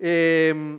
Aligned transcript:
Eh, 0.00 0.78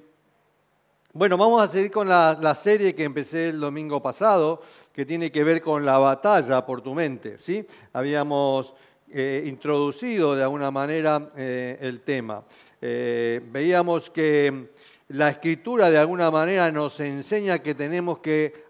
bueno, 1.12 1.38
vamos 1.38 1.62
a 1.62 1.68
seguir 1.68 1.92
con 1.92 2.08
la, 2.08 2.56
serie 2.56 2.96
que 2.96 3.04
empecé 3.04 3.50
el 3.50 3.60
domingo 3.60 4.02
pasado, 4.02 4.62
que 4.94 5.06
tiene 5.06 5.30
que 5.30 5.44
ver 5.44 5.62
con 5.62 5.86
la 5.86 5.98
batalla 5.98 6.66
por 6.66 6.82
tu 6.82 6.94
mente. 6.94 7.38
¿sí? 7.38 7.66
Habíamos 7.92 8.74
eh, 9.12 9.44
introducido 9.46 10.36
de 10.36 10.44
alguna 10.44 10.72
manera 10.72 11.32
eh, 11.36 11.78
el 11.82 12.02
tema. 12.02 12.44
veíamos 12.80 14.10
que 14.10 14.70
la 15.10 15.30
escritura 15.30 15.90
de 15.90 15.98
alguna 15.98 16.32
manera 16.32 16.72
nos 16.72 17.00
enseña 17.02 17.60
que 17.60 17.76
tenemos 17.76 18.20
que 18.20 18.70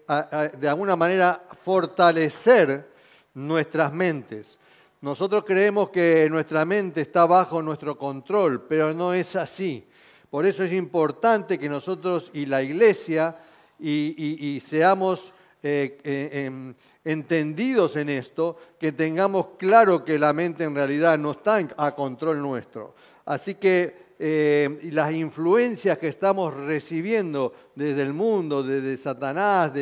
de 0.58 0.68
alguna 0.68 0.96
manera 0.96 1.40
fortalecer 1.62 2.88
nuestras 3.34 3.92
mentes. 3.92 4.58
Nosotros 5.02 5.44
creemos 5.46 5.90
que 5.90 6.28
nuestra 6.28 6.64
mente 6.64 7.02
está 7.02 7.24
bajo 7.26 7.62
nuestro 7.62 7.96
control, 7.96 8.66
pero 8.66 8.92
no 8.92 9.14
es 9.14 9.36
así. 9.36 9.86
Por 10.30 10.46
eso 10.46 10.62
es 10.62 10.72
importante 10.72 11.58
que 11.58 11.68
nosotros 11.68 12.30
y 12.32 12.46
la 12.46 12.62
iglesia 12.62 13.36
y, 13.80 14.62
seamos 14.64 15.32
eh, 15.62 15.98
eh, 16.04 16.44
em, 16.46 16.74
entendidos 17.04 17.96
en 17.96 18.10
esto, 18.10 18.56
que 18.78 18.92
tengamos 18.92 19.48
claro 19.58 20.04
que 20.04 20.18
la 20.18 20.32
mente 20.32 20.64
en 20.64 20.74
realidad 20.74 21.18
no 21.18 21.32
está 21.32 21.66
a 21.76 21.94
control 21.94 22.40
nuestro. 22.40 22.94
Así 23.24 23.56
que 23.56 24.10
eh, 24.18 24.90
las 24.92 25.12
influencias 25.12 25.98
que 25.98 26.08
estamos 26.08 26.54
recibiendo 26.54 27.52
desde 27.74 28.02
el 28.02 28.12
mundo, 28.12 28.62
desde 28.62 28.96
Satanás, 28.96 29.72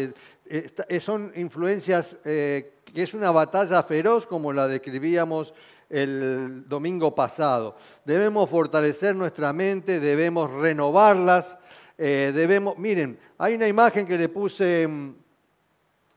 son 1.00 1.33
influencias 1.36 2.16
que 2.22 3.02
es 3.02 3.12
una 3.12 3.30
batalla 3.30 3.83
feroz 3.83 4.27
como 4.27 4.52
la 4.52 4.66
describíamos 4.66 5.52
el 5.88 6.69
domingo 6.69 7.15
pasado. 7.15 7.77
Debemos 8.05 8.48
fortalecer 8.51 9.15
nuestra 9.16 9.52
mente, 9.52 10.01
debemos 10.01 10.51
renovarlas, 10.51 11.56
debemos... 11.97 12.77
Miren, 12.78 13.19
hay 13.38 13.55
una 13.55 13.66
imagen 13.66 14.06
que 14.06 14.19
le 14.19 14.28
puse 14.28 14.86
mm, 14.86 15.14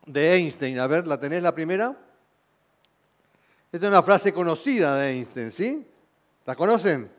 de 0.08 0.34
Einstein, 0.36 0.80
a 0.80 0.88
ver, 0.88 1.08
¿la 1.08 1.20
tenés 1.20 1.42
la 1.42 1.54
primera? 1.54 1.96
Esta 3.72 3.86
es 3.86 3.90
una 3.90 4.02
frase 4.02 4.34
conocida 4.34 4.98
de 4.98 5.12
Einstein, 5.12 5.52
¿sí? 5.52 5.88
¿La 6.46 6.56
conocen? 6.56 7.10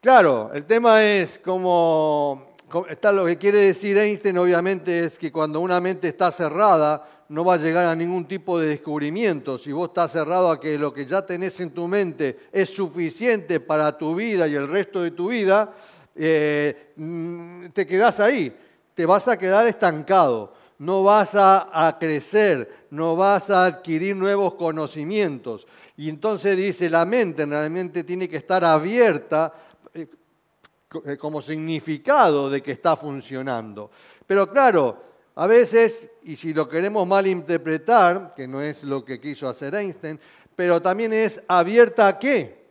Claro, 0.00 0.50
el 0.54 0.64
tema 0.64 1.02
es 1.02 1.38
como, 1.40 2.54
está 2.88 3.10
lo 3.10 3.26
que 3.26 3.36
quiere 3.36 3.58
decir 3.58 3.98
Einstein, 3.98 4.38
obviamente, 4.38 5.04
es 5.04 5.18
que 5.18 5.32
cuando 5.32 5.60
una 5.60 5.80
mente 5.80 6.08
está 6.08 6.30
cerrada, 6.30 7.15
no 7.28 7.44
va 7.44 7.54
a 7.54 7.58
llegar 7.58 7.86
a 7.86 7.94
ningún 7.94 8.26
tipo 8.26 8.58
de 8.58 8.68
descubrimiento. 8.68 9.58
Si 9.58 9.72
vos 9.72 9.88
estás 9.88 10.12
cerrado 10.12 10.50
a 10.50 10.60
que 10.60 10.78
lo 10.78 10.92
que 10.92 11.06
ya 11.06 11.24
tenés 11.26 11.58
en 11.60 11.70
tu 11.70 11.88
mente 11.88 12.48
es 12.52 12.70
suficiente 12.70 13.60
para 13.60 13.96
tu 13.96 14.14
vida 14.14 14.46
y 14.46 14.54
el 14.54 14.68
resto 14.68 15.02
de 15.02 15.10
tu 15.10 15.28
vida, 15.28 15.74
eh, 16.14 16.92
mm, 16.96 17.66
te 17.72 17.86
quedás 17.86 18.20
ahí, 18.20 18.54
te 18.94 19.06
vas 19.06 19.28
a 19.28 19.36
quedar 19.36 19.66
estancado, 19.66 20.54
no 20.78 21.04
vas 21.04 21.30
a 21.34 21.96
crecer, 21.98 22.86
no 22.90 23.16
vas 23.16 23.50
a 23.50 23.66
adquirir 23.66 24.16
nuevos 24.16 24.54
conocimientos. 24.54 25.66
Y 25.96 26.08
entonces 26.08 26.56
dice, 26.56 26.90
la 26.90 27.04
mente 27.06 27.46
realmente 27.46 28.04
tiene 28.04 28.28
que 28.28 28.36
estar 28.36 28.64
abierta 28.64 29.52
eh, 31.04 31.16
como 31.16 31.42
significado 31.42 32.48
de 32.48 32.62
que 32.62 32.72
está 32.72 32.96
funcionando. 32.96 33.90
Pero 34.26 34.50
claro, 34.50 35.05
a 35.36 35.46
veces, 35.46 36.08
y 36.24 36.34
si 36.34 36.52
lo 36.52 36.68
queremos 36.68 37.06
mal 37.06 37.26
interpretar, 37.26 38.34
que 38.34 38.48
no 38.48 38.60
es 38.60 38.82
lo 38.82 39.04
que 39.04 39.20
quiso 39.20 39.48
hacer 39.48 39.74
Einstein, 39.74 40.18
pero 40.56 40.80
también 40.80 41.12
es 41.12 41.40
abierta 41.46 42.08
a 42.08 42.18
qué? 42.18 42.66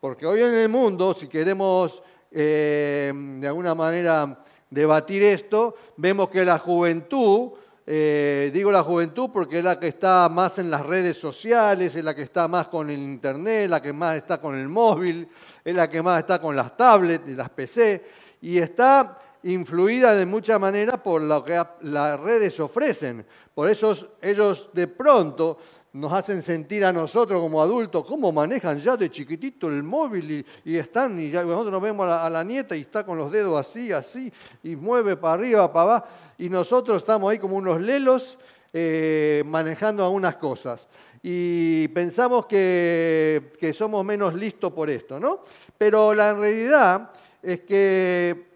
Porque 0.00 0.26
hoy 0.26 0.40
en 0.42 0.54
el 0.54 0.68
mundo, 0.68 1.14
si 1.14 1.28
queremos 1.28 2.02
eh, 2.30 3.12
de 3.14 3.46
alguna 3.46 3.74
manera 3.74 4.38
debatir 4.70 5.22
esto, 5.22 5.76
vemos 5.96 6.30
que 6.30 6.44
la 6.44 6.58
juventud 6.58 7.52
eh, 7.86 8.50
digo 8.54 8.72
la 8.72 8.82
juventud 8.82 9.28
porque 9.30 9.58
es 9.58 9.64
la 9.64 9.78
que 9.78 9.88
está 9.88 10.26
más 10.30 10.58
en 10.58 10.70
las 10.70 10.86
redes 10.86 11.18
sociales, 11.18 11.94
es 11.94 12.02
la 12.02 12.14
que 12.14 12.22
está 12.22 12.48
más 12.48 12.68
con 12.68 12.88
el 12.88 12.98
internet, 12.98 13.68
la 13.68 13.82
que 13.82 13.92
más 13.92 14.16
está 14.16 14.40
con 14.40 14.58
el 14.58 14.68
móvil, 14.68 15.28
es 15.62 15.74
la 15.74 15.90
que 15.90 16.02
más 16.02 16.20
está 16.20 16.38
con 16.38 16.56
las 16.56 16.74
tablets 16.78 17.28
las 17.36 17.50
PC, 17.50 18.02
y 18.40 18.56
está 18.56 19.18
influida 19.44 20.14
de 20.14 20.26
mucha 20.26 20.58
manera 20.58 21.02
por 21.02 21.22
lo 21.22 21.44
que 21.44 21.62
las 21.82 22.20
redes 22.20 22.58
ofrecen. 22.60 23.24
Por 23.54 23.68
eso 23.68 24.16
ellos 24.20 24.70
de 24.72 24.88
pronto 24.88 25.58
nos 25.92 26.12
hacen 26.12 26.42
sentir 26.42 26.84
a 26.84 26.92
nosotros 26.92 27.40
como 27.40 27.62
adultos 27.62 28.04
cómo 28.04 28.32
manejan 28.32 28.80
ya 28.80 28.96
de 28.96 29.10
chiquitito 29.10 29.68
el 29.68 29.84
móvil 29.84 30.44
y, 30.64 30.76
están, 30.76 31.20
y 31.20 31.30
ya 31.30 31.44
nosotros 31.44 31.70
nos 31.70 31.82
vemos 31.82 32.10
a 32.10 32.28
la, 32.28 32.42
nieta 32.42 32.74
y 32.76 32.80
está 32.80 33.06
con 33.06 33.16
los 33.16 33.30
dedos 33.30 33.58
así, 33.60 33.92
así, 33.92 34.32
y 34.64 34.74
mueve 34.74 35.16
para 35.16 35.34
arriba, 35.34 35.72
para 35.72 35.82
abajo, 35.82 36.06
y 36.36 36.48
nosotros 36.48 36.98
estamos 36.98 37.30
ahí 37.30 37.38
como 37.38 37.56
unos 37.56 37.80
lelos 37.80 38.38
eh, 38.72 39.44
manejando 39.46 40.04
algunas 40.04 40.34
cosas. 40.34 40.88
Y 41.22 41.86
pensamos 41.88 42.46
que, 42.46 43.52
que 43.60 43.72
somos 43.72 44.04
menos 44.04 44.34
listos 44.34 44.72
por 44.72 44.90
esto, 44.90 45.20
¿no? 45.20 45.42
Pero 45.78 46.12
la 46.12 46.32
realidad 46.34 47.10
es 47.40 47.60
que 47.60 48.53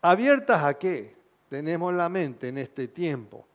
abiertas 0.00 0.64
a 0.64 0.74
qué 0.74 1.16
tenemos 1.48 1.94
la 1.94 2.08
mente 2.08 2.48
en 2.48 2.58
este 2.58 2.88
tiempo. 2.88 3.46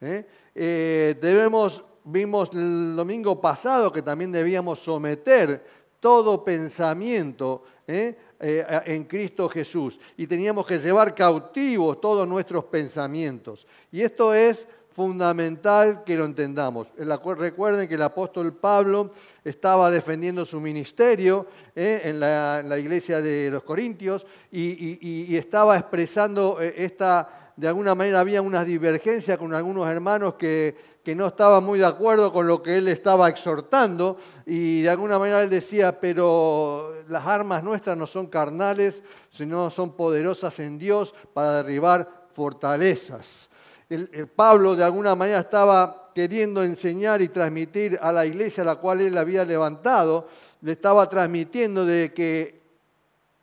¿eh? 0.00 0.26
Eh, 0.54 1.16
debemos 1.20 1.84
vimos 2.08 2.50
el 2.52 2.94
domingo 2.94 3.40
pasado 3.40 3.92
que 3.92 4.00
también 4.00 4.30
debíamos 4.30 4.78
someter 4.78 5.64
todo 5.98 6.44
pensamiento 6.44 7.64
¿eh? 7.86 8.16
En 8.38 9.04
Cristo 9.04 9.48
Jesús 9.48 9.98
y 10.16 10.26
teníamos 10.26 10.66
que 10.66 10.78
llevar 10.78 11.14
cautivos 11.14 12.00
todos 12.00 12.28
nuestros 12.28 12.64
pensamientos. 12.64 13.66
Y 13.90 14.02
esto 14.02 14.34
es 14.34 14.68
fundamental 14.96 16.04
que 16.04 16.16
lo 16.16 16.24
entendamos. 16.24 16.86
Recuerden 16.96 17.86
que 17.86 17.96
el 17.96 18.02
apóstol 18.02 18.54
Pablo 18.54 19.10
estaba 19.44 19.90
defendiendo 19.90 20.46
su 20.46 20.58
ministerio 20.58 21.46
¿eh? 21.74 22.00
en, 22.04 22.18
la, 22.18 22.78
iglesia 22.78 23.20
de 23.20 23.50
los 23.50 23.62
Corintios 23.62 24.26
y, 24.50 25.36
estaba 25.36 25.76
expresando 25.76 26.58
esta, 26.62 27.52
de 27.56 27.68
alguna 27.68 27.94
manera 27.94 28.20
había 28.20 28.40
una 28.40 28.64
divergencia 28.64 29.36
con 29.36 29.52
algunos 29.52 29.86
hermanos 29.86 30.34
que 30.34 30.96
que 31.04 31.14
no 31.14 31.28
estaba 31.28 31.60
muy 31.60 31.78
de 31.78 31.86
acuerdo 31.86 32.32
con 32.32 32.48
lo 32.48 32.64
que 32.64 32.78
él 32.78 32.88
estaba 32.88 33.28
exhortando 33.28 34.16
y 34.44 34.82
de 34.82 34.90
alguna 34.90 35.20
manera 35.20 35.40
él 35.40 35.48
decía, 35.48 36.00
pero 36.00 37.04
las 37.08 37.24
armas 37.24 37.62
nuestras 37.62 37.96
no 37.96 38.08
son 38.08 38.26
carnales, 38.26 39.04
sino 39.30 39.70
son 39.70 39.92
poderosas 39.92 40.58
en 40.58 40.78
Dios 40.78 41.14
para 41.32 41.62
derribar 41.62 42.26
fortalezas. 42.32 43.48
El, 43.88 44.28
Pablo 44.28 44.74
de 44.74 44.82
alguna 44.82 45.14
manera 45.14 45.38
estaba 45.38 46.10
queriendo 46.14 46.64
enseñar 46.64 47.22
y 47.22 47.28
transmitir 47.28 47.98
a 48.02 48.10
la 48.10 48.26
iglesia 48.26 48.62
a 48.62 48.66
la 48.66 48.76
cual 48.76 49.00
él 49.00 49.16
había 49.16 49.44
levantado, 49.44 50.28
le 50.62 50.72
estaba 50.72 51.08
transmitiendo 51.08 51.84
de 51.84 52.12
que 52.12 52.60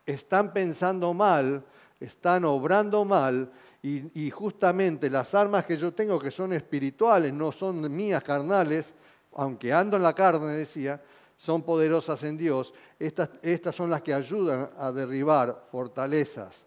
están 0.06 0.52
pensando 0.52 1.14
mal, 1.14 1.64
están 2.00 2.44
obrando 2.46 3.06
mal 3.06 3.52
y, 3.82 4.30
justamente 4.32 5.10
las 5.10 5.36
armas 5.36 5.66
que 5.66 5.78
yo 5.78 5.94
tengo, 5.94 6.18
que 6.18 6.32
son 6.32 6.54
espirituales, 6.54 7.34
no 7.34 7.52
son 7.52 7.94
mías 7.94 8.24
carnales, 8.24 8.94
aunque 9.34 9.74
ando 9.74 9.98
en 9.98 10.04
la 10.04 10.14
carne, 10.14 10.48
decía, 10.54 11.02
son 11.38 11.64
poderosas 11.64 12.24
en 12.24 12.38
Dios, 12.38 12.74
estas, 12.98 13.30
estas 13.42 13.76
son 13.76 13.90
las 13.90 14.02
que 14.02 14.14
ayudan 14.14 14.70
a 14.78 14.92
derribar 14.92 15.66
fortalezas. 15.70 16.64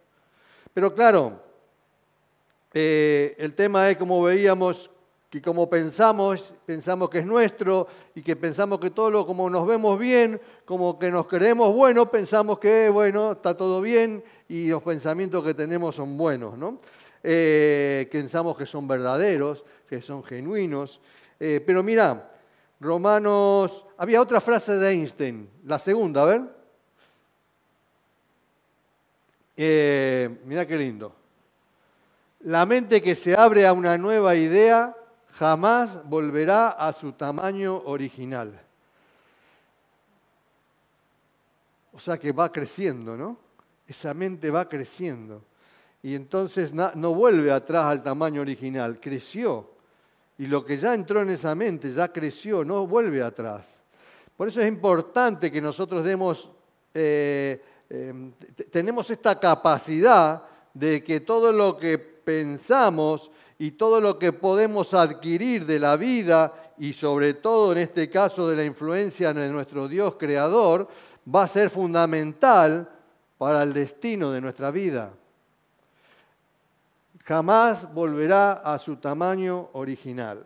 Pero 0.74 0.94
claro, 0.94 1.45
eh, 2.78 3.34
el 3.38 3.54
tema 3.54 3.88
es 3.88 3.96
como 3.96 4.22
veíamos 4.22 4.90
que 5.30 5.40
como 5.40 5.70
pensamos, 5.70 6.52
pensamos 6.66 7.08
que 7.08 7.20
es 7.20 7.24
nuestro 7.24 7.86
y 8.14 8.20
que 8.20 8.36
pensamos 8.36 8.78
que 8.78 8.90
todo 8.90 9.10
lo 9.10 9.26
como 9.26 9.48
nos 9.48 9.66
vemos 9.66 9.98
bien, 9.98 10.38
como 10.66 10.98
que 10.98 11.10
nos 11.10 11.26
creemos 11.26 11.74
buenos, 11.74 12.10
pensamos 12.10 12.58
que 12.58 12.90
bueno, 12.90 13.32
está 13.32 13.56
todo 13.56 13.80
bien 13.80 14.22
y 14.46 14.68
los 14.68 14.82
pensamientos 14.82 15.42
que 15.42 15.54
tenemos 15.54 15.94
son 15.94 16.18
buenos, 16.18 16.58
¿no? 16.58 16.78
Eh, 17.22 18.06
pensamos 18.12 18.58
que 18.58 18.66
son 18.66 18.86
verdaderos, 18.86 19.64
que 19.88 20.02
son 20.02 20.22
genuinos. 20.22 21.00
Eh, 21.40 21.62
pero 21.64 21.82
mira, 21.82 22.28
Romanos, 22.78 23.86
había 23.96 24.20
otra 24.20 24.38
frase 24.38 24.76
de 24.76 24.90
Einstein, 24.90 25.48
la 25.64 25.78
segunda, 25.78 26.24
a 26.24 26.26
ver. 26.26 26.42
Eh, 29.56 30.40
mira 30.44 30.66
qué 30.66 30.76
lindo. 30.76 31.25
La 32.40 32.66
mente 32.66 33.02
que 33.02 33.14
se 33.14 33.34
abre 33.34 33.66
a 33.66 33.72
una 33.72 33.98
nueva 33.98 34.34
idea 34.34 34.94
jamás 35.32 36.08
volverá 36.08 36.70
a 36.70 36.92
su 36.92 37.12
tamaño 37.12 37.82
original. 37.84 38.60
O 41.92 41.98
sea 41.98 42.18
que 42.18 42.32
va 42.32 42.52
creciendo, 42.52 43.16
¿no? 43.16 43.38
Esa 43.86 44.12
mente 44.14 44.50
va 44.50 44.68
creciendo 44.68 45.42
y 46.02 46.14
entonces 46.14 46.72
no 46.72 47.14
vuelve 47.14 47.50
atrás 47.50 47.86
al 47.86 48.02
tamaño 48.02 48.40
original, 48.42 49.00
creció. 49.00 49.70
Y 50.38 50.46
lo 50.46 50.64
que 50.64 50.78
ya 50.78 50.94
entró 50.94 51.22
en 51.22 51.30
esa 51.30 51.54
mente 51.54 51.92
ya 51.92 52.12
creció, 52.12 52.64
no 52.64 52.86
vuelve 52.86 53.22
atrás. 53.22 53.80
Por 54.36 54.46
eso 54.46 54.60
es 54.60 54.68
importante 54.68 55.50
que 55.50 55.60
nosotros 55.60 56.04
demos 56.04 56.50
eh, 56.94 57.60
em, 57.90 58.32
tenemos 58.70 59.10
esta 59.10 59.40
capacidad 59.40 60.44
de 60.72 61.02
que 61.02 61.20
todo 61.20 61.50
lo 61.50 61.76
que 61.76 62.15
pensamos 62.26 63.30
y 63.56 63.70
todo 63.70 64.00
lo 64.00 64.18
que 64.18 64.32
podemos 64.32 64.92
adquirir 64.94 65.64
de 65.64 65.78
la 65.78 65.96
vida 65.96 66.72
y 66.76 66.92
sobre 66.92 67.34
todo 67.34 67.70
en 67.70 67.78
este 67.78 68.10
caso 68.10 68.48
de 68.48 68.56
la 68.56 68.64
influencia 68.64 69.32
de 69.32 69.48
nuestro 69.48 69.86
Dios 69.86 70.16
creador, 70.16 70.88
va 71.32 71.44
a 71.44 71.48
ser 71.48 71.70
fundamental 71.70 72.90
para 73.38 73.62
el 73.62 73.72
destino 73.72 74.32
de 74.32 74.40
nuestra 74.40 74.72
vida. 74.72 75.12
Jamás 77.24 77.92
volverá 77.94 78.54
a 78.54 78.76
su 78.80 78.96
tamaño 78.96 79.70
original. 79.74 80.44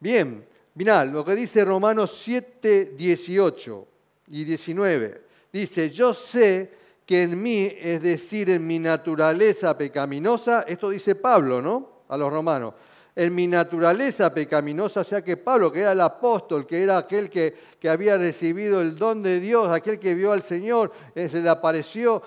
Bien, 0.00 0.44
mirá 0.74 1.04
lo 1.04 1.24
que 1.24 1.36
dice 1.36 1.64
Romanos 1.64 2.20
7, 2.20 2.94
18 2.96 3.88
y 4.26 4.42
19. 4.42 5.24
Dice, 5.52 5.88
yo 5.88 6.12
sé 6.12 6.81
que 7.12 7.24
en 7.24 7.42
mí, 7.42 7.70
es 7.78 8.00
decir, 8.00 8.48
en 8.48 8.66
mi 8.66 8.78
naturaleza 8.78 9.76
pecaminosa, 9.76 10.64
esto 10.66 10.88
dice 10.88 11.14
Pablo, 11.14 11.60
¿no? 11.60 12.04
A 12.08 12.16
los 12.16 12.32
romanos. 12.32 12.72
En 13.14 13.34
mi 13.34 13.46
naturaleza 13.46 14.32
pecaminosa, 14.32 15.02
o 15.02 15.04
sea 15.04 15.22
que 15.22 15.36
Pablo, 15.36 15.70
que 15.70 15.80
era 15.80 15.92
el 15.92 16.00
apóstol, 16.00 16.66
que 16.66 16.82
era 16.82 16.96
aquel 16.96 17.28
que, 17.28 17.54
que 17.78 17.90
había 17.90 18.16
recibido 18.16 18.80
el 18.80 18.96
don 18.96 19.22
de 19.22 19.40
Dios, 19.40 19.70
aquel 19.70 19.98
que 19.98 20.14
vio 20.14 20.32
al 20.32 20.42
Señor, 20.42 20.90
eh, 21.14 21.28
se 21.28 21.42
le 21.42 21.50
apareció, 21.50 22.22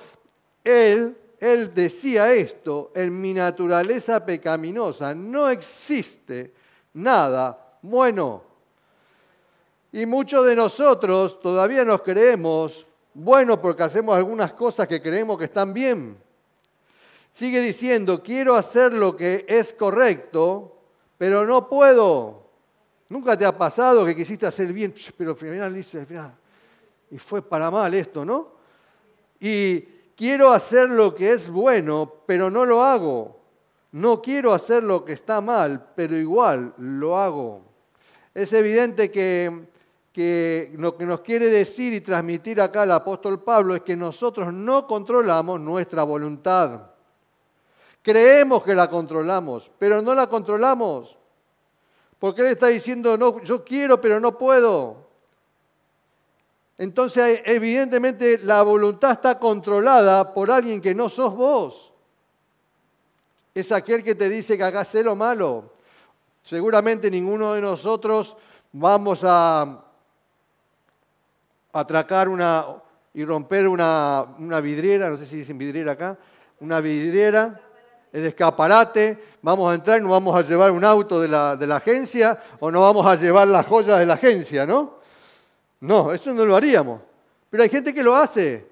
él, 0.63 1.17
él 1.39 1.73
decía 1.73 2.31
esto, 2.31 2.91
en 2.93 3.19
mi 3.19 3.33
naturaleza 3.33 4.23
pecaminosa 4.23 5.15
no 5.15 5.49
existe 5.49 6.53
nada 6.93 7.79
bueno. 7.81 8.43
Y 9.91 10.05
muchos 10.05 10.45
de 10.45 10.55
nosotros 10.55 11.39
todavía 11.39 11.83
nos 11.83 12.03
creemos 12.03 12.85
bueno 13.15 13.61
porque 13.61 13.83
hacemos 13.83 14.15
algunas 14.15 14.53
cosas 14.53 14.87
que 14.87 15.01
creemos 15.01 15.37
que 15.39 15.45
están 15.45 15.73
bien. 15.73 16.17
Sigue 17.31 17.59
diciendo, 17.61 18.21
quiero 18.21 18.55
hacer 18.55 18.93
lo 18.93 19.15
que 19.15 19.45
es 19.47 19.73
correcto, 19.73 20.77
pero 21.17 21.45
no 21.45 21.67
puedo. 21.67 22.43
Nunca 23.09 23.37
te 23.37 23.45
ha 23.45 23.57
pasado 23.57 24.05
que 24.05 24.15
quisiste 24.15 24.45
hacer 24.45 24.71
bien, 24.71 24.93
pero 25.17 25.31
al 25.31 25.37
final 25.37 25.73
dices, 25.73 26.05
y 27.11 27.17
fue 27.17 27.41
para 27.41 27.71
mal 27.71 27.93
esto, 27.93 28.25
¿no? 28.25 28.53
Y 29.39 29.81
quiero 30.15 30.51
hacer 30.51 30.89
lo 30.89 31.13
que 31.15 31.31
es 31.31 31.49
bueno, 31.49 32.11
pero 32.25 32.49
no 32.49 32.65
lo 32.65 32.83
hago. 32.83 33.39
No 33.91 34.21
quiero 34.21 34.53
hacer 34.53 34.83
lo 34.83 35.05
que 35.05 35.13
está 35.13 35.39
mal, 35.39 35.91
pero 35.95 36.17
igual 36.17 36.73
lo 36.77 37.17
hago. 37.17 37.61
Es 38.33 38.51
evidente 38.51 39.09
que 39.11 39.67
que 40.15 40.71
lo 40.77 40.95
que 40.95 41.05
nos 41.05 41.19
quiere 41.19 41.49
decir 41.49 41.91
y 41.91 41.99
transmitir 41.99 42.61
acá 42.61 42.83
el 42.83 42.93
apóstol 42.93 43.43
Pablo 43.43 43.75
es 43.75 43.81
que 43.81 43.97
nosotros 43.97 44.53
no 44.53 44.87
controlamos 44.87 45.59
nuestra 45.59 46.03
voluntad. 46.03 46.83
Creemos 48.01 48.63
que 48.63 48.73
la 48.73 48.89
controlamos, 48.89 49.69
pero 49.77 50.01
no 50.01 50.15
la 50.15 50.27
controlamos. 50.27 51.17
Porque 52.17 52.43
Él 52.43 52.47
está 52.47 52.67
diciendo, 52.67 53.17
no, 53.17 53.43
yo 53.43 53.65
quiero, 53.65 53.99
pero 53.99 54.21
no 54.21 54.37
puedo. 54.37 55.05
Entonces, 56.77 57.41
evidentemente, 57.43 58.39
la 58.41 58.61
voluntad 58.61 59.11
está 59.11 59.37
controlada 59.37 60.33
por 60.33 60.49
alguien 60.49 60.79
que 60.79 60.95
no 60.95 61.09
sos 61.09 61.35
vos. 61.35 61.91
Es 63.53 63.69
aquel 63.73 64.01
que 64.01 64.15
te 64.15 64.29
dice 64.29 64.57
que 64.57 64.63
hagas 64.63 64.93
lo 64.93 65.13
malo. 65.17 65.73
Seguramente 66.41 67.11
ninguno 67.11 67.51
de 67.51 67.59
nosotros 67.59 68.37
vamos 68.71 69.19
a 69.23 69.81
atracar 71.79 72.29
una 72.29 72.65
y 73.13 73.23
romper 73.23 73.67
una, 73.67 74.25
vidriera, 74.61 75.09
no 75.09 75.17
sé 75.17 75.25
si 75.25 75.37
dicen 75.37 75.57
vidriera 75.57 75.93
acá, 75.93 76.17
una 76.59 76.81
vidriera, 76.81 77.61
el 78.11 78.25
escaparate, 78.25 79.23
vamos 79.41 79.71
a 79.71 79.75
entrar 79.75 79.99
y 79.99 80.01
nos 80.01 80.11
vamos 80.11 80.35
a 80.35 80.41
llevar 80.41 80.71
un 80.71 80.83
auto 80.83 81.21
de 81.21 81.27
la, 81.27 81.55
de 81.55 81.67
la 81.67 81.77
agencia 81.77 82.37
o 82.59 82.71
no 82.71 82.81
vamos 82.81 83.05
a 83.05 83.15
llevar 83.15 83.47
las 83.47 83.65
joyas 83.65 83.99
de 83.99 84.05
la 84.05 84.15
agencia, 84.15 84.65
¿no? 84.65 84.99
No, 85.81 86.11
eso 86.11 86.33
no 86.33 86.45
lo 86.45 86.55
haríamos. 86.55 87.01
Pero 87.49 87.63
hay 87.63 87.69
gente 87.69 87.93
que 87.93 88.03
lo 88.03 88.15
hace 88.15 88.67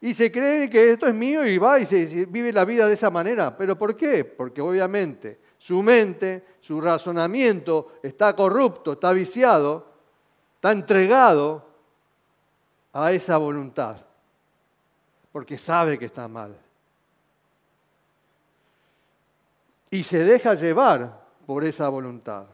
y 0.00 0.14
se 0.14 0.30
cree 0.30 0.70
que 0.70 0.92
esto 0.92 1.06
es 1.06 1.14
mío 1.14 1.46
y 1.46 1.58
va 1.58 1.78
y 1.78 1.86
se, 1.86 2.26
vive 2.26 2.52
la 2.52 2.64
vida 2.64 2.86
de 2.86 2.94
esa 2.94 3.10
manera. 3.10 3.56
¿Pero 3.56 3.76
por 3.76 3.96
qué? 3.96 4.24
Porque 4.24 4.60
obviamente 4.60 5.40
su 5.58 5.82
mente, 5.82 6.44
su 6.60 6.80
razonamiento 6.80 7.94
está 8.02 8.34
corrupto, 8.34 8.92
está 8.92 9.12
viciado, 9.12 9.86
está 10.56 10.72
entregado 10.72 11.69
a 12.92 13.12
esa 13.12 13.36
voluntad, 13.36 13.96
porque 15.32 15.58
sabe 15.58 15.98
que 15.98 16.06
está 16.06 16.28
mal. 16.28 16.56
Y 19.90 20.04
se 20.04 20.24
deja 20.24 20.54
llevar 20.54 21.20
por 21.46 21.64
esa 21.64 21.88
voluntad. 21.88 22.46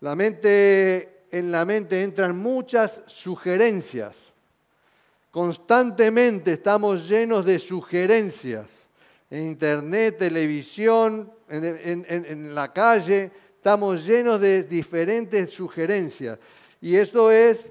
La 0.00 0.14
mente, 0.14 1.24
en 1.30 1.50
la 1.50 1.64
mente 1.64 2.02
entran 2.02 2.36
muchas 2.36 3.02
sugerencias. 3.06 4.32
Constantemente 5.30 6.54
estamos 6.54 7.08
llenos 7.08 7.44
de 7.44 7.58
sugerencias. 7.58 8.88
En 9.28 9.42
internet, 9.46 10.18
televisión, 10.18 11.32
en, 11.48 12.04
en 12.08 12.54
la 12.54 12.72
calle, 12.72 13.30
estamos 13.56 14.04
llenos 14.04 14.40
de 14.40 14.64
diferentes 14.64 15.52
sugerencias. 15.52 16.38
Y 16.80 16.96
esto 16.96 17.30
es 17.30 17.68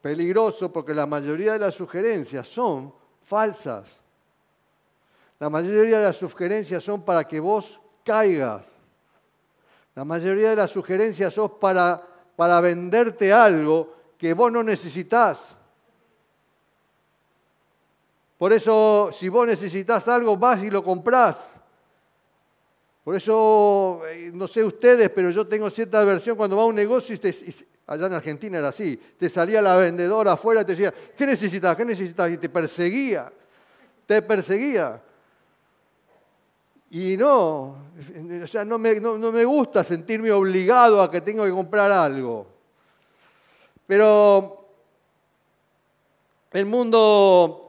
peligroso 0.00 0.72
porque 0.72 0.94
la 0.94 1.06
mayoría 1.06 1.54
de 1.54 1.58
las 1.58 1.74
sugerencias 1.74 2.48
son 2.48 2.92
falsas. 3.24 4.00
La 5.38 5.50
mayoría 5.50 5.98
de 5.98 6.04
las 6.04 6.16
sugerencias 6.16 6.82
son 6.82 7.02
para 7.02 7.24
que 7.24 7.40
vos 7.40 7.80
caigas. 8.04 8.66
La 9.94 10.04
mayoría 10.04 10.50
de 10.50 10.56
las 10.56 10.70
sugerencias 10.70 11.34
son 11.34 11.58
para, 11.58 12.00
para 12.36 12.60
venderte 12.60 13.32
algo 13.32 13.94
que 14.16 14.34
vos 14.34 14.50
no 14.50 14.62
necesitas. 14.62 15.38
Por 18.38 18.52
eso, 18.52 19.10
si 19.12 19.28
vos 19.28 19.46
necesitas 19.46 20.06
algo, 20.06 20.36
vas 20.36 20.62
y 20.62 20.70
lo 20.70 20.84
comprás. 20.84 21.48
Por 23.08 23.16
eso, 23.16 24.02
eh, 24.06 24.30
no 24.34 24.46
sé 24.46 24.62
ustedes, 24.62 25.08
pero 25.08 25.30
yo 25.30 25.46
tengo 25.46 25.70
cierta 25.70 26.02
aversión 26.02 26.36
cuando 26.36 26.58
va 26.58 26.64
a 26.64 26.66
un 26.66 26.74
negocio 26.74 27.16
y, 27.16 27.54
Allá 27.86 28.06
en 28.06 28.12
Argentina 28.12 28.58
era 28.58 28.68
así. 28.68 29.00
Te 29.18 29.30
salía 29.30 29.62
la 29.62 29.76
vendedora 29.76 30.32
afuera 30.32 30.60
y 30.60 30.66
te 30.66 30.72
decía, 30.72 30.92
¿qué 31.16 31.24
necesitas? 31.24 31.74
¿Qué 31.74 31.86
necesitas? 31.86 32.30
Y 32.30 32.36
te 32.36 32.50
perseguía. 32.50 33.32
Te 34.04 34.20
perseguía. 34.20 35.00
Y 36.90 37.16
no, 37.16 37.78
o 38.42 38.46
sea, 38.46 38.66
no 38.66 38.78
me, 38.78 39.00
no, 39.00 39.16
me 39.16 39.44
gusta 39.46 39.82
sentirme 39.82 40.30
obligado 40.30 41.00
a 41.00 41.10
que 41.10 41.22
tengo 41.22 41.46
que 41.46 41.50
comprar 41.50 41.90
algo. 41.90 42.46
Pero 43.86 44.68
el 46.52 46.66
mundo 46.66 47.67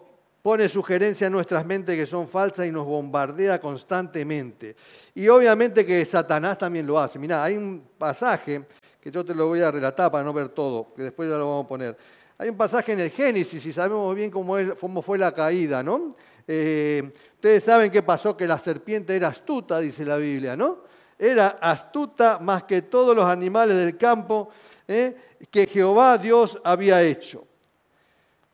pone 0.50 0.68
sugerencias 0.68 1.28
en 1.28 1.34
nuestras 1.34 1.64
mentes 1.64 1.96
que 1.96 2.08
son 2.08 2.28
falsas 2.28 2.66
y 2.66 2.72
nos 2.72 2.84
bombardea 2.84 3.62
constantemente. 3.62 4.76
Y 5.14 5.28
obviamente 5.28 5.86
que 5.86 6.04
Satanás 6.06 6.58
también 6.58 6.88
lo 6.88 6.98
hace. 6.98 7.20
Mirá, 7.20 7.44
hay 7.44 7.56
un 7.56 7.84
pasaje 8.00 8.64
que 9.00 9.12
yo 9.12 9.24
te 9.24 9.36
lo 9.36 9.46
voy 9.46 9.62
a 9.62 9.70
relatar 9.70 10.12
para 10.12 10.24
no 10.24 10.34
ver 10.34 10.50
todo, 10.50 10.92
que 10.96 11.04
después 11.04 11.30
ya 11.30 11.38
lo 11.38 11.48
vamos 11.48 11.66
a 11.66 11.68
poner. 11.68 11.98
Hay 12.36 12.50
un 12.50 12.58
pasaje 12.58 12.94
en 12.94 13.02
el 13.02 13.12
Génesis 13.12 13.64
y 13.64 13.72
sabemos 13.72 14.16
bien 14.16 14.32
cómo, 14.32 15.04
fue 15.04 15.20
la 15.20 15.32
caída, 15.36 15.84
¿no? 15.84 16.16
Eh, 16.48 17.12
ustedes 17.36 17.64
saben 17.64 17.92
qué 17.92 18.02
pasó, 18.02 18.36
que 18.36 18.48
la 18.48 18.58
serpiente 18.58 19.16
era 19.16 19.28
astuta, 19.28 19.80
dice 19.80 20.04
la 20.04 20.18
Biblia, 20.18 20.56
¿no? 20.56 20.80
Era 21.20 21.60
astuta 21.62 22.40
más 22.40 22.64
que 22.64 22.82
todos 22.82 23.16
los 23.16 23.26
animales 23.26 23.78
del 23.78 23.96
campo 23.98 24.50
¿eh? 24.88 25.16
que 25.52 25.68
Jehová 25.68 26.18
Dios 26.18 26.60
había 26.64 27.04
hecho. 27.04 27.46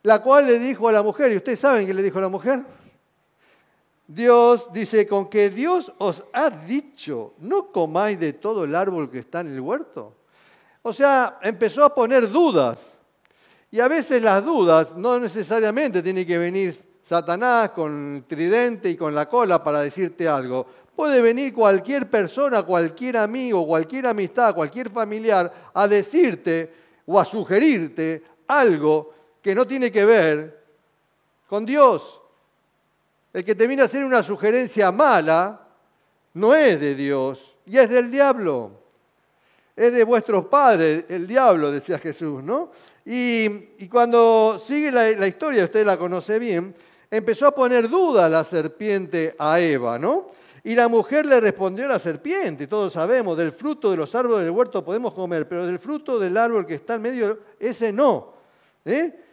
La 0.05 0.21
cual 0.21 0.45
le 0.45 0.59
dijo 0.59 0.87
a 0.87 0.91
la 0.91 1.01
mujer, 1.01 1.31
¿y 1.31 1.37
ustedes 1.37 1.59
saben 1.59 1.87
qué 1.87 1.91
le 1.91 2.03
dijo 2.03 2.19
a 2.19 2.21
la 2.21 2.29
mujer? 2.29 2.59
Dios 4.05 4.71
dice, 4.71 5.07
con 5.07 5.27
que 5.27 5.49
Dios 5.49 5.91
os 5.97 6.23
ha 6.31 6.51
dicho, 6.51 7.33
no 7.39 7.71
comáis 7.71 8.19
de 8.19 8.33
todo 8.33 8.65
el 8.65 8.75
árbol 8.75 9.09
que 9.09 9.17
está 9.17 9.39
en 9.39 9.47
el 9.47 9.59
huerto. 9.59 10.13
O 10.83 10.93
sea, 10.93 11.39
empezó 11.41 11.83
a 11.83 11.95
poner 11.95 12.29
dudas. 12.29 12.77
Y 13.71 13.79
a 13.79 13.87
veces 13.87 14.21
las 14.21 14.45
dudas 14.45 14.95
no 14.95 15.17
necesariamente 15.17 16.03
tiene 16.03 16.23
que 16.23 16.37
venir 16.37 16.75
Satanás 17.01 17.71
con 17.71 18.25
tridente 18.27 18.91
y 18.91 18.95
con 18.95 19.15
la 19.15 19.27
cola 19.27 19.63
para 19.63 19.81
decirte 19.81 20.27
algo. 20.27 20.67
Puede 20.95 21.19
venir 21.19 21.51
cualquier 21.51 22.07
persona, 22.07 22.61
cualquier 22.61 23.17
amigo, 23.17 23.65
cualquier 23.65 24.05
amistad, 24.05 24.53
cualquier 24.53 24.91
familiar 24.91 25.71
a 25.73 25.87
decirte 25.87 26.71
o 27.07 27.19
a 27.19 27.25
sugerirte 27.25 28.21
algo 28.45 29.14
que 29.45 29.53
no 29.53 29.67
tiene 29.67 29.91
que 29.91 30.03
ver 30.05 30.59
con 31.45 31.67
Dios. 31.67 32.19
El 33.31 33.45
que 33.45 33.53
te 33.53 33.67
viene 33.67 33.83
a 33.83 33.85
hacer 33.85 34.03
una 34.03 34.23
sugerencia 34.23 34.91
mala 34.91 35.67
no 36.33 36.55
es 36.55 36.79
de 36.79 36.95
Dios 36.95 37.53
y 37.63 37.77
es 37.77 37.87
del 37.87 38.09
diablo 38.09 38.71
es 39.75 39.93
de 39.93 40.03
vuestros 40.03 40.45
padres, 40.45 41.05
el 41.09 41.27
diablo, 41.27 41.71
decía 41.71 41.99
Jesús, 41.99 42.41
¿no? 42.41 42.71
Y, 43.05 43.87
cuando 43.87 44.57
sigue 44.57 44.89
la, 44.89 45.11
la, 45.11 45.27
historia, 45.27 45.65
usted 45.65 45.85
la 45.85 45.97
conoce 45.97 46.39
bien, 46.39 46.73
empezó 47.11 47.45
a 47.45 47.53
poner 47.53 47.87
duda 47.87 48.27
la 48.27 48.43
serpiente 48.43 49.35
a 49.37 49.59
Eva, 49.59 49.99
¿no? 49.99 50.27
Y 50.63 50.73
la 50.73 50.87
mujer 50.87 51.27
le 51.27 51.39
respondió 51.39 51.85
a 51.85 51.89
la 51.89 51.99
serpiente, 51.99 52.65
todos 52.65 52.93
sabemos, 52.93 53.37
del 53.37 53.51
fruto 53.51 53.91
de 53.91 53.97
los 53.97 54.15
árboles 54.15 54.45
del 54.45 54.55
huerto 54.55 54.83
podemos 54.83 55.13
comer, 55.13 55.47
pero 55.47 55.67
del 55.67 55.77
fruto 55.77 56.17
del 56.17 56.35
árbol 56.35 56.65
que 56.65 56.73
está 56.73 56.95
en 56.95 57.01
medio, 57.03 57.39
ese 57.59 57.91
no. 57.93 58.33
¿eh? 58.85 59.24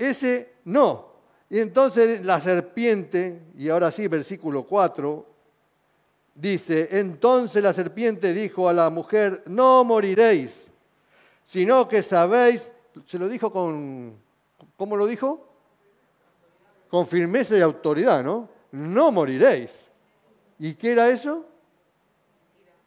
Ese 0.00 0.54
no. 0.64 1.10
Y 1.50 1.58
entonces 1.58 2.24
la 2.24 2.40
serpiente, 2.40 3.42
y 3.54 3.68
ahora 3.68 3.92
sí, 3.92 4.08
versículo 4.08 4.64
4, 4.64 5.26
dice, 6.34 6.88
entonces 6.92 7.62
la 7.62 7.74
serpiente 7.74 8.32
dijo 8.32 8.68
a 8.68 8.72
la 8.72 8.88
mujer, 8.88 9.42
no 9.46 9.84
moriréis, 9.84 10.66
sino 11.44 11.86
que 11.86 12.02
sabéis, 12.02 12.70
se 13.06 13.18
lo 13.18 13.28
dijo 13.28 13.52
con, 13.52 14.16
¿cómo 14.76 14.96
lo 14.96 15.06
dijo? 15.06 15.46
Con 16.88 17.06
firmeza 17.06 17.58
y 17.58 17.60
autoridad, 17.60 18.24
¿no? 18.24 18.48
No 18.72 19.10
moriréis 19.10 19.70
¿Y 20.58 20.74
qué 20.74 20.92
era 20.92 21.08
eso? 21.08 21.46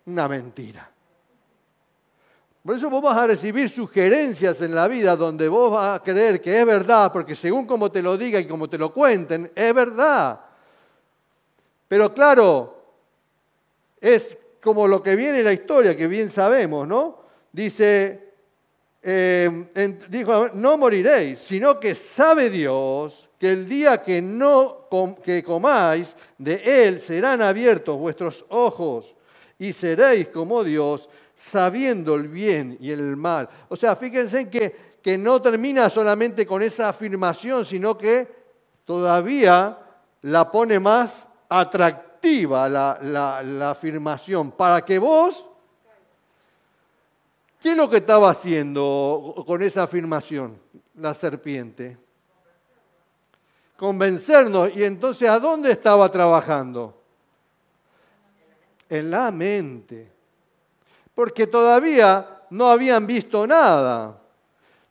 Una 0.06 0.28
mentira. 0.28 0.93
Por 2.64 2.76
eso 2.76 2.90
vos 2.90 3.02
vas 3.02 3.18
a 3.18 3.28
recibir 3.28 3.70
sugerencias 3.70 4.62
en 4.62 4.74
la 4.74 4.88
vida 4.88 5.18
donde 5.18 5.50
vos 5.50 5.72
vas 5.72 6.00
a 6.00 6.04
creer 6.04 6.42
que 6.42 6.58
es 6.58 6.66
verdad, 6.66 7.12
porque 7.12 7.36
según 7.36 7.66
como 7.66 7.92
te 7.92 8.02
lo 8.02 8.18
diga 8.18 8.40
y 8.40 8.48
como 8.48 8.70
te 8.70 8.78
lo 8.78 8.94
cuenten, 8.94 9.52
es 9.54 9.74
verdad. 9.74 10.40
Pero 11.90 12.14
claro, 12.14 12.82
es 14.00 14.38
como 14.62 14.88
lo 14.88 15.04
que 15.04 15.18
viene 15.18 15.40
en 15.40 15.46
la 15.46 15.54
historia, 15.54 15.96
que 15.96 16.08
bien 16.08 16.30
sabemos, 16.30 16.88
¿no? 16.88 17.20
Dice, 17.52 18.32
eh, 19.02 19.68
dijo, 20.08 20.50
no 20.54 20.78
moriréis, 20.78 21.40
sino 21.40 21.78
que 21.82 21.94
sabe 21.94 22.50
Dios 22.50 23.30
que 23.38 23.52
el 23.52 23.68
día 23.68 24.02
que 24.02 24.22
no 24.22 24.88
que 25.22 25.44
comáis 25.44 26.16
de 26.38 26.86
él 26.86 27.00
serán 27.00 27.42
abiertos 27.42 27.98
vuestros 27.98 28.46
ojos 28.48 29.14
y 29.60 29.74
seréis 29.74 30.28
como 30.30 30.64
Dios, 30.64 31.10
sabiendo 31.44 32.16
el 32.16 32.28
bien 32.28 32.78
y 32.80 32.92
el 32.92 33.16
mal. 33.18 33.50
O 33.70 33.76
sea, 33.76 33.96
fíjense 33.96 34.50
que, 34.50 34.98
que 35.02 35.18
no 35.18 35.42
termina 35.42 35.90
solamente 35.90 36.46
con 36.46 36.62
esa 36.62 36.90
afirmación, 36.90 37.66
sino 37.66 37.98
que 37.98 38.28
todavía 38.86 39.78
la 40.22 40.52
pone 40.52 40.80
más 40.80 41.28
atractiva 41.50 42.70
la, 42.70 43.00
la 43.44 43.72
afirmación, 43.72 44.52
para 44.52 44.84
que 44.84 45.00
vos 45.00 45.46
¿Qué 47.62 47.72
es 47.72 47.78
lo 47.78 47.90
que 47.90 47.98
estaba 47.98 48.30
haciendo 48.30 49.42
con 49.48 49.64
esa 49.64 49.84
afirmación 49.84 50.60
la 50.96 51.14
serpiente? 51.14 51.98
convencernos. 53.84 54.74
Y 54.74 54.86
entonces, 54.86 55.28
¿a 55.30 55.40
dónde 55.42 55.70
estaba 55.70 56.10
trabajando? 56.10 57.02
En 58.88 59.12
la 59.12 59.30
mente. 59.30 60.13
Porque 61.16 61.48
todavía 61.48 62.42
no 62.50 62.70
habían 62.70 63.06
visto 63.08 63.46
nada. 63.48 64.20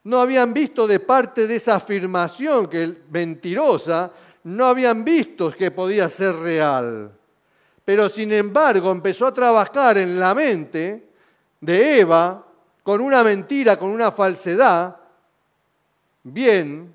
No 0.04 0.20
habían 0.20 0.52
visto 0.52 0.86
de 0.86 1.00
parte 1.00 1.46
de 1.46 1.56
esa 1.56 1.76
afirmación 1.76 2.68
que 2.68 3.02
mentirosa, 3.10 4.10
no 4.44 4.66
habían 4.66 5.04
visto 5.04 5.52
que 5.52 5.70
podía 5.70 6.08
ser 6.08 6.34
real. 6.36 7.12
Pero 7.84 8.08
sin 8.08 8.32
embargo 8.32 8.90
empezó 8.90 9.26
a 9.26 9.34
trabajar 9.34 9.98
en 9.98 10.18
la 10.18 10.34
mente 10.34 11.08
de 11.60 12.00
Eva 12.00 12.44
con 12.82 13.00
una 13.00 13.22
mentira, 13.22 13.78
con 13.78 13.90
una 13.90 14.10
falsedad, 14.10 14.96
bien, 16.24 16.92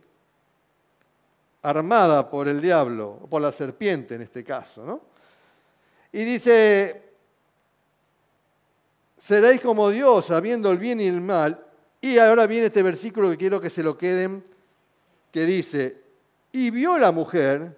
armada 1.62 2.29
por 2.29 2.48
el 2.48 2.62
diablo, 2.62 3.19
por 3.29 3.41
la 3.41 3.51
serpiente 3.51 4.15
en 4.15 4.22
este 4.22 4.43
caso. 4.43 4.86
¿no? 4.86 5.01
Y 6.12 6.24
dice, 6.24 7.07
seréis 9.17 9.62
como 9.62 9.89
Dios, 9.89 10.25
sabiendo 10.27 10.71
el 10.71 10.77
bien 10.77 11.00
y 11.00 11.07
el 11.07 11.21
mal. 11.21 11.63
Y 12.00 12.17
ahora 12.17 12.47
viene 12.47 12.67
este 12.67 12.83
versículo 12.83 13.29
que 13.31 13.38
quiero 13.38 13.59
que 13.59 13.69
se 13.69 13.83
lo 13.83 13.97
queden, 13.97 14.43
que 15.31 15.45
dice, 15.45 16.01
y 16.51 16.69
vio 16.69 16.97
la 16.97 17.12
mujer 17.12 17.75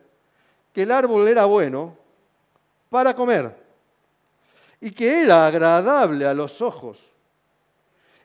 que 0.74 0.84
el 0.84 0.92
árbol 0.92 1.28
era 1.28 1.46
bueno 1.46 1.98
para 2.90 3.16
comer, 3.16 3.56
y 4.82 4.92
que 4.92 5.22
era 5.22 5.48
agradable 5.48 6.26
a 6.26 6.34
los 6.34 6.62
ojos, 6.62 7.00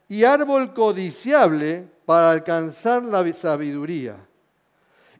y 0.09 0.25
árbol 0.25 0.75
codiciable 0.75 1.89
para 2.05 2.31
alcanzar 2.31 3.03
la 3.03 3.33
sabiduría 3.33 4.17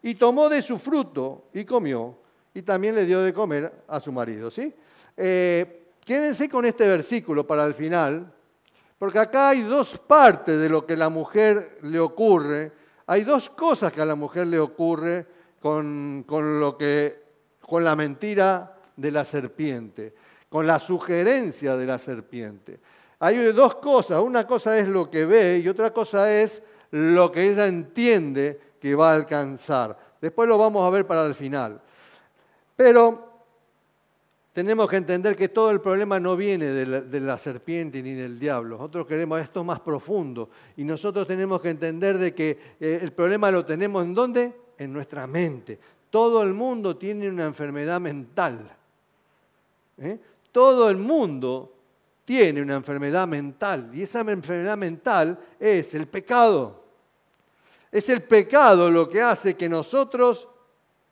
y 0.05 0.17
tomó 0.17 0.51
de 0.51 0.61
su 0.61 0.79
fruto 0.79 1.47
y 1.55 1.65
comió, 1.65 2.19
y 2.53 2.61
también 2.61 2.95
le 2.95 3.07
dio 3.07 3.23
de 3.23 3.33
comer 3.33 3.73
a 3.89 3.99
su 4.01 4.13
marido. 4.13 4.51
¿sí? 4.51 4.71
Eh, 5.17 5.84
quédense 6.05 6.49
con 6.49 6.65
este 6.65 6.87
versículo 6.89 7.47
para 7.47 7.65
el 7.65 7.75
final, 7.75 8.33
porque 8.99 9.19
acá 9.19 9.51
hay 9.51 9.63
dos 9.63 9.99
partes 9.99 10.59
de 10.59 10.69
lo 10.69 10.87
que 10.87 10.95
a 10.95 10.97
la 10.97 11.09
mujer 11.09 11.79
le 11.83 11.99
ocurre. 11.99 12.73
Hay 13.07 13.25
dos 13.25 13.51
cosas 13.51 13.93
que 13.93 14.01
a 14.01 14.07
la 14.07 14.15
mujer 14.15 14.47
le 14.47 14.59
ocurre 14.59 15.27
con, 15.61 16.25
con, 16.27 16.61
lo 16.61 16.79
que, 16.79 17.23
con 17.61 17.85
la 17.85 17.97
mentira 17.97 18.77
de 18.97 19.11
la 19.11 19.25
serpiente, 19.25 20.15
con 20.49 20.67
la 20.67 20.79
sugerencia 20.79 21.77
de 21.77 21.87
la 21.87 21.99
serpiente. 21.99 22.81
Hay 23.19 23.37
dos 23.53 23.77
cosas, 23.77 24.23
una 24.23 24.47
cosa 24.47 24.79
es 24.79 24.89
lo 24.89 25.11
que 25.11 25.25
ve 25.25 25.59
y 25.59 25.69
otra 25.69 25.93
cosa 25.93 26.33
es 26.33 26.63
lo 26.91 27.33
que 27.33 27.51
ella 27.51 27.67
entiende 27.67 28.61
que 28.81 28.95
va 28.95 29.11
a 29.11 29.15
alcanzar. 29.15 29.99
Después 30.21 30.49
lo 30.49 30.59
vamos 30.59 30.83
a 30.85 30.91
ver 30.91 31.07
para 31.07 31.27
el 31.27 31.35
final. 31.35 31.81
Pero 32.77 33.34
tenemos 34.55 34.89
que 34.89 34.97
entender 34.97 35.35
que 35.35 35.49
todo 35.49 35.73
el 35.73 35.81
problema 35.81 36.21
no 36.21 36.37
viene 36.37 36.67
de 36.67 37.21
la, 37.21 37.37
serpiente 37.37 38.01
ni 38.01 38.13
del 38.13 38.39
diablo. 38.39 38.77
Nosotros 38.77 39.05
queremos 39.05 39.41
esto 39.41 39.65
más 39.65 39.81
profundo. 39.81 40.49
Y 40.77 40.85
nosotros 40.85 41.27
tenemos 41.27 41.61
que 41.61 41.71
entender 41.71 42.19
de 42.19 42.33
que 42.33 42.51
eh, 42.79 43.01
el 43.03 43.13
problema 43.13 43.51
lo 43.51 43.67
tenemos 43.67 44.05
en 44.05 44.15
dónde? 44.15 44.55
En 44.79 44.93
nuestra 44.93 45.27
mente. 45.27 45.77
Todo 46.09 46.41
el 46.45 46.55
mundo 46.55 46.97
tiene 46.97 47.29
una 47.29 47.47
enfermedad 47.47 48.01
mental. 48.01 48.71
¿eh? 49.99 50.21
Todo 50.53 50.89
el 50.89 50.99
mundo 50.99 51.75
tiene 52.25 52.63
una 52.63 52.77
enfermedad 52.77 53.27
mental. 53.27 53.91
Y 53.93 54.03
esa 54.03 54.21
enfermedad 54.21 54.79
mental 54.79 55.37
es 55.59 55.95
el 55.95 56.07
pecado. 56.07 56.85
Es 57.91 58.09
el 58.09 58.23
pecado 58.23 58.89
lo 58.89 59.09
que 59.09 59.21
hace 59.21 59.55
que 59.55 59.69
nosotros 59.69 60.47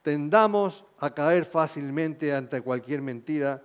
tendamos 0.03 0.85
a 0.99 1.15
caer 1.15 1.45
fácilmente 1.45 2.35
ante 2.35 2.61
cualquier 2.61 3.03
mentira 3.03 3.63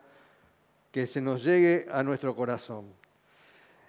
que 0.91 1.08
se 1.08 1.22
nos 1.22 1.44
llegue 1.44 1.88
a 1.91 2.03
nuestro 2.03 2.36
corazón. 2.36 2.94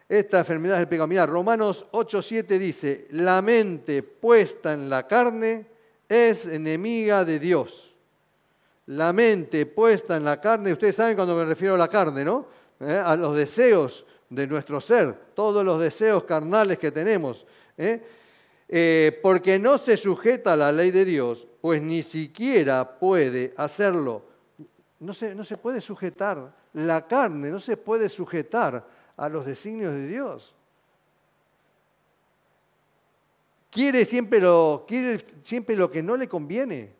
Esta 0.09 0.39
enfermedad 0.41 0.77
es 0.77 0.83
el 0.83 0.89
pecado. 0.89 1.07
Mira, 1.07 1.27
Romanos 1.27 1.87
8:7 1.93 2.59
dice, 2.59 3.07
la 3.11 3.43
mente 3.43 4.03
puesta 4.03 4.73
en 4.73 4.89
la 4.89 5.07
carne 5.07 5.67
es 6.09 6.47
enemiga 6.47 7.25
de 7.25 7.39
Dios. 7.39 7.95
La 8.87 9.13
mente 9.13 9.67
puesta 9.67 10.17
en 10.17 10.25
la 10.25 10.41
carne, 10.41 10.73
ustedes 10.73 10.97
saben 10.97 11.15
cuando 11.15 11.37
me 11.37 11.45
refiero 11.45 11.75
a 11.75 11.79
la 11.79 11.89
carne, 11.89 12.25
¿no? 12.25 12.47
¿Eh? 12.81 13.03
A 13.05 13.17
los 13.17 13.37
deseos 13.37 14.07
de 14.31 14.47
nuestro 14.47 14.81
ser, 14.81 15.15
todos 15.35 15.65
los 15.65 15.79
deseos 15.79 16.25
carnales 16.25 16.79
que 16.79 16.91
tenemos. 16.91 17.45
¿eh? 17.77 18.03
Eh, 18.69 19.19
porque 19.23 19.59
no 19.59 19.79
se 19.79 19.97
sujeta 19.97 20.55
a 20.55 20.57
la 20.57 20.73
ley 20.73 20.91
de 20.91 21.05
Dios, 21.05 21.47
pues 21.69 21.83
ni 21.83 22.03
siquiera 22.03 22.99
puede 22.99 23.53
hacerlo. 23.55 24.25
No 25.01 25.13
se, 25.13 25.35
no 25.35 25.45
se 25.45 25.59
puede 25.59 25.83
sujetar, 25.83 26.57
la 26.73 27.07
carne 27.07 27.51
no 27.51 27.61
se 27.61 27.77
puede 27.77 28.09
sujetar 28.09 28.89
a 29.15 29.29
los 29.29 29.45
designios 29.45 29.93
de 29.93 30.07
Dios. 30.07 30.55
Quiere 33.71 34.07
siempre 34.07 34.41
lo, 34.41 34.87
quiere 34.89 35.23
siempre 35.45 35.77
lo 35.77 35.91
que 35.91 36.03
no 36.03 36.17
le 36.17 36.27
conviene. 36.27 36.95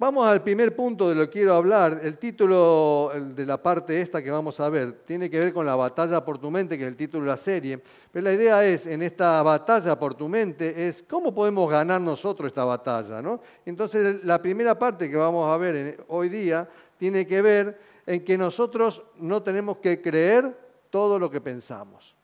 Vamos 0.00 0.28
al 0.28 0.44
primer 0.44 0.76
punto 0.76 1.08
de 1.08 1.16
lo 1.16 1.24
que 1.24 1.40
quiero 1.40 1.54
hablar. 1.54 1.98
El 2.04 2.18
título 2.18 3.10
de 3.34 3.44
la 3.44 3.60
parte 3.60 4.00
esta 4.00 4.22
que 4.22 4.30
vamos 4.30 4.60
a 4.60 4.70
ver 4.70 4.92
tiene 5.04 5.28
que 5.28 5.40
ver 5.40 5.52
con 5.52 5.66
la 5.66 5.74
batalla 5.74 6.24
por 6.24 6.38
tu 6.38 6.52
mente, 6.52 6.78
que 6.78 6.84
es 6.84 6.88
el 6.88 6.96
título 6.96 7.24
de 7.24 7.30
la 7.30 7.36
serie. 7.36 7.82
Pero 8.12 8.22
la 8.22 8.32
idea 8.32 8.64
es, 8.64 8.86
en 8.86 9.02
esta 9.02 9.42
batalla 9.42 9.98
por 9.98 10.14
tu 10.14 10.28
mente, 10.28 10.86
es 10.86 11.02
cómo 11.02 11.34
podemos 11.34 11.68
ganar 11.68 12.00
nosotros 12.00 12.46
esta 12.46 12.64
batalla. 12.64 13.20
¿no? 13.20 13.40
Entonces, 13.66 14.24
la 14.24 14.40
primera 14.40 14.78
parte 14.78 15.10
que 15.10 15.16
vamos 15.16 15.52
a 15.52 15.56
ver 15.56 16.04
hoy 16.06 16.28
día 16.28 16.68
tiene 16.96 17.26
que 17.26 17.42
ver 17.42 17.80
en 18.06 18.24
que 18.24 18.38
nosotros 18.38 19.02
no 19.16 19.42
tenemos 19.42 19.78
que 19.78 20.00
creer 20.00 20.56
todo 20.90 21.18
lo 21.18 21.28
que 21.28 21.40
pensamos. 21.40 22.14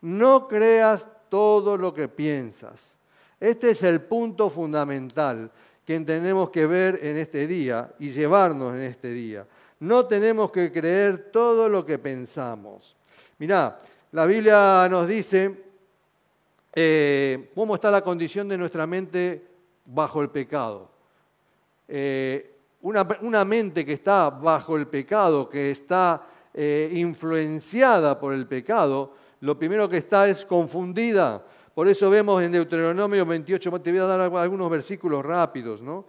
No 0.00 0.48
creas 0.48 1.06
todo 1.28 1.76
lo 1.76 1.94
que 1.94 2.08
piensas. 2.08 2.96
Este 3.38 3.70
es 3.70 3.84
el 3.84 4.00
punto 4.00 4.50
fundamental 4.50 5.50
que 5.92 6.06
tenemos 6.06 6.48
que 6.48 6.66
ver 6.66 7.00
en 7.02 7.18
este 7.18 7.46
día 7.46 7.92
y 7.98 8.10
llevarnos 8.10 8.74
en 8.74 8.82
este 8.82 9.08
día. 9.12 9.46
No 9.80 10.06
tenemos 10.06 10.50
que 10.50 10.72
creer 10.72 11.30
todo 11.30 11.68
lo 11.68 11.84
que 11.84 11.98
pensamos. 11.98 12.96
Mirá, 13.38 13.78
La 14.12 14.24
Biblia 14.24 14.88
nos 14.90 15.06
dice 15.06 15.64
eh, 16.74 17.50
cómo 17.54 17.74
está 17.74 17.90
la 17.90 18.00
condición 18.00 18.48
de 18.48 18.56
nuestra 18.56 18.86
mente 18.86 19.46
bajo 19.84 20.22
el 20.22 20.30
pecado. 20.30 20.90
Eh, 21.86 22.54
una, 22.80 23.44
mente 23.44 23.84
que 23.84 23.92
está 23.92 24.30
bajo 24.30 24.76
el 24.76 24.86
pecado, 24.86 25.48
que 25.48 25.72
está 25.72 26.26
eh, 26.54 26.90
influenciada 26.94 28.18
por 28.18 28.32
el 28.32 28.46
pecado, 28.46 29.14
lo 29.40 29.58
primero 29.58 29.88
que 29.90 29.98
está 29.98 30.26
es 30.26 30.46
confundida. 30.46 31.44
Por 31.74 31.88
eso 31.88 32.10
vemos 32.10 32.42
en 32.42 32.52
Deuteronomio 32.52 33.24
28, 33.24 33.80
te 33.80 33.90
voy 33.90 34.00
a 34.00 34.04
dar 34.04 34.20
algunos 34.20 34.70
versículos 34.70 35.24
rápidos, 35.24 35.80
¿no? 35.80 36.06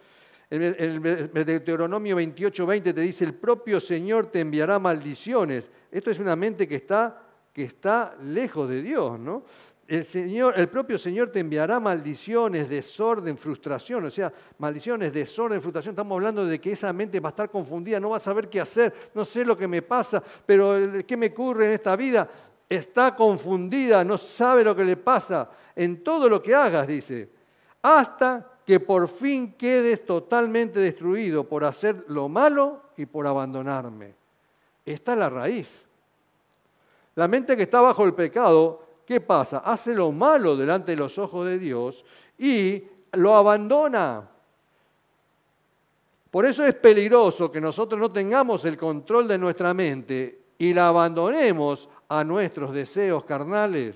En 0.50 1.02
Deuteronomio 1.34 2.16
28, 2.18 2.66
20 2.66 2.94
te 2.94 3.02
dice, 3.02 3.26
el 3.26 3.34
propio 3.34 3.80
Señor 3.82 4.28
te 4.28 4.42
enviará 4.42 4.78
maldiciones. 4.78 5.72
Esto 5.90 6.12
es 6.12 6.20
una 6.20 6.36
mente 6.36 6.68
que 6.68 6.76
está, 6.76 7.24
que 7.52 7.64
está 7.64 8.16
lejos 8.22 8.70
de 8.70 8.82
Dios, 8.84 9.20
¿no? 9.20 9.46
El, 9.88 10.06
Señor, 10.06 10.54
el 10.58 10.70
propio 10.70 10.98
Señor 10.98 11.30
te 11.32 11.40
enviará 11.40 11.80
maldiciones, 11.80 12.70
desorden, 12.70 13.38
frustración, 13.38 14.06
o 14.06 14.12
sea, 14.12 14.32
maldiciones, 14.60 15.12
desorden, 15.12 15.62
frustración. 15.62 15.94
Estamos 15.94 16.16
hablando 16.16 16.46
de 16.46 16.60
que 16.60 16.72
esa 16.72 16.94
mente 16.94 17.20
va 17.20 17.30
a 17.30 17.32
estar 17.32 17.50
confundida, 17.50 18.00
no 18.00 18.12
va 18.12 18.18
a 18.18 18.22
saber 18.22 18.48
qué 18.48 18.62
hacer, 18.62 18.94
no 19.14 19.26
sé 19.26 19.44
lo 19.44 19.58
que 19.58 19.68
me 19.68 19.82
pasa, 19.82 20.24
pero 20.46 20.78
¿qué 21.06 21.18
me 21.18 21.28
ocurre 21.28 21.66
en 21.66 21.72
esta 21.74 21.96
vida? 21.96 22.30
Está 22.70 23.16
confundida, 23.16 24.04
no 24.04 24.18
sabe 24.18 24.64
lo 24.64 24.76
que 24.76 24.86
le 24.86 24.98
pasa 24.98 25.50
en 25.76 26.04
todo 26.04 26.30
lo 26.30 26.42
que 26.42 26.56
hagas, 26.56 26.88
dice, 26.88 27.30
hasta 27.82 28.50
que 28.66 28.80
por 28.80 29.08
fin 29.08 29.54
quedes 29.54 30.06
totalmente 30.06 30.80
destruido 30.80 31.44
por 31.44 31.64
hacer 31.64 32.06
lo 32.08 32.30
malo 32.30 32.82
y 32.98 33.06
por 33.06 33.28
abandonarme. 33.28 34.14
Esta 34.86 35.14
es 35.14 35.18
la 35.18 35.30
raíz. 35.30 35.86
La 37.16 37.28
mente 37.28 37.56
que 37.56 37.64
está 37.64 37.82
bajo 37.82 38.06
el 38.06 38.14
pecado 38.14 38.84
¿qué 39.06 39.22
pasa? 39.22 39.60
Hace 39.60 39.94
lo 39.94 40.12
malo 40.12 40.56
delante 40.56 40.92
de 40.92 40.98
los 40.98 41.18
ojos 41.18 41.46
de 41.46 41.60
Dios 41.60 42.04
y 42.38 42.84
lo 43.14 43.36
abandona. 43.36 44.30
Por 46.32 46.46
eso 46.46 46.66
es 46.66 46.74
peligroso 46.76 47.52
que 47.52 47.62
nosotros 47.62 48.00
no 48.00 48.12
tengamos 48.12 48.66
el 48.66 48.78
control 48.78 49.28
de 49.28 49.38
nuestra 49.38 49.74
mente 49.74 50.40
y 50.58 50.74
la 50.74 50.88
abandonemos 50.88 51.90
a 52.20 52.24
nuestros 52.24 52.74
deseos 52.74 53.24
carnales. 53.26 53.96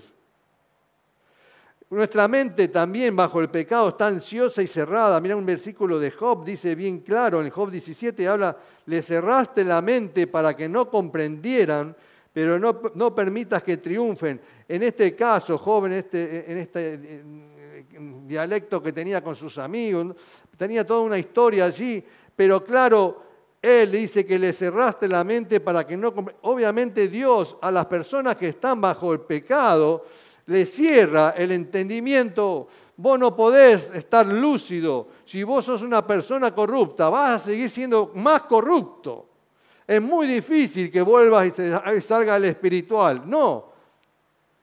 Nuestra 1.89 2.27
mente 2.27 2.67
también 2.67 3.15
bajo 3.15 3.39
el 3.39 3.49
pecado 3.49 3.89
está 3.89 4.07
ansiosa 4.07 4.61
y 4.61 4.67
cerrada. 4.67 5.21
Mira 5.21 5.35
un 5.35 5.45
versículo 5.45 5.99
de 5.99 6.11
Job, 6.11 6.43
dice 6.43 6.75
bien 6.75 6.99
claro, 6.99 7.41
en 7.41 7.49
Job 7.49 7.71
17 7.71 8.27
habla, 8.27 8.57
le 8.85 9.01
cerraste 9.01 9.63
la 9.63 9.81
mente 9.81 10.27
para 10.27 10.55
que 10.55 10.67
no 10.67 10.89
comprendieran 10.89 11.95
pero 12.37 12.59
no, 12.59 13.15
permitas 13.15 13.63
que 13.63 13.77
triunfen. 13.77 14.39
En 14.67 14.83
este 14.83 15.15
caso, 15.15 15.57
joven, 15.57 15.93
este, 15.93 16.51
en 16.51 16.57
este 16.59 17.23
dialecto 18.27 18.79
que 18.79 18.93
tenía 18.93 19.23
con 19.23 19.35
sus 19.35 19.57
amigos, 19.57 20.15
tenía 20.55 20.85
toda 20.85 21.01
una 21.01 21.17
historia 21.17 21.65
allí, 21.65 22.05
pero 22.35 22.63
claro, 22.63 23.23
él 23.67 23.91
dice 23.91 24.25
que 24.25 24.39
le 24.39 24.53
cerraste 24.53 25.07
la 25.07 25.23
mente 25.23 25.59
para 25.59 25.85
que 25.85 25.97
no... 25.97 26.13
Obviamente 26.41 27.07
Dios 27.07 27.57
a 27.61 27.71
las 27.71 27.85
personas 27.85 28.35
que 28.35 28.49
están 28.49 28.79
bajo 28.81 29.13
el 29.13 29.21
pecado 29.21 30.05
le 30.45 30.65
cierra 30.65 31.31
el 31.37 31.51
entendimiento. 31.51 32.67
Vos 32.95 33.19
no 33.19 33.35
podés 33.35 33.91
estar 33.91 34.25
lúcido. 34.25 35.09
Si 35.25 35.43
vos 35.43 35.65
sos 35.65 35.81
una 35.81 36.05
persona 36.05 36.53
corrupta, 36.53 37.09
vas 37.09 37.41
a 37.41 37.45
seguir 37.45 37.69
siendo 37.69 38.11
más 38.15 38.43
corrupto 38.43 39.27
es 39.87 40.01
muy 40.01 40.27
difícil 40.27 40.91
que 40.91 41.01
vuelvas 41.01 41.47
y 41.47 42.01
salga 42.01 42.35
el 42.35 42.43
espiritual. 42.43 43.27
No. 43.27 43.71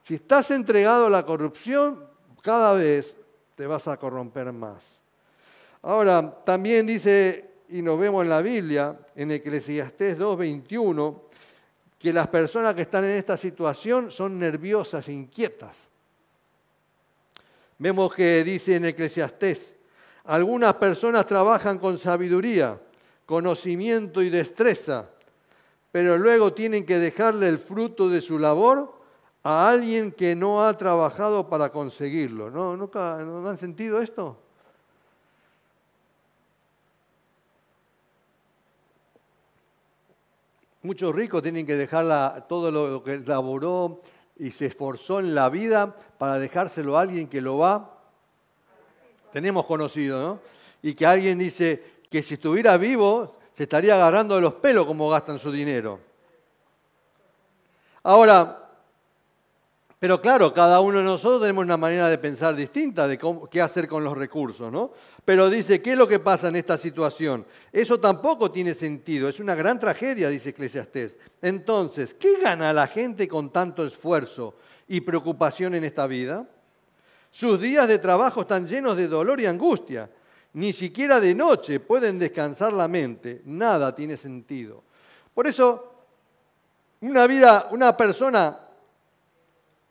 Si 0.02 0.16
estás 0.16 0.50
entregado 0.50 1.06
a 1.06 1.10
la 1.10 1.24
corrupción, 1.24 2.06
cada 2.42 2.74
vez 2.74 3.16
te 3.54 3.66
vas 3.66 3.88
a 3.88 3.96
corromper 3.96 4.52
más. 4.52 5.00
Ahora, 5.80 6.44
también 6.44 6.86
dice, 6.86 7.53
y 7.74 7.82
nos 7.82 7.98
vemos 7.98 8.22
en 8.22 8.28
la 8.28 8.40
Biblia, 8.40 8.96
en 9.16 9.32
Eclesiastés 9.32 10.16
2.21, 10.16 11.22
que 11.98 12.12
las 12.12 12.28
personas 12.28 12.72
que 12.72 12.82
están 12.82 13.02
en 13.02 13.16
esta 13.16 13.36
situación 13.36 14.12
son 14.12 14.38
nerviosas, 14.38 15.08
e 15.08 15.12
inquietas. 15.12 15.88
Vemos 17.78 18.14
que 18.14 18.44
dice 18.44 18.76
en 18.76 18.84
Eclesiastés, 18.84 19.74
algunas 20.22 20.74
personas 20.74 21.26
trabajan 21.26 21.80
con 21.80 21.98
sabiduría, 21.98 22.78
conocimiento 23.26 24.22
y 24.22 24.30
destreza, 24.30 25.10
pero 25.90 26.16
luego 26.16 26.52
tienen 26.52 26.86
que 26.86 27.00
dejarle 27.00 27.48
el 27.48 27.58
fruto 27.58 28.08
de 28.08 28.20
su 28.20 28.38
labor 28.38 29.00
a 29.42 29.68
alguien 29.68 30.12
que 30.12 30.36
no 30.36 30.64
ha 30.64 30.78
trabajado 30.78 31.48
para 31.48 31.70
conseguirlo. 31.70 32.52
¿No, 32.52 32.76
¿Nunca, 32.76 33.18
¿no 33.24 33.48
han 33.48 33.58
sentido 33.58 34.00
esto? 34.00 34.43
Muchos 40.84 41.14
ricos 41.14 41.42
tienen 41.42 41.64
que 41.64 41.76
dejar 41.76 42.46
todo 42.46 42.70
lo 42.70 43.02
que 43.02 43.18
laboró 43.20 44.02
y 44.36 44.50
se 44.50 44.66
esforzó 44.66 45.18
en 45.18 45.34
la 45.34 45.48
vida 45.48 45.96
para 46.18 46.38
dejárselo 46.38 46.98
a 46.98 47.00
alguien 47.00 47.26
que 47.26 47.40
lo 47.40 47.56
va. 47.56 48.02
Tenemos 49.32 49.64
conocido, 49.64 50.20
¿no? 50.20 50.40
Y 50.82 50.94
que 50.94 51.06
alguien 51.06 51.38
dice 51.38 52.02
que 52.10 52.22
si 52.22 52.34
estuviera 52.34 52.76
vivo 52.76 53.36
se 53.56 53.62
estaría 53.62 53.94
agarrando 53.94 54.34
de 54.34 54.42
los 54.42 54.52
pelos 54.56 54.84
como 54.84 55.08
gastan 55.08 55.38
su 55.38 55.50
dinero. 55.50 56.00
Ahora, 58.02 58.63
pero 60.04 60.20
claro, 60.20 60.52
cada 60.52 60.80
uno 60.80 60.98
de 60.98 61.04
nosotros 61.04 61.40
tenemos 61.40 61.64
una 61.64 61.78
manera 61.78 62.10
de 62.10 62.18
pensar 62.18 62.54
distinta 62.54 63.08
de 63.08 63.18
qué 63.50 63.62
hacer 63.62 63.88
con 63.88 64.04
los 64.04 64.14
recursos, 64.14 64.70
¿no? 64.70 64.92
Pero 65.24 65.48
dice, 65.48 65.80
¿qué 65.80 65.92
es 65.92 65.98
lo 65.98 66.06
que 66.06 66.18
pasa 66.18 66.48
en 66.48 66.56
esta 66.56 66.76
situación? 66.76 67.46
Eso 67.72 67.98
tampoco 67.98 68.50
tiene 68.50 68.74
sentido, 68.74 69.30
es 69.30 69.40
una 69.40 69.54
gran 69.54 69.78
tragedia, 69.80 70.28
dice 70.28 70.50
Eclesiastés. 70.50 71.16
Entonces, 71.40 72.12
¿qué 72.12 72.36
gana 72.38 72.70
la 72.74 72.86
gente 72.86 73.26
con 73.26 73.50
tanto 73.50 73.86
esfuerzo 73.86 74.56
y 74.88 75.00
preocupación 75.00 75.74
en 75.74 75.84
esta 75.84 76.06
vida? 76.06 76.46
Sus 77.30 77.58
días 77.58 77.88
de 77.88 77.98
trabajo 77.98 78.42
están 78.42 78.68
llenos 78.68 78.98
de 78.98 79.08
dolor 79.08 79.40
y 79.40 79.46
angustia 79.46 80.10
ni 80.52 80.74
siquiera 80.74 81.18
de 81.18 81.34
noche 81.34 81.80
pueden 81.80 82.18
descansar 82.18 82.74
la 82.74 82.88
mente, 82.88 83.40
nada 83.46 83.94
tiene 83.94 84.18
sentido. 84.18 84.84
Por 85.32 85.46
eso, 85.46 85.94
una 87.00 87.26
vida, 87.26 87.68
una 87.70 87.96
persona 87.96 88.63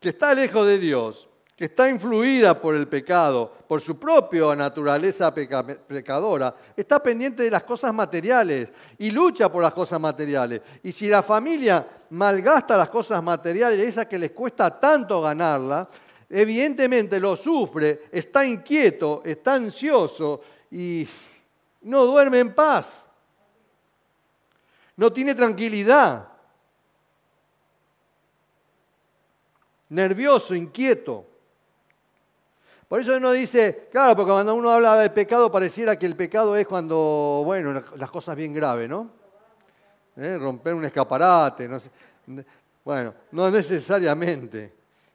que 0.03 0.09
está 0.09 0.33
lejos 0.33 0.67
de 0.67 0.79
Dios, 0.79 1.29
que 1.55 1.63
está 1.63 1.87
influida 1.87 2.59
por 2.59 2.75
el 2.75 2.89
pecado, 2.89 3.49
por 3.69 3.79
su 3.79 3.97
propia 3.97 4.53
naturaleza 4.53 5.33
pecadora, 5.33 6.53
está 6.75 7.01
pendiente 7.01 7.43
de 7.43 7.49
las 7.49 7.63
cosas 7.63 7.93
materiales 7.93 8.69
y 8.97 9.11
lucha 9.11 9.49
por 9.49 9.63
las 9.63 9.71
cosas 9.71 10.01
materiales. 10.01 10.59
Y 10.83 10.91
si 10.91 11.07
la 11.07 11.23
familia 11.23 11.87
malgasta 12.09 12.75
las 12.75 12.89
cosas 12.89 13.23
materiales, 13.23 13.79
esas 13.79 14.07
que 14.07 14.19
les 14.19 14.31
cuesta 14.31 14.77
tanto 14.77 15.21
ganarla, 15.21 15.87
evidentemente 16.29 17.17
lo 17.17 17.37
sufre, 17.37 18.09
está 18.11 18.45
inquieto, 18.45 19.21
está 19.23 19.53
ansioso 19.53 20.41
y 20.69 21.07
no 21.83 22.03
duerme 22.03 22.39
en 22.39 22.53
paz. 22.53 23.05
No 24.97 25.13
tiene 25.13 25.33
tranquilidad. 25.33 26.32
Nervioso, 29.93 30.55
inquieto. 30.55 31.23
Por 32.87 32.99
eso 32.99 33.15
uno 33.15 33.31
dice, 33.31 33.89
claro, 33.91 34.15
porque 34.15 34.31
cuando 34.31 34.55
uno 34.55 34.71
habla 34.71 34.97
de 34.97 35.11
pecado 35.11 35.51
pareciera 35.51 35.99
que 35.99 36.07
el 36.07 36.15
pecado 36.15 36.55
es 36.55 36.65
cuando, 36.65 37.43
bueno, 37.45 37.79
las 37.95 38.09
cosas 38.09 38.35
bien 38.35 38.53
graves, 38.53 38.89
¿no? 38.89 39.11
¿Eh? 40.17 40.35
Romper 40.39 40.73
un 40.73 40.85
escaparate, 40.85 41.67
no 41.67 41.79
sé. 41.79 41.91
Bueno, 42.83 43.13
no 43.33 43.51
necesariamente. 43.51 44.73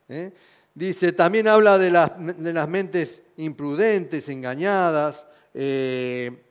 ¿eh? 0.08 0.32
Dice, 0.72 1.10
también 1.10 1.48
habla 1.48 1.76
de 1.76 1.90
las, 1.90 2.12
de 2.16 2.52
las 2.52 2.68
mentes 2.68 3.20
imprudentes, 3.36 4.28
engañadas, 4.28 5.26
eh, 5.54 6.44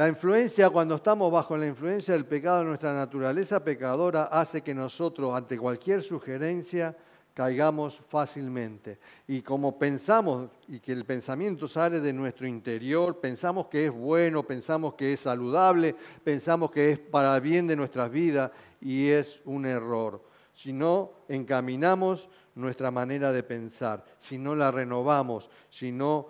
la 0.00 0.08
influencia, 0.08 0.70
cuando 0.70 0.94
estamos 0.94 1.30
bajo 1.30 1.54
la 1.58 1.66
influencia 1.66 2.14
del 2.14 2.24
pecado, 2.24 2.64
nuestra 2.64 2.94
naturaleza 2.94 3.62
pecadora 3.62 4.22
hace 4.32 4.62
que 4.62 4.74
nosotros, 4.74 5.34
ante 5.34 5.58
cualquier 5.58 6.02
sugerencia, 6.02 6.96
caigamos 7.34 8.00
fácilmente. 8.08 8.98
Y 9.28 9.42
como 9.42 9.78
pensamos 9.78 10.48
y 10.68 10.80
que 10.80 10.92
el 10.92 11.04
pensamiento 11.04 11.68
sale 11.68 12.00
de 12.00 12.14
nuestro 12.14 12.46
interior, 12.46 13.20
pensamos 13.20 13.66
que 13.66 13.84
es 13.84 13.92
bueno, 13.92 14.42
pensamos 14.42 14.94
que 14.94 15.12
es 15.12 15.20
saludable, 15.20 15.94
pensamos 16.24 16.70
que 16.70 16.92
es 16.92 16.98
para 16.98 17.36
el 17.36 17.42
bien 17.42 17.66
de 17.66 17.76
nuestras 17.76 18.10
vidas 18.10 18.52
y 18.80 19.08
es 19.08 19.38
un 19.44 19.66
error. 19.66 20.24
Si 20.54 20.72
no 20.72 21.12
encaminamos 21.28 22.30
nuestra 22.54 22.90
manera 22.90 23.32
de 23.32 23.42
pensar, 23.42 24.02
si 24.18 24.38
no 24.38 24.54
la 24.54 24.70
renovamos, 24.70 25.50
si 25.68 25.92
no 25.92 26.26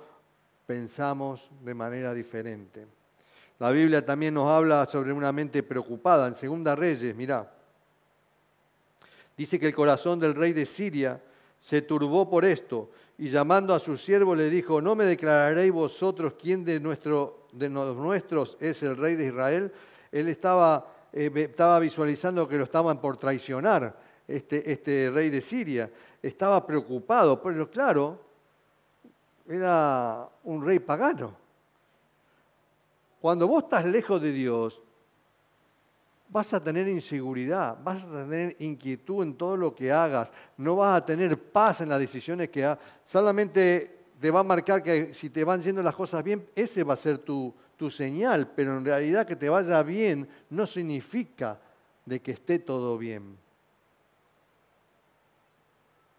pensamos 0.66 1.48
de 1.62 1.74
manera 1.74 2.12
diferente. 2.12 2.98
La 3.60 3.70
Biblia 3.70 4.04
también 4.04 4.34
nos 4.34 4.48
habla 4.48 4.86
sobre 4.86 5.12
una 5.12 5.30
mente 5.32 5.62
preocupada. 5.62 6.26
En 6.26 6.34
Segunda 6.34 6.74
Reyes, 6.74 7.14
mirá, 7.14 7.48
Dice 9.40 9.58
que 9.58 9.68
el 9.68 9.74
corazón 9.74 10.20
del 10.20 10.34
rey 10.34 10.52
de 10.52 10.66
Siria 10.66 11.18
se 11.58 11.80
turbó 11.80 12.28
por 12.28 12.44
esto 12.44 12.90
y 13.16 13.30
llamando 13.30 13.72
a 13.72 13.78
su 13.78 13.96
siervo 13.96 14.34
le 14.34 14.50
dijo, 14.50 14.82
¿no 14.82 14.94
me 14.94 15.06
declararéis 15.06 15.72
vosotros 15.72 16.34
quién 16.38 16.62
de, 16.62 16.78
los 16.78 17.96
nuestros 17.96 18.58
es 18.60 18.82
el 18.82 18.98
rey 18.98 19.16
de 19.16 19.28
Israel? 19.28 19.72
Él 20.12 20.28
estaba, 20.28 20.92
eh, 21.10 21.30
estaba 21.34 21.78
visualizando 21.78 22.46
que 22.46 22.58
lo 22.58 22.64
estaban 22.64 23.00
por 23.00 23.16
traicionar, 23.16 23.98
este, 24.28 24.70
este 24.70 25.10
rey 25.10 25.30
de 25.30 25.40
Siria. 25.40 25.90
Estaba 26.22 26.66
preocupado, 26.66 27.40
pero 27.40 27.70
claro, 27.70 28.20
era 29.48 30.28
un 30.44 30.62
rey 30.62 30.80
pagano. 30.80 31.39
Cuando 33.20 33.46
vos 33.46 33.64
estás 33.64 33.84
lejos 33.84 34.20
de 34.22 34.32
Dios, 34.32 34.80
vas 36.30 36.54
a 36.54 36.62
tener 36.62 36.88
inseguridad, 36.88 37.76
vas 37.82 38.04
a 38.04 38.28
tener 38.28 38.56
inquietud 38.60 39.22
en 39.22 39.34
todo 39.34 39.56
lo 39.56 39.74
que 39.74 39.92
hagas, 39.92 40.32
no 40.56 40.76
vas 40.76 40.96
a 40.96 41.04
tener 41.04 41.38
paz 41.38 41.80
en 41.80 41.88
las 41.88 42.00
decisiones 42.00 42.48
que 42.48 42.64
hagas. 42.64 42.78
Solamente 43.04 43.98
te 44.20 44.30
va 44.30 44.40
a 44.40 44.44
marcar 44.44 44.82
que 44.82 45.12
si 45.12 45.28
te 45.28 45.44
van 45.44 45.62
yendo 45.62 45.82
las 45.82 45.94
cosas 45.94 46.22
bien, 46.22 46.48
ese 46.54 46.84
va 46.84 46.94
a 46.94 46.96
ser 46.96 47.18
tu, 47.18 47.52
tu 47.76 47.90
señal, 47.90 48.48
pero 48.54 48.78
en 48.78 48.84
realidad 48.84 49.26
que 49.26 49.36
te 49.36 49.48
vaya 49.48 49.82
bien 49.82 50.28
no 50.50 50.66
significa 50.66 51.58
de 52.04 52.20
que 52.20 52.32
esté 52.32 52.60
todo 52.60 52.96
bien. 52.96 53.36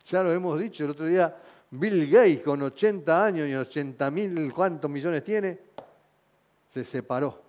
Ya 0.05 0.23
lo 0.23 0.33
hemos 0.33 0.59
dicho 0.59 0.83
el 0.83 0.91
otro 0.91 1.05
día, 1.05 1.35
Bill 1.71 2.09
Gates 2.09 2.41
con 2.41 2.61
80 2.61 3.25
años 3.25 3.47
y 3.47 3.55
80 3.55 4.11
mil, 4.11 4.53
¿cuántos 4.53 4.89
millones 4.89 5.23
tiene? 5.23 5.59
Se 6.71 6.85
separó. 6.85 7.41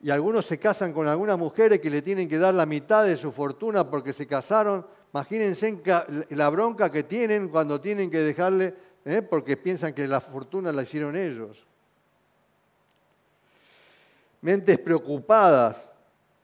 Y 0.00 0.10
algunos 0.10 0.46
se 0.46 0.58
casan 0.58 0.92
con 0.92 1.08
algunas 1.08 1.36
mujeres 1.36 1.80
que 1.80 1.90
le 1.90 2.02
tienen 2.02 2.28
que 2.28 2.38
dar 2.38 2.54
la 2.54 2.64
mitad 2.64 3.04
de 3.04 3.16
su 3.16 3.32
fortuna 3.32 3.90
porque 3.90 4.12
se 4.12 4.28
casaron. 4.28 4.86
Imagínense 5.12 5.82
la 6.28 6.50
bronca 6.50 6.92
que 6.92 7.02
tienen 7.02 7.48
cuando 7.48 7.80
tienen 7.80 8.10
que 8.12 8.18
dejarle, 8.18 8.74
¿eh? 9.04 9.22
porque 9.22 9.56
piensan 9.56 9.92
que 9.92 10.06
la 10.06 10.20
fortuna 10.20 10.70
la 10.70 10.82
hicieron 10.82 11.16
ellos. 11.16 11.66
Mentes 14.40 14.78
preocupadas, 14.78 15.90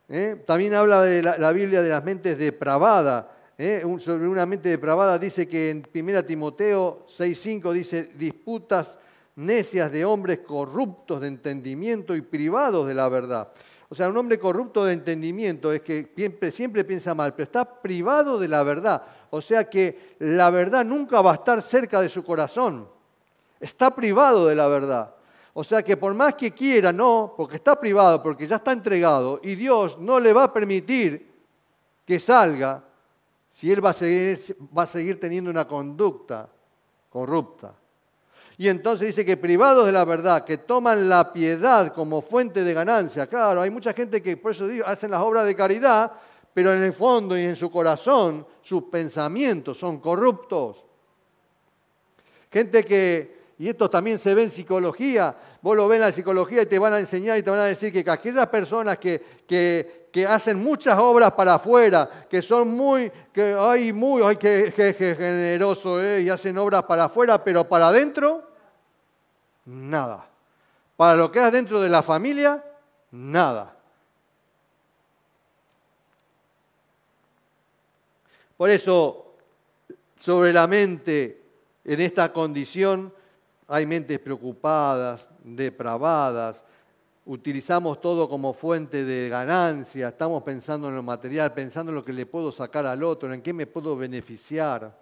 ¿eh? 0.09 0.43
También 0.45 0.75
habla 0.75 1.03
de 1.03 1.23
la, 1.23 1.53
Biblia 1.53 1.81
de 1.81 1.91
las 1.91 2.03
mentes 2.03 2.37
depravadas. 2.37 3.27
¿Eh? 3.61 3.83
sobre 3.99 4.27
una 4.27 4.47
mente 4.47 4.71
depravada 4.71 5.19
dice 5.19 5.47
que 5.47 5.69
en 5.69 5.87
1 5.95 6.25
Timoteo 6.25 7.05
6.5 7.07 7.73
dice 7.73 8.05
disputas 8.15 8.99
necias 9.37 9.93
de 9.93 10.03
hombres 10.05 10.39
corruptos 10.39 11.21
de 11.21 11.29
entendimiento 11.29 12.17
y 12.17 12.23
privados 12.23 12.89
de 12.89 12.95
la 12.95 13.09
verdad. 13.11 13.53
O 13.91 13.95
sea, 13.95 14.09
un 14.09 14.17
hombre 14.17 14.39
corrupto 14.39 14.85
de 14.85 14.95
entendimiento 14.95 15.73
es 15.73 15.83
que 15.83 16.13
siempre, 16.17 16.53
siempre, 16.53 16.85
piensa 16.85 17.15
mal, 17.15 17.35
pero 17.35 17.45
está 17.45 17.83
privado 17.83 18.39
de 18.39 18.49
la 18.49 18.63
verdad. 18.63 19.03
O 19.31 19.43
sea 19.43 19.69
que 19.69 20.15
la 20.21 20.49
verdad 20.49 20.85
nunca 20.85 21.21
va 21.21 21.33
a 21.33 21.35
estar 21.35 21.61
cerca 21.61 22.01
de 22.01 22.09
su 22.09 22.25
corazón. 22.25 22.89
Está 23.59 23.95
privado 23.95 24.47
de 24.47 24.55
la 24.55 24.69
verdad. 24.69 25.15
O 25.53 25.65
sea 25.65 25.83
que 25.83 25.97
por 25.97 26.15
más 26.15 26.35
que 26.35 26.53
quiera, 26.53 26.93
no, 26.93 27.35
porque 27.37 27.57
está 27.57 27.79
privado, 27.79 28.23
porque 28.23 28.47
ya 28.47 28.57
está 28.57 28.73
entregado, 28.73 29.41
y 29.43 29.57
Dios 29.57 29.99
no 29.99 30.19
le 30.19 30.33
va 30.33 30.45
a 30.45 30.53
permitir 30.53 31.29
que 32.07 32.21
salga 32.21 32.85
si 33.51 33.71
él 33.71 33.85
va 33.85 33.91
a 33.91 33.95
seguir, 33.95 34.57
va 34.77 34.85
a 34.85 34.87
seguir 34.87 35.21
teniendo 35.21 35.51
una 35.51 35.67
conducta 35.69 36.49
corrupta. 37.11 37.75
Y 38.57 38.69
entonces 38.69 39.09
dice 39.09 39.25
que 39.25 39.37
privados 39.37 39.87
de 39.87 39.93
la 39.93 40.05
verdad, 40.05 40.45
que 40.45 40.59
toman 40.59 41.09
la 41.09 41.33
piedad 41.33 41.93
como 41.93 42.23
fuente 42.23 42.63
de 42.63 42.75
ganancia. 42.75 43.27
Claro, 43.27 43.61
hay 43.61 43.71
mucha 43.71 43.93
gente 43.93 44.23
que 44.23 44.37
por 44.37 44.53
eso 44.53 44.69
digo, 44.69 44.87
hacen 44.87 45.11
las 45.11 45.21
obras 45.21 45.47
de 45.47 45.57
caridad, 45.57 46.13
pero 46.55 46.73
en 46.73 46.83
el 46.83 46.93
fondo 46.93 47.37
y 47.39 47.45
en 47.45 47.57
su 47.57 47.71
corazón 47.71 48.47
sus 48.63 48.85
pensamientos 48.85 49.79
son 49.79 49.99
corruptos. 49.99 50.85
Gente 52.51 52.85
que 52.85 53.41
y 53.61 53.69
esto 53.69 53.91
también 53.91 54.19
se 54.19 54.35
ve 54.35 54.45
en 54.45 54.51
psicología. 54.51 55.37
Vos 55.61 55.77
lo 55.77 55.87
ves 55.87 55.97
en 55.97 56.07
la 56.07 56.13
psicología 56.13 56.63
y 56.63 56.67
te 56.67 56.79
van 56.79 56.95
a 56.95 56.99
enseñar 56.99 57.37
y 57.37 57.43
te 57.43 57.51
van 57.51 57.61
a 57.61 57.65
decir 57.67 57.93
que 57.93 58.11
aquellas 58.11 58.47
personas 58.47 58.97
que, 58.97 59.23
que, 59.47 60.00
hacen 60.29 60.59
muchas 60.59 60.99
obras 60.99 61.33
para 61.33 61.55
afuera, 61.55 62.27
que 62.29 62.43
son 62.43 62.69
muy, 62.69 63.11
que, 63.33 63.57
ay, 63.59 63.93
muy, 63.93 64.37
qué, 64.37 64.73
generoso, 64.97 66.03
eh, 66.03 66.23
y 66.23 66.29
hacen 66.29 66.59
obras 66.59 66.83
para 66.85 67.05
afuera, 67.05 67.43
pero 67.43 67.69
para 67.69 67.89
adentro, 67.89 68.43
nada. 69.65 70.27
Para 70.97 71.17
lo 71.17 71.31
que 71.31 71.45
es 71.45 71.53
dentro 71.53 71.81
de 71.81 71.89
la 71.89 72.03
familia, 72.03 72.63
nada. 73.13 73.77
Por 78.57 78.69
eso, 78.69 79.35
sobre 80.19 80.53
la 80.53 80.67
mente 80.67 81.41
en 81.85 82.01
esta 82.01 82.33
condición, 82.33 83.15
hay 83.69 83.87
mentes 83.87 84.19
preocupadas, 84.19 85.29
depravadas, 85.43 86.65
utilizamos 87.31 88.01
todo 88.01 88.29
como 88.29 88.53
fuente 88.53 89.05
de 89.05 89.29
ganancia, 89.29 90.09
estamos 90.09 90.43
pensando 90.43 90.89
en 90.89 90.97
lo 90.97 91.03
material, 91.05 91.55
pensando 91.55 91.93
en 91.93 91.97
lo 91.97 92.05
que 92.05 92.13
le 92.13 92.27
puedo 92.27 92.51
sacar 92.51 92.85
al 92.87 93.05
otro, 93.05 93.33
en 93.33 93.41
qué 93.41 93.53
me 93.53 93.69
puedo 93.69 93.97
beneficiar. 93.97 94.99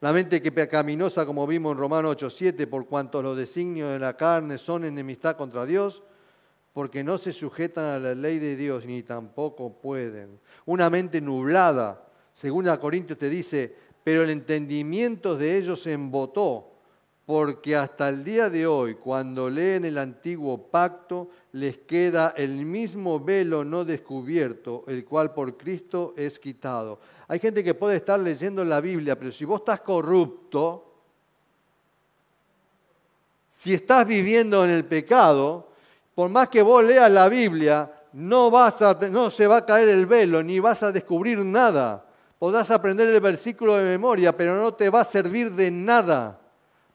La 0.00 0.12
mente 0.12 0.42
que 0.42 0.50
pecaminosa, 0.50 1.24
como 1.24 1.46
vimos 1.46 1.72
en 1.72 1.78
Romanos 1.78 2.16
8:7, 2.16 2.66
por 2.66 2.88
cuanto 2.88 3.22
los 3.22 3.36
designios 3.36 3.92
de 3.92 4.00
la 4.00 4.16
carne 4.16 4.58
son 4.58 4.84
enemistad 4.84 5.36
contra 5.36 5.64
Dios, 5.64 6.02
porque 6.72 7.04
no 7.04 7.16
se 7.16 7.32
sujetan 7.32 7.84
a 7.84 7.98
la 8.00 8.14
ley 8.16 8.40
de 8.40 8.56
Dios 8.56 8.84
ni 8.86 9.04
tampoco 9.04 9.74
pueden. 9.80 10.40
Una 10.66 10.90
mente 10.90 11.20
nublada, 11.20 12.04
según 12.34 12.68
a 12.68 12.80
Corintios 12.80 13.16
te 13.16 13.30
dice, 13.30 13.72
pero 14.02 14.24
el 14.24 14.30
entendimiento 14.30 15.36
de 15.36 15.56
ellos 15.56 15.82
se 15.82 15.92
embotó, 15.92 16.73
porque 17.26 17.74
hasta 17.74 18.10
el 18.10 18.22
día 18.22 18.50
de 18.50 18.66
hoy, 18.66 18.96
cuando 18.96 19.48
leen 19.48 19.86
el 19.86 19.96
antiguo 19.96 20.58
pacto, 20.58 21.30
les 21.52 21.78
queda 21.78 22.34
el 22.36 22.66
mismo 22.66 23.18
velo 23.18 23.64
no 23.64 23.84
descubierto, 23.84 24.84
el 24.88 25.04
cual 25.06 25.32
por 25.32 25.56
Cristo 25.56 26.12
es 26.16 26.38
quitado. 26.38 27.00
Hay 27.28 27.38
gente 27.38 27.64
que 27.64 27.72
puede 27.74 27.96
estar 27.96 28.20
leyendo 28.20 28.62
la 28.64 28.80
Biblia, 28.80 29.18
pero 29.18 29.32
si 29.32 29.46
vos 29.46 29.60
estás 29.60 29.80
corrupto, 29.80 30.92
si 33.50 33.72
estás 33.72 34.06
viviendo 34.06 34.62
en 34.64 34.70
el 34.70 34.84
pecado, 34.84 35.68
por 36.14 36.28
más 36.28 36.48
que 36.48 36.60
vos 36.60 36.84
leas 36.84 37.10
la 37.10 37.28
Biblia, 37.30 37.90
no, 38.12 38.50
vas 38.50 38.82
a, 38.82 38.94
no 39.10 39.30
se 39.30 39.46
va 39.46 39.58
a 39.58 39.66
caer 39.66 39.88
el 39.88 40.04
velo, 40.04 40.42
ni 40.42 40.60
vas 40.60 40.82
a 40.82 40.92
descubrir 40.92 41.38
nada. 41.38 42.04
Podrás 42.38 42.70
aprender 42.70 43.08
el 43.08 43.20
versículo 43.20 43.76
de 43.76 43.84
memoria, 43.84 44.36
pero 44.36 44.56
no 44.56 44.74
te 44.74 44.90
va 44.90 45.00
a 45.00 45.04
servir 45.04 45.52
de 45.52 45.70
nada, 45.70 46.38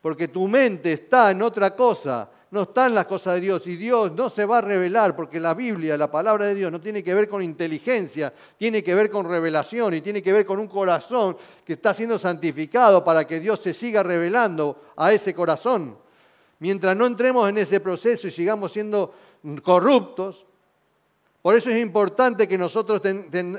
porque 0.00 0.28
tu 0.28 0.48
mente 0.48 0.92
está 0.92 1.30
en 1.30 1.42
otra 1.42 1.74
cosa, 1.74 2.28
no 2.50 2.62
está 2.62 2.86
en 2.86 2.94
las 2.94 3.06
cosas 3.06 3.34
de 3.34 3.42
Dios, 3.42 3.66
y 3.66 3.76
Dios 3.76 4.12
no 4.12 4.28
se 4.28 4.44
va 4.44 4.58
a 4.58 4.60
revelar, 4.62 5.14
porque 5.14 5.38
la 5.38 5.54
Biblia, 5.54 5.96
la 5.96 6.10
palabra 6.10 6.46
de 6.46 6.54
Dios, 6.54 6.72
no 6.72 6.80
tiene 6.80 7.04
que 7.04 7.14
ver 7.14 7.28
con 7.28 7.42
inteligencia, 7.42 8.32
tiene 8.56 8.82
que 8.82 8.94
ver 8.94 9.10
con 9.10 9.28
revelación 9.28 9.94
y 9.94 10.00
tiene 10.00 10.22
que 10.22 10.32
ver 10.32 10.44
con 10.44 10.58
un 10.58 10.66
corazón 10.66 11.36
que 11.64 11.74
está 11.74 11.94
siendo 11.94 12.18
santificado 12.18 13.04
para 13.04 13.26
que 13.26 13.38
Dios 13.40 13.60
se 13.60 13.74
siga 13.74 14.02
revelando 14.02 14.82
a 14.96 15.12
ese 15.12 15.34
corazón. 15.34 15.96
Mientras 16.58 16.96
no 16.96 17.06
entremos 17.06 17.48
en 17.48 17.58
ese 17.58 17.80
proceso 17.80 18.26
y 18.26 18.30
sigamos 18.30 18.72
siendo 18.72 19.14
corruptos, 19.62 20.44
por 21.42 21.54
eso 21.54 21.70
es 21.70 21.80
importante 21.80 22.46
que 22.46 22.58
nosotros 22.58 23.00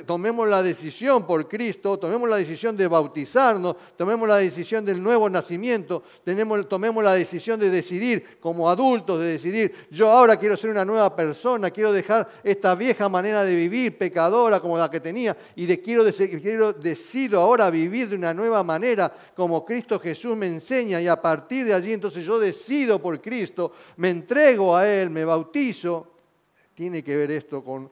tomemos 0.06 0.48
la 0.48 0.62
decisión 0.62 1.26
por 1.26 1.48
Cristo, 1.48 1.98
tomemos 1.98 2.30
la 2.30 2.36
decisión 2.36 2.78
de 2.78 2.88
bautizarnos, 2.88 3.76
tomemos 3.98 4.30
la 4.30 4.38
decisión 4.38 4.86
del 4.86 5.02
nuevo 5.02 5.28
nacimiento, 5.28 6.04
tomemos 6.70 7.04
la 7.04 7.16
decisión 7.16 7.60
de 7.60 7.72
decidir 7.72 8.38
como 8.40 8.70
adultos, 8.70 9.20
de 9.20 9.26
decidir, 9.26 9.74
yo 9.90 10.12
ahora 10.12 10.38
quiero 10.38 10.56
ser 10.58 10.70
una 10.70 10.86
nueva 10.86 11.16
persona, 11.16 11.72
quiero 11.72 11.92
dejar 11.92 12.30
esta 12.44 12.76
vieja 12.76 13.10
manera 13.10 13.44
de 13.44 13.56
vivir 13.56 13.98
pecadora 13.98 14.60
como 14.60 14.78
la 14.78 14.92
que 14.92 15.00
tenía 15.00 15.36
y 15.56 15.66
de, 15.66 15.82
quiero, 15.82 16.06
quiero 16.14 16.74
decido 16.74 17.42
ahora 17.42 17.72
vivir 17.72 18.10
de 18.10 18.16
una 18.16 18.32
nueva 18.32 18.64
manera 18.64 19.12
como 19.36 19.66
Cristo 19.66 20.00
Jesús 20.00 20.38
me 20.38 20.46
enseña 20.46 21.02
y 21.02 21.08
a 21.08 21.20
partir 21.20 21.66
de 21.66 21.74
allí 21.74 21.94
entonces 21.94 22.24
yo 22.24 22.40
decido 22.40 23.02
por 23.02 23.20
Cristo, 23.20 23.72
me 23.98 24.12
entrego 24.12 24.78
a 24.78 24.88
Él, 24.88 25.10
me 25.10 25.26
bautizo 25.26 26.11
tiene 26.82 27.04
que 27.04 27.16
ver 27.16 27.30
esto 27.30 27.64
con, 27.64 27.92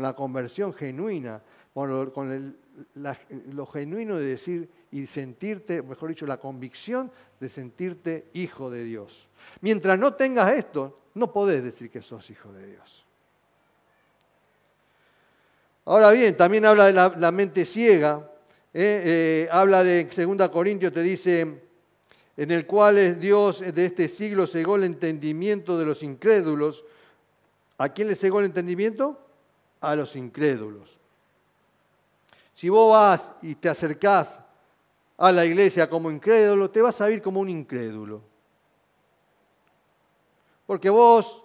la 0.00 0.14
conversión 0.14 0.72
genuina, 0.72 1.42
con, 1.74 2.56
lo 3.52 3.66
genuino 3.66 4.16
de 4.16 4.24
decir 4.24 4.70
y 4.90 5.04
sentirte, 5.04 5.82
mejor 5.82 6.08
dicho, 6.08 6.24
la 6.24 6.38
convicción 6.38 7.12
de 7.38 7.50
sentirte 7.50 8.28
hijo 8.32 8.70
de 8.70 8.84
Dios. 8.84 9.28
Mientras 9.60 9.98
no 9.98 10.14
tengas 10.14 10.50
esto, 10.54 10.98
no 11.12 11.30
podés 11.30 11.62
decir 11.62 11.90
que 11.90 12.00
sos 12.00 12.30
hijo 12.30 12.50
de 12.54 12.68
Dios. 12.68 13.04
Ahora 15.84 16.10
bien, 16.12 16.34
también 16.34 16.64
habla 16.64 16.86
de 16.86 16.92
la, 16.94 17.32
mente 17.32 17.66
ciega, 17.66 18.30
¿eh? 18.72 19.02
Eh, 19.44 19.48
habla 19.52 19.84
de 19.84 20.04
2 20.06 20.48
Corintios, 20.48 20.90
te 20.90 21.02
dice, 21.02 21.40
en 22.38 22.50
el 22.50 22.64
cual 22.64 23.20
Dios 23.20 23.60
de 23.60 23.84
este 23.84 24.08
siglo 24.08 24.46
cegó 24.46 24.76
el 24.76 24.84
entendimiento 24.84 25.78
de 25.78 25.84
los 25.84 26.02
incrédulos 26.02 26.82
¿A 27.82 27.88
quién 27.88 28.06
le 28.06 28.14
cegó 28.14 28.38
el 28.38 28.46
entendimiento? 28.46 29.18
A 29.80 29.96
los 29.96 30.14
incrédulos. 30.14 31.00
Si 32.54 32.68
vos 32.68 32.92
vas 32.92 33.32
y 33.42 33.56
te 33.56 33.68
acercás 33.68 34.38
a 35.16 35.32
la 35.32 35.44
iglesia 35.44 35.90
como 35.90 36.08
incrédulo, 36.08 36.70
te 36.70 36.80
vas 36.80 37.00
a 37.00 37.10
ir 37.10 37.20
como 37.20 37.40
un 37.40 37.48
incrédulo. 37.48 38.22
Porque 40.64 40.90
vos, 40.90 41.42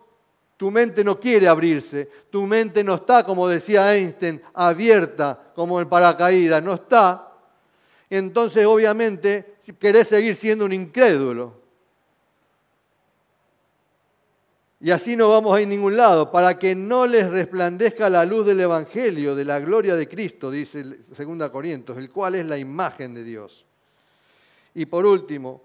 tu 0.58 0.70
mente 0.70 1.04
no 1.04 1.20
quiere 1.20 1.48
abrirse, 1.48 2.08
tu 2.30 2.46
mente 2.46 2.84
no 2.84 2.94
está, 2.94 3.24
como 3.24 3.48
decía 3.48 3.96
Einstein, 3.96 4.40
abierta 4.54 5.52
como 5.56 5.80
el 5.80 5.88
paracaídas, 5.88 6.62
no 6.62 6.76
está. 6.76 7.34
Entonces, 8.12 8.64
obviamente, 8.68 9.56
querés 9.80 10.10
seguir 10.10 10.36
siendo 10.36 10.66
un 10.66 10.74
incrédulo. 10.74 11.67
Y 14.80 14.92
así 14.92 15.16
no 15.16 15.30
vamos 15.30 15.58
a 15.58 15.62
ir 15.62 15.68
ningún 15.68 15.98
lado, 15.98 16.32
para 16.32 16.60
que 16.60 16.76
no 16.76 17.08
les 17.08 17.28
resplandezca 17.30 18.12
la 18.12 18.24
luz 18.26 18.46
del 18.46 18.60
Evangelio, 18.60 19.36
de 19.36 19.44
la 19.44 19.60
gloria 19.60 19.96
de 19.96 20.08
Cristo, 20.08 20.52
dice 20.52 20.84
2 20.84 21.50
Corintios, 21.50 21.98
el 21.98 22.12
cual 22.12 22.36
es 22.36 22.46
la 22.46 22.60
imagen 22.60 23.16
de 23.16 23.24
Dios. 23.24 23.66
Y 24.76 24.86
por 24.86 25.06
último, 25.08 25.64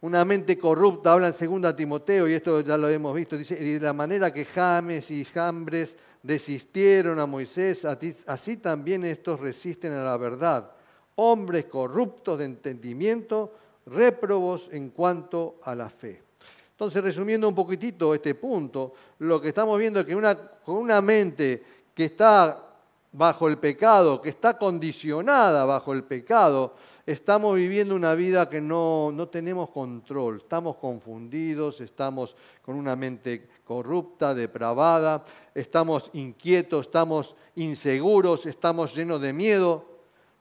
una 0.00 0.24
mente 0.24 0.56
corrupta, 0.56 1.12
habla 1.12 1.34
en 1.38 1.62
2 1.62 1.76
Timoteo, 1.76 2.26
y 2.26 2.32
esto 2.32 2.62
ya 2.62 2.78
lo 2.78 2.88
hemos 2.88 3.14
visto, 3.14 3.36
dice, 3.36 3.56
de 3.56 3.78
la 3.78 3.92
manera 3.92 4.32
que 4.32 4.46
James 4.46 5.10
y 5.10 5.26
Jambres 5.26 5.98
desistieron 6.22 7.20
a 7.20 7.26
Moisés, 7.26 7.84
así 7.84 8.56
también 8.56 9.04
estos 9.04 9.40
resisten 9.40 9.92
a 9.92 10.04
la 10.04 10.16
verdad. 10.16 10.72
Hombres 11.16 11.66
corruptos 11.66 12.38
de 12.38 12.46
entendimiento, 12.46 13.54
réprobos 13.84 14.70
en 14.72 14.88
cuanto 14.88 15.60
a 15.62 15.74
la 15.74 15.90
fe. 15.90 16.22
Entonces, 16.72 17.02
resumiendo 17.02 17.48
un 17.48 17.54
poquitito 17.54 18.14
este 18.14 18.34
punto, 18.34 18.94
lo 19.18 19.40
que 19.40 19.48
estamos 19.48 19.78
viendo 19.78 20.00
es 20.00 20.06
que 20.06 20.16
una, 20.16 20.34
con 20.36 20.76
una 20.76 21.00
mente 21.00 21.62
que 21.94 22.06
está 22.06 22.72
bajo 23.12 23.46
el 23.46 23.58
pecado, 23.58 24.20
que 24.20 24.30
está 24.30 24.58
condicionada 24.58 25.64
bajo 25.64 25.92
el 25.92 26.02
pecado, 26.02 26.74
estamos 27.04 27.56
viviendo 27.56 27.94
una 27.94 28.14
vida 28.14 28.48
que 28.48 28.60
no, 28.60 29.10
no, 29.12 29.28
tenemos 29.28 29.70
control, 29.70 30.38
estamos 30.38 30.76
confundidos, 30.76 31.80
estamos 31.80 32.34
con 32.62 32.74
una 32.76 32.96
mente 32.96 33.48
corrupta, 33.64 34.34
depravada, 34.34 35.24
estamos 35.54 36.10
inquietos, 36.14 36.86
estamos 36.86 37.34
inseguros, 37.56 38.46
estamos 38.46 38.94
llenos 38.94 39.20
de 39.20 39.32
miedo. 39.32 39.84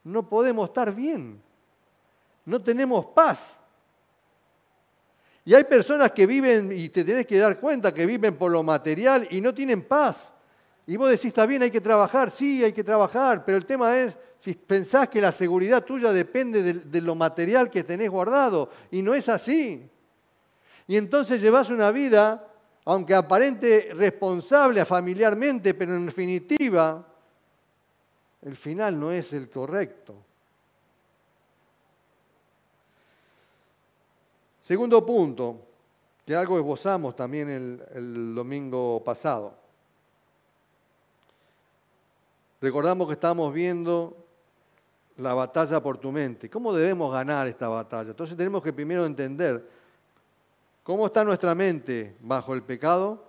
No 0.04 0.28
podemos 0.28 0.70
estar 0.70 0.96
bien, 0.96 1.41
no 2.46 2.62
tenemos 2.62 3.06
paz. 3.08 3.58
Y 5.44 5.54
hay 5.54 5.64
personas 5.64 6.12
que 6.12 6.28
viven, 6.28 6.72
y 6.72 6.90
te 6.90 7.04
tenés 7.04 7.26
que 7.26 7.38
dar 7.38 7.60
cuenta, 7.60 7.94
que 7.94 8.06
viven 8.06 8.36
por 8.36 8.52
lo 8.52 8.62
material 8.62 9.28
y 9.32 9.42
no 9.42 9.54
tienen 9.54 9.82
paz. 9.82 10.34
Y 10.86 10.98
vos 10.98 11.10
decís, 11.10 11.26
está 11.28 11.46
bien, 11.46 11.64
hay 11.64 11.72
que 11.72 11.82
trabajar, 11.82 12.30
sí, 12.30 12.64
hay 12.64 12.74
que 12.74 12.84
trabajar, 12.84 13.44
pero 13.46 13.58
el 13.58 13.66
tema 13.66 13.98
es 13.98 14.16
si 14.38 14.54
pensás 14.54 15.08
que 15.08 15.22
la 15.22 15.32
seguridad 15.32 15.84
tuya 15.84 16.12
depende 16.12 16.74
de, 16.74 17.02
lo 17.02 17.14
material 17.14 17.70
que 17.70 17.84
tenés 17.84 18.10
guardado, 18.10 18.70
y 18.90 19.02
no 19.02 19.14
es 19.14 19.30
así. 19.30 19.88
Y 20.88 20.98
entonces 20.98 21.42
llevas 21.42 21.70
una 21.70 21.92
vida, 21.92 22.48
aunque 22.86 23.14
aparente 23.14 23.92
responsable 23.94 24.84
familiarmente, 24.84 25.74
pero 25.76 25.96
en 25.96 26.08
definitiva, 26.08 27.08
el 28.42 28.56
final 28.56 29.00
no 29.00 29.12
es 29.12 29.32
el 29.34 29.50
correcto. 29.50 30.16
Segundo 34.72 35.06
punto, 35.06 35.68
que 36.26 36.34
algo 36.34 36.58
esbozamos 36.58 37.14
también 37.14 37.50
el, 37.94 38.34
domingo 38.34 39.04
pasado. 39.04 39.54
Recordamos 42.62 43.06
que 43.08 43.16
estamos 43.16 43.54
viendo 43.54 44.16
la 45.18 45.34
batalla 45.34 45.84
por 45.84 45.98
tu 45.98 46.10
mente. 46.14 46.50
¿Cómo 46.50 46.74
debemos 46.74 47.12
ganar 47.12 47.50
esta 47.50 47.68
batalla? 47.68 48.12
Entonces 48.12 48.38
tenemos 48.38 48.64
que 48.64 48.72
primero 48.72 49.06
entender 49.06 49.68
cómo 50.84 51.08
está 51.08 51.26
nuestra 51.26 51.54
mente 51.54 52.16
bajo 52.22 52.54
el 52.54 52.64
pecado, 52.64 53.26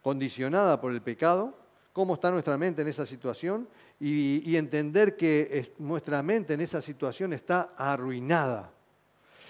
condicionada 0.00 0.80
por 0.80 0.92
el 0.92 1.02
pecado, 1.02 1.52
cómo 1.92 2.14
está 2.14 2.30
nuestra 2.30 2.56
mente 2.56 2.80
en 2.80 2.88
esa 2.88 3.04
situación 3.04 3.68
y, 4.00 4.50
y 4.50 4.56
entender 4.56 5.14
que 5.14 5.74
nuestra 5.76 6.22
mente 6.22 6.54
en 6.54 6.62
esa 6.62 6.80
situación 6.80 7.34
está 7.34 7.74
arruinada. 7.76 8.72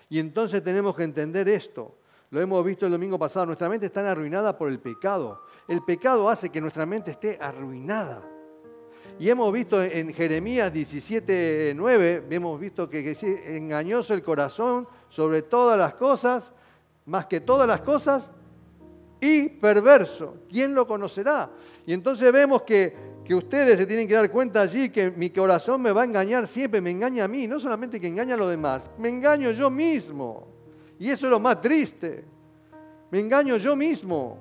Y 0.09 0.19
entonces 0.19 0.62
tenemos 0.62 0.95
que 0.95 1.05
entender 1.05 1.49
esto. 1.49 1.97
Lo 2.31 2.40
hemos 2.40 2.64
visto 2.64 2.87
el 2.87 2.92
domingo 2.92 3.19
pasado. 3.19 3.47
Nuestra 3.47 3.69
mente 3.69 3.87
está 3.87 4.09
arruinada 4.11 4.57
por 4.57 4.69
el 4.69 4.79
pecado. 4.79 5.42
El 5.69 5.83
pecado 5.83 6.29
hace 6.29 6.51
que 6.51 6.61
nuestra 6.61 6.87
mente 6.87 7.12
esté 7.12 7.38
arruinada. 7.40 8.23
Y 9.19 9.31
hemos 9.31 9.51
visto 9.53 9.83
en 9.83 10.12
Jeremías 10.12 10.73
17:9, 10.73 12.25
hemos 12.31 12.61
visto 12.61 12.88
que, 12.90 13.11
es 13.11 13.23
engañoso 13.23 14.12
el 14.12 14.23
corazón 14.23 14.87
sobre 15.09 15.42
todas 15.42 15.79
las 15.79 15.95
cosas, 15.95 16.53
más 17.07 17.27
que 17.27 17.40
todas 17.40 17.66
las 17.66 17.81
cosas, 17.81 18.31
y 19.21 19.49
perverso. 19.49 20.37
¿Quién 20.51 20.75
lo 20.75 20.87
conocerá? 20.87 21.51
Y 21.87 21.95
entonces 21.95 22.31
vemos 22.31 22.62
que 22.62 22.95
que 23.27 23.35
ustedes 23.35 23.77
se 23.77 23.87
tienen 23.87 24.07
que 24.07 24.15
dar 24.15 24.31
cuenta 24.31 24.61
allí 24.61 24.89
que 24.89 25.11
mi 25.11 25.31
corazón 25.31 25.83
me 25.83 25.91
va 25.91 26.03
a 26.03 26.05
engañar 26.05 26.47
siempre, 26.47 26.81
me 26.81 26.93
engaña 26.93 27.25
a 27.25 27.29
mí, 27.29 27.49
no 27.49 27.59
solamente 27.59 28.01
que 28.01 28.07
engaña 28.07 28.35
a 28.35 28.37
los 28.37 28.49
demás, 28.49 28.89
me 28.99 29.09
engaño 29.09 29.51
yo 29.51 29.69
mismo. 29.69 30.47
Y 30.97 31.11
eso 31.11 31.27
es 31.27 31.31
lo 31.33 31.41
más 31.41 31.61
triste. 31.61 32.25
Me 33.11 33.19
engaño 33.19 33.57
yo 33.57 33.75
mismo. 33.75 34.39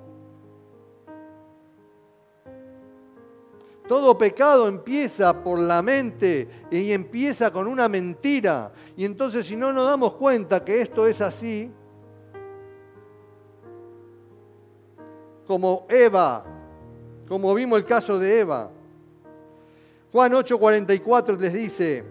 Todo 3.87 4.15
pecado 4.15 4.67
empieza 4.67 5.43
por 5.43 5.57
la 5.57 5.81
mente 5.81 6.47
y 6.69 6.91
empieza 6.91 7.51
con 7.51 7.65
una 7.65 7.89
mentira. 7.89 8.71
Y 8.95 9.03
entonces 9.03 9.47
si 9.47 9.55
no 9.55 9.73
nos 9.73 9.87
damos 9.87 10.13
cuenta 10.13 10.63
que 10.63 10.81
esto 10.81 11.07
es 11.07 11.21
así, 11.21 11.71
como 15.47 15.87
Eva, 15.89 16.45
como 17.27 17.51
vimos 17.55 17.79
el 17.79 17.85
caso 17.85 18.19
de 18.19 18.41
Eva, 18.41 18.71
Juan 20.15 20.31
8:44 20.31 21.37
les 21.37 21.51
dice, 21.51 22.05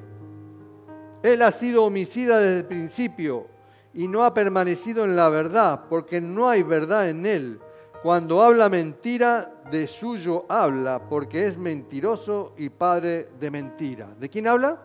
Él 1.23 1.41
ha 1.41 1.51
sido 1.51 1.85
homicida 1.85 2.39
desde 2.39 2.59
el 2.59 2.67
principio 2.67 3.47
y 3.95 4.09
no 4.09 4.25
ha 4.25 4.35
permanecido 4.35 5.07
en 5.07 5.17
la 5.17 5.31
verdad, 5.31 5.87
porque 5.89 6.21
no 6.21 6.51
hay 6.51 6.63
verdad 6.63 7.09
en 7.09 7.25
Él. 7.25 7.61
Cuando 8.03 8.43
habla 8.43 8.69
mentira, 8.69 9.55
de 9.71 9.87
suyo 9.87 10.45
habla, 10.51 11.09
porque 11.09 11.47
es 11.47 11.57
mentiroso 11.57 12.53
y 12.59 12.69
padre 12.69 13.31
de 13.41 13.51
mentira. 13.51 14.15
¿De 14.21 14.29
quién 14.29 14.49
habla? 14.49 14.83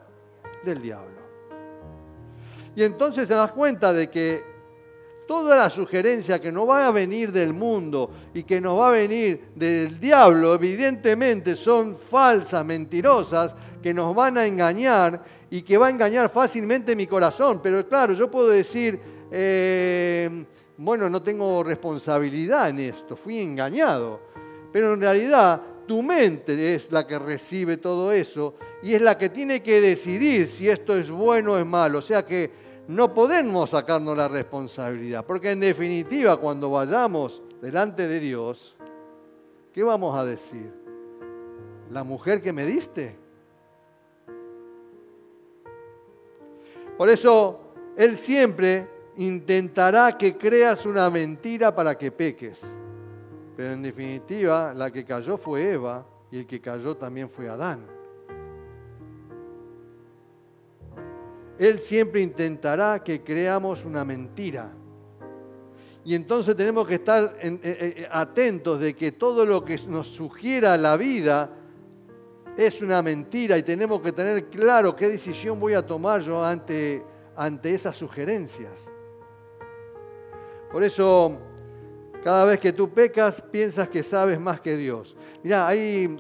Del 0.64 0.82
diablo. 0.82 1.20
Y 2.74 2.84
entonces 2.84 3.28
te 3.28 3.34
das 3.34 3.52
cuenta 3.52 3.92
de 3.92 4.10
que 4.10 4.42
toda 5.30 5.56
la 5.56 5.70
sugerencia 5.70 6.42
que 6.42 6.52
no 6.52 6.66
va 6.66 6.88
a 6.88 6.92
venir 6.92 7.32
del 7.32 7.54
mundo 7.54 8.10
y 8.34 8.42
que 8.42 8.60
nos 8.60 8.80
va 8.80 8.88
a 8.88 8.92
venir 8.94 9.52
del 9.54 10.00
diablo, 10.00 10.56
evidentemente 10.56 11.56
son 11.56 11.96
falsas, 11.96 12.66
mentirosas, 12.66 13.54
que 13.80 13.94
nos 13.94 14.16
van 14.16 14.40
a 14.40 14.48
engañar 14.48 15.24
y 15.52 15.62
que 15.62 15.78
va 15.78 15.86
a 15.86 15.90
engañar 15.92 16.32
fácilmente 16.32 16.96
mi 16.96 17.06
corazón. 17.06 17.60
Pero 17.62 17.88
claro, 17.88 18.14
yo 18.14 18.32
puedo 18.32 18.50
decir, 18.50 19.00
eh, 19.30 20.46
bueno, 20.78 21.08
no 21.08 21.22
tengo 21.22 21.62
responsabilidad 21.62 22.70
en 22.70 22.80
esto, 22.80 23.16
fui 23.16 23.38
engañado. 23.38 24.22
Pero 24.74 24.96
en 24.96 25.02
realidad 25.02 25.62
tu 25.86 26.02
mente 26.02 26.74
es 26.74 26.92
la 26.92 27.06
que 27.06 27.20
recibe 27.20 27.78
todo 27.78 28.12
eso 28.12 28.56
y 28.82 28.96
es 28.96 29.02
la 29.04 29.16
que 29.16 29.30
tiene 29.30 29.62
que 29.62 29.80
decidir 29.80 30.48
si 30.48 30.68
esto 30.68 30.98
es 30.98 31.12
bueno 31.12 31.54
o 31.54 31.58
es 31.60 31.68
malo. 31.68 32.00
O 32.00 32.02
sea 32.02 32.26
que 32.26 32.68
no 32.90 33.14
podemos 33.14 33.70
sacarnos 33.70 34.18
la 34.18 34.28
responsabilidad, 34.28 35.24
porque 35.24 35.52
en 35.52 35.60
definitiva 35.60 36.38
cuando 36.38 36.72
vayamos 36.72 37.40
delante 37.62 38.08
de 38.08 38.20
Dios, 38.20 38.76
¿qué 39.72 39.84
vamos 39.84 40.18
a 40.18 40.26
decir? 40.26 40.74
¿La 41.92 42.04
mujer 42.04 42.42
que 42.42 42.52
me 42.52 42.66
diste? 42.66 43.16
Por 46.98 47.10
eso 47.10 47.60
Él 47.96 48.18
siempre 48.18 48.88
intentará 49.18 50.18
que 50.18 50.36
creas 50.36 50.84
una 50.88 51.12
mentira 51.12 51.76
para 51.76 51.96
que 51.96 52.12
peques. 52.12 52.66
Pero 53.56 53.74
en 53.74 53.84
definitiva, 53.84 54.74
la 54.74 54.90
que 54.90 55.06
cayó 55.06 55.38
fue 55.38 55.74
Eva 55.74 56.08
y 56.32 56.40
el 56.40 56.48
que 56.48 56.60
cayó 56.60 56.98
también 56.98 57.30
fue 57.30 57.50
Adán. 57.50 57.99
Él 61.60 61.80
siempre 61.80 62.22
intentará 62.22 63.04
que 63.04 63.22
creamos 63.22 63.86
una 63.86 64.06
mentira. 64.06 64.72
Y 66.06 66.16
entonces 66.16 66.56
tenemos 66.56 66.88
que 66.88 66.96
estar 66.96 67.36
eh, 67.42 67.60
eh, 67.62 68.08
atentos 68.10 68.80
de 68.80 68.96
que 68.96 69.12
todo 69.12 69.46
lo 69.46 69.64
que 69.64 69.78
nos 69.88 70.08
sugiera 70.08 70.78
la 70.78 70.96
vida 70.98 71.52
es 72.58 72.82
una 72.82 73.02
mentira 73.02 73.58
y 73.58 73.64
tenemos 73.64 74.02
que 74.02 74.12
tener 74.12 74.50
claro 74.50 74.96
qué 74.96 75.10
decisión 75.10 75.60
voy 75.60 75.74
a 75.74 75.86
tomar 75.86 76.22
yo 76.22 76.44
ante, 76.44 77.04
ante 77.36 77.74
esas 77.74 77.96
sugerencias. 77.96 78.90
Por 80.72 80.84
eso 80.84 81.38
Cada 82.24 82.44
vez 82.44 82.60
que 82.60 82.74
tú 82.74 82.90
pecas, 82.90 83.42
piensas 83.42 83.88
que 83.88 84.04
sabes 84.04 84.40
más 84.40 84.60
que 84.60 84.76
Dios. 84.76 85.16
Mira, 85.42 85.66
ahí 85.66 86.18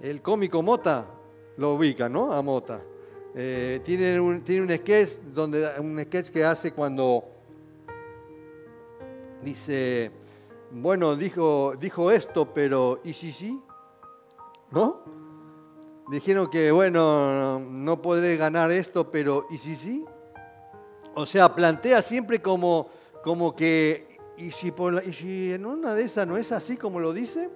el 0.00 0.20
cómico 0.20 0.60
Mota 0.60 1.06
lo 1.56 1.74
ubica, 1.74 2.08
¿no? 2.08 2.32
A 2.32 2.42
Mota. 2.42 2.80
Eh, 3.34 3.80
tiene, 3.84 4.20
un, 4.20 4.42
tiene 4.42 4.62
un 4.62 4.76
sketch 4.76 5.18
donde 5.34 5.68
un 5.80 5.98
sketch 5.98 6.30
que 6.30 6.44
hace 6.44 6.72
cuando 6.72 7.24
dice, 9.42 10.10
bueno, 10.70 11.16
dijo, 11.16 11.74
dijo 11.78 12.10
esto, 12.10 12.52
pero 12.54 13.00
¿y 13.04 13.12
si 13.12 13.32
sí? 13.32 13.60
¿No? 14.70 15.02
Dijeron 16.10 16.50
que, 16.50 16.70
bueno, 16.70 17.58
no 17.58 18.02
podré 18.02 18.36
ganar 18.36 18.70
esto, 18.70 19.10
pero 19.10 19.46
¿y 19.50 19.58
si 19.58 19.74
sí? 19.74 20.04
O 21.14 21.26
sea, 21.26 21.54
plantea 21.54 22.02
siempre 22.02 22.42
como, 22.42 22.88
como 23.22 23.54
que, 23.54 24.18
¿y 24.36 24.50
si, 24.50 24.72
¿y 25.06 25.12
si 25.12 25.52
en 25.52 25.64
una 25.64 25.94
de 25.94 26.02
esas 26.02 26.26
no 26.26 26.36
es 26.36 26.52
así 26.52 26.76
como 26.76 27.00
lo 27.00 27.12
dice? 27.12 27.50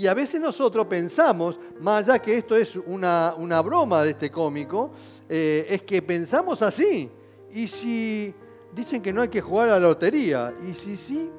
Y 0.00 0.06
a 0.06 0.14
veces 0.14 0.40
nosotros 0.40 0.86
pensamos, 0.86 1.60
más 1.78 2.08
allá 2.08 2.18
que 2.18 2.34
esto 2.34 2.56
es 2.56 2.74
una, 2.74 3.34
una 3.36 3.60
broma 3.60 4.02
de 4.02 4.12
este 4.12 4.30
cómico, 4.30 4.92
eh, 5.28 5.66
es 5.68 5.82
que 5.82 6.00
pensamos 6.00 6.62
así. 6.62 7.10
Y 7.52 7.66
si 7.66 8.34
dicen 8.74 9.02
que 9.02 9.12
no 9.12 9.20
hay 9.20 9.28
que 9.28 9.42
jugar 9.42 9.68
a 9.68 9.72
la 9.72 9.80
lotería, 9.80 10.54
¿y 10.66 10.72
si 10.72 10.96
sí? 10.96 11.30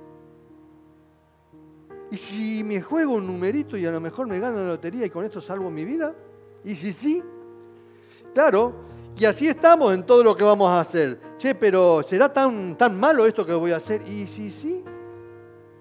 ¿Y 2.12 2.18
si 2.18 2.64
me 2.64 2.84
juego 2.84 3.16
un 3.16 3.26
numerito 3.26 3.76
y 3.78 3.86
a 3.88 3.92
lo 3.92 4.00
mejor 4.00 4.28
me 4.28 4.38
gano 4.38 4.58
la 4.58 4.68
lotería 4.68 5.08
y 5.08 5.10
con 5.10 5.26
esto 5.26 5.42
salvo 5.42 5.72
mi 5.72 5.84
vida? 5.84 6.14
¿Y 6.64 6.76
si 6.76 6.94
sí? 6.94 7.24
Claro, 8.32 8.76
y 9.18 9.26
así 9.26 9.48
estamos 9.48 9.92
en 9.92 10.06
todo 10.06 10.24
lo 10.24 10.36
que 10.36 10.44
vamos 10.44 10.70
a 10.70 10.82
hacer. 10.82 11.20
Che, 11.40 11.56
pero 11.56 12.04
¿será 12.04 12.32
tan, 12.32 12.78
tan 12.78 13.00
malo 13.00 13.26
esto 13.26 13.44
que 13.44 13.54
voy 13.54 13.72
a 13.72 13.78
hacer? 13.78 14.08
¿Y 14.08 14.28
si 14.28 14.52
sí? 14.52 14.84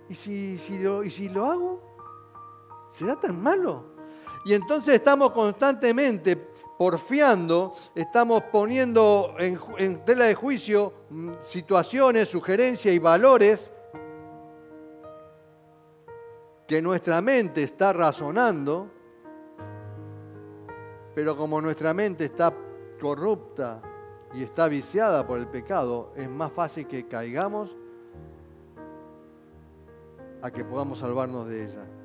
¿Y 0.08 0.14
si, 0.14 0.56
si 0.56 0.78
lo, 0.78 1.04
¿Y 1.04 1.10
si 1.10 1.28
lo 1.28 1.44
hago? 1.44 1.89
¿Será 2.92 3.16
tan 3.16 3.40
malo? 3.40 3.84
Y 4.44 4.54
entonces 4.54 4.94
estamos 4.94 5.32
constantemente 5.32 6.36
porfiando, 6.80 7.74
estamos 7.94 8.42
poniendo 8.44 9.34
en, 9.38 10.04
tela 10.04 10.24
de 10.24 10.34
juicio 10.34 10.94
mm, 11.10 11.32
situaciones, 11.42 12.28
sugerencias 12.28 12.94
y 12.94 12.98
valores 12.98 13.70
que 16.66 16.80
nuestra 16.80 17.20
mente 17.20 17.64
está 17.64 17.92
razonando, 17.92 18.90
pero 21.14 21.36
como 21.36 21.60
nuestra 21.60 21.92
mente 21.92 22.24
está 22.26 22.54
corrupta 22.98 23.82
y 24.32 24.42
está 24.42 24.68
viciada 24.68 25.26
por 25.26 25.38
el 25.38 25.48
pecado, 25.48 26.12
es 26.16 26.30
más 26.30 26.50
fácil 26.52 26.86
que 26.86 27.06
caigamos 27.06 27.76
a 30.40 30.50
que 30.50 30.64
podamos 30.64 31.00
salvarnos 31.00 31.46
de 31.46 31.64
ella. 31.64 31.99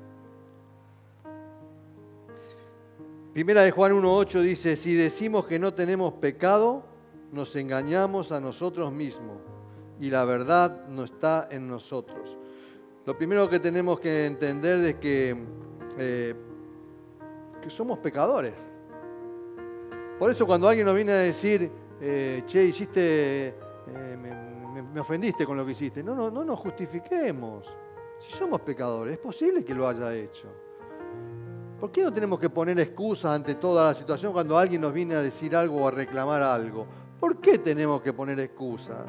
Primera 3.36 3.60
de 3.60 3.70
Juan 3.70 3.92
1.8 3.92 4.40
dice, 4.40 4.76
si 4.78 4.94
decimos 4.94 5.44
que 5.44 5.58
no 5.58 5.74
tenemos 5.74 6.14
pecado, 6.14 6.84
nos 7.32 7.54
engañamos 7.54 8.32
a 8.32 8.40
nosotros 8.40 8.90
mismos 8.90 9.36
y 10.00 10.08
la 10.08 10.24
verdad 10.24 10.88
no 10.88 11.04
está 11.04 11.46
en 11.50 11.68
nosotros. 11.68 12.38
Lo 13.04 13.14
primero 13.18 13.46
que 13.50 13.60
tenemos 13.60 14.00
que 14.00 14.24
entender 14.24 14.82
es 14.86 14.94
que, 14.94 15.36
eh, 15.98 16.34
que 17.60 17.68
somos 17.68 17.98
pecadores. 17.98 18.54
Por 20.18 20.30
eso 20.30 20.46
cuando 20.46 20.66
alguien 20.66 20.86
nos 20.86 20.94
viene 20.94 21.12
a 21.12 21.16
decir, 21.16 21.70
eh, 22.00 22.42
che, 22.46 22.64
hiciste, 22.64 23.48
eh, 23.48 24.16
me, 24.18 24.82
me, 24.82 24.98
ofendiste 24.98 25.44
con 25.44 25.58
lo 25.58 25.66
que 25.66 25.72
hiciste, 25.72 26.02
no, 26.02 26.14
no, 26.14 26.30
no 26.30 26.42
nos 26.42 26.58
justifiquemos. 26.58 27.66
Si 28.18 28.32
somos 28.32 28.62
pecadores, 28.62 29.12
es 29.12 29.18
posible 29.18 29.62
que 29.62 29.74
lo 29.74 29.86
haya 29.86 30.14
hecho. 30.14 30.48
¿Por 31.80 31.92
qué 31.92 32.02
no 32.02 32.12
tenemos 32.12 32.38
que 32.38 32.48
poner 32.48 32.78
excusas 32.80 33.34
ante 33.34 33.54
toda 33.54 33.84
la 33.84 33.94
situación 33.94 34.32
cuando 34.32 34.56
alguien 34.56 34.80
nos 34.80 34.92
viene 34.92 35.14
a 35.14 35.20
decir 35.20 35.54
algo 35.54 35.82
o 35.82 35.88
a 35.88 35.90
reclamar 35.90 36.42
algo? 36.42 36.86
¿Por 37.20 37.38
qué 37.38 37.58
tenemos 37.58 38.00
que 38.00 38.14
poner 38.14 38.40
excusas? 38.40 39.04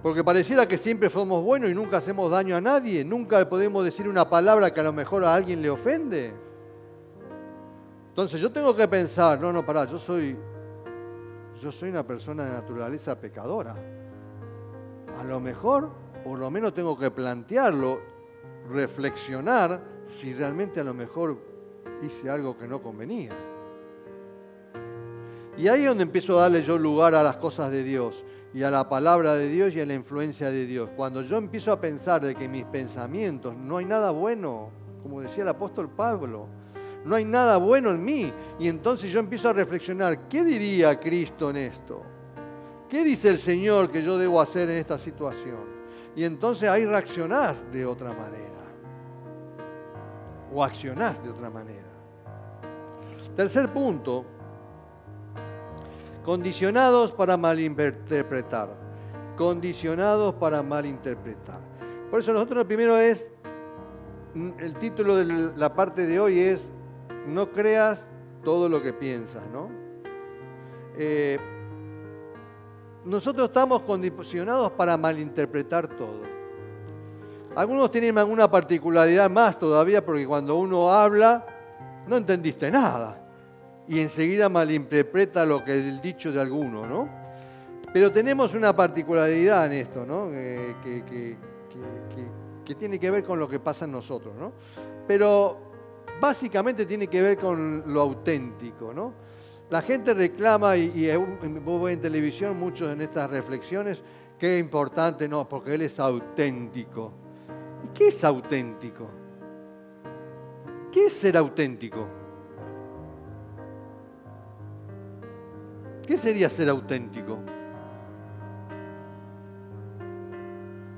Porque 0.00 0.22
pareciera 0.22 0.66
que 0.66 0.78
siempre 0.78 1.10
somos 1.10 1.42
buenos 1.42 1.68
y 1.70 1.74
nunca 1.74 1.96
hacemos 1.96 2.30
daño 2.30 2.54
a 2.54 2.60
nadie, 2.60 3.04
nunca 3.04 3.48
podemos 3.48 3.84
decir 3.84 4.08
una 4.08 4.28
palabra 4.28 4.72
que 4.72 4.78
a 4.78 4.84
lo 4.84 4.92
mejor 4.92 5.24
a 5.24 5.34
alguien 5.34 5.60
le 5.60 5.70
ofende. 5.70 6.32
Entonces 8.10 8.40
yo 8.40 8.52
tengo 8.52 8.74
que 8.76 8.86
pensar, 8.86 9.40
no, 9.40 9.52
no, 9.52 9.66
pará, 9.66 9.86
yo 9.86 9.98
soy, 9.98 10.36
yo 11.60 11.72
soy 11.72 11.90
una 11.90 12.06
persona 12.06 12.44
de 12.44 12.52
naturaleza 12.52 13.18
pecadora. 13.18 13.74
A 15.18 15.24
lo 15.24 15.40
mejor, 15.40 15.90
por 16.24 16.38
lo 16.38 16.48
menos 16.48 16.72
tengo 16.74 16.96
que 16.96 17.10
plantearlo 17.10 18.17
reflexionar 18.68 19.80
si 20.06 20.34
realmente 20.34 20.80
a 20.80 20.84
lo 20.84 20.94
mejor 20.94 21.38
hice 22.02 22.30
algo 22.30 22.56
que 22.56 22.66
no 22.66 22.82
convenía. 22.82 23.32
Y 25.56 25.66
ahí 25.66 25.82
es 25.82 25.88
donde 25.88 26.04
empiezo 26.04 26.38
a 26.38 26.42
darle 26.42 26.62
yo 26.62 26.78
lugar 26.78 27.14
a 27.14 27.22
las 27.22 27.36
cosas 27.36 27.70
de 27.70 27.82
Dios 27.82 28.24
y 28.54 28.62
a 28.62 28.70
la 28.70 28.88
palabra 28.88 29.34
de 29.34 29.48
Dios 29.48 29.74
y 29.74 29.80
a 29.80 29.86
la 29.86 29.94
influencia 29.94 30.50
de 30.50 30.66
Dios. 30.66 30.90
Cuando 30.96 31.22
yo 31.22 31.36
empiezo 31.36 31.72
a 31.72 31.80
pensar 31.80 32.24
de 32.24 32.34
que 32.34 32.48
mis 32.48 32.64
pensamientos 32.64 33.56
no 33.56 33.78
hay 33.78 33.84
nada 33.84 34.10
bueno, 34.10 34.70
como 35.02 35.20
decía 35.20 35.42
el 35.42 35.48
apóstol 35.48 35.90
Pablo, 35.90 36.46
no 37.04 37.16
hay 37.16 37.24
nada 37.24 37.56
bueno 37.56 37.90
en 37.90 38.04
mí. 38.04 38.32
Y 38.58 38.68
entonces 38.68 39.10
yo 39.10 39.18
empiezo 39.18 39.48
a 39.48 39.52
reflexionar, 39.52 40.28
¿qué 40.28 40.44
diría 40.44 40.98
Cristo 41.00 41.50
en 41.50 41.56
esto? 41.56 42.02
¿Qué 42.88 43.02
dice 43.02 43.28
el 43.28 43.38
Señor 43.38 43.90
que 43.90 44.02
yo 44.02 44.16
debo 44.16 44.40
hacer 44.40 44.70
en 44.70 44.78
esta 44.78 44.98
situación? 44.98 45.78
Y 46.14 46.24
entonces 46.24 46.68
ahí 46.68 46.86
reaccionás 46.86 47.70
de 47.72 47.84
otra 47.84 48.12
manera 48.12 48.57
o 50.52 50.62
accionás 50.62 51.22
de 51.22 51.30
otra 51.30 51.50
manera. 51.50 51.86
Tercer 53.36 53.72
punto, 53.72 54.24
condicionados 56.24 57.12
para 57.12 57.36
malinterpretar. 57.36 58.68
Condicionados 59.36 60.34
para 60.34 60.62
malinterpretar. 60.62 61.60
Por 62.10 62.20
eso 62.20 62.32
nosotros 62.32 62.58
lo 62.58 62.66
primero 62.66 62.96
es, 62.96 63.30
el 64.34 64.74
título 64.74 65.16
de 65.16 65.52
la 65.56 65.74
parte 65.74 66.06
de 66.06 66.18
hoy 66.18 66.40
es, 66.40 66.72
no 67.26 67.50
creas 67.50 68.06
todo 68.44 68.68
lo 68.68 68.82
que 68.82 68.92
piensas, 68.92 69.42
¿no? 69.52 69.68
Eh, 70.96 71.38
nosotros 73.04 73.48
estamos 73.48 73.82
condicionados 73.82 74.72
para 74.72 74.96
malinterpretar 74.96 75.86
todo. 75.88 76.27
Algunos 77.58 77.90
tienen 77.90 78.16
alguna 78.16 78.48
particularidad 78.48 79.28
más 79.28 79.58
todavía 79.58 80.04
porque 80.06 80.24
cuando 80.24 80.56
uno 80.56 80.92
habla 80.92 81.44
no 82.06 82.16
entendiste 82.16 82.70
nada 82.70 83.20
y 83.88 83.98
enseguida 83.98 84.48
malinterpreta 84.48 85.44
lo 85.44 85.64
que 85.64 85.76
es 85.76 85.84
el 85.84 86.00
dicho 86.00 86.30
de 86.30 86.40
alguno, 86.40 86.86
¿no? 86.86 87.08
Pero 87.92 88.12
tenemos 88.12 88.54
una 88.54 88.76
particularidad 88.76 89.66
en 89.66 89.72
esto, 89.72 90.06
¿no? 90.06 90.26
que, 90.30 91.36
tiene 92.78 93.00
que 93.00 93.10
ver 93.10 93.24
con 93.24 93.40
lo 93.40 93.48
que 93.48 93.58
pasa 93.58 93.86
en 93.86 93.90
nosotros, 93.90 94.36
¿no? 94.38 94.52
Pero 95.08 95.58
básicamente 96.20 96.86
tiene 96.86 97.08
que 97.08 97.20
ver 97.20 97.36
con 97.36 97.92
lo 97.92 98.02
auténtico, 98.02 98.92
¿no? 98.94 99.14
La 99.68 99.82
gente 99.82 100.14
reclama, 100.14 100.76
y, 100.76 100.92
y 100.94 101.16
vos 101.16 101.90
en 101.90 102.00
televisión 102.00 102.56
muchos 102.56 102.92
en 102.92 103.00
estas 103.00 103.28
reflexiones, 103.28 104.00
es 104.38 104.60
importante, 104.60 105.28
no, 105.28 105.48
porque 105.48 105.74
él 105.74 105.82
es 105.82 105.98
auténtico. 105.98 107.26
¿Y 107.84 107.88
qué 107.88 108.08
es 108.08 108.24
auténtico? 108.24 109.08
¿Qué 110.92 111.06
es 111.06 111.12
ser 111.12 111.36
auténtico? 111.36 112.08
¿Qué 116.06 116.16
sería 116.16 116.48
ser 116.48 116.70
auténtico? 116.70 117.38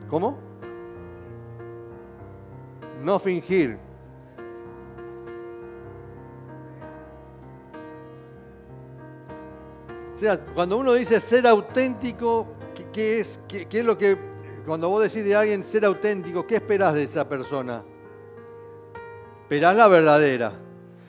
¿Cómo? 0.08 0.38
No 3.02 3.18
fingir. 3.18 3.78
O 10.14 10.18
sea, 10.18 10.38
cuando 10.54 10.78
uno 10.78 10.92
dice 10.92 11.20
ser 11.20 11.46
auténtico, 11.46 12.46
¿qué, 12.92 13.20
es, 13.20 13.38
qué 13.48 13.66
es 13.70 13.84
lo 13.84 13.98
que 13.98 14.29
cuando 14.66 14.88
vos 14.88 15.02
decís 15.02 15.24
de 15.24 15.34
alguien 15.34 15.62
ser 15.64 15.84
auténtico, 15.84 16.46
¿qué 16.46 16.56
esperás 16.56 16.94
de 16.94 17.04
esa 17.04 17.28
persona? 17.28 17.82
Esperás 19.42 19.76
la 19.76 19.88
verdadera. 19.88 20.52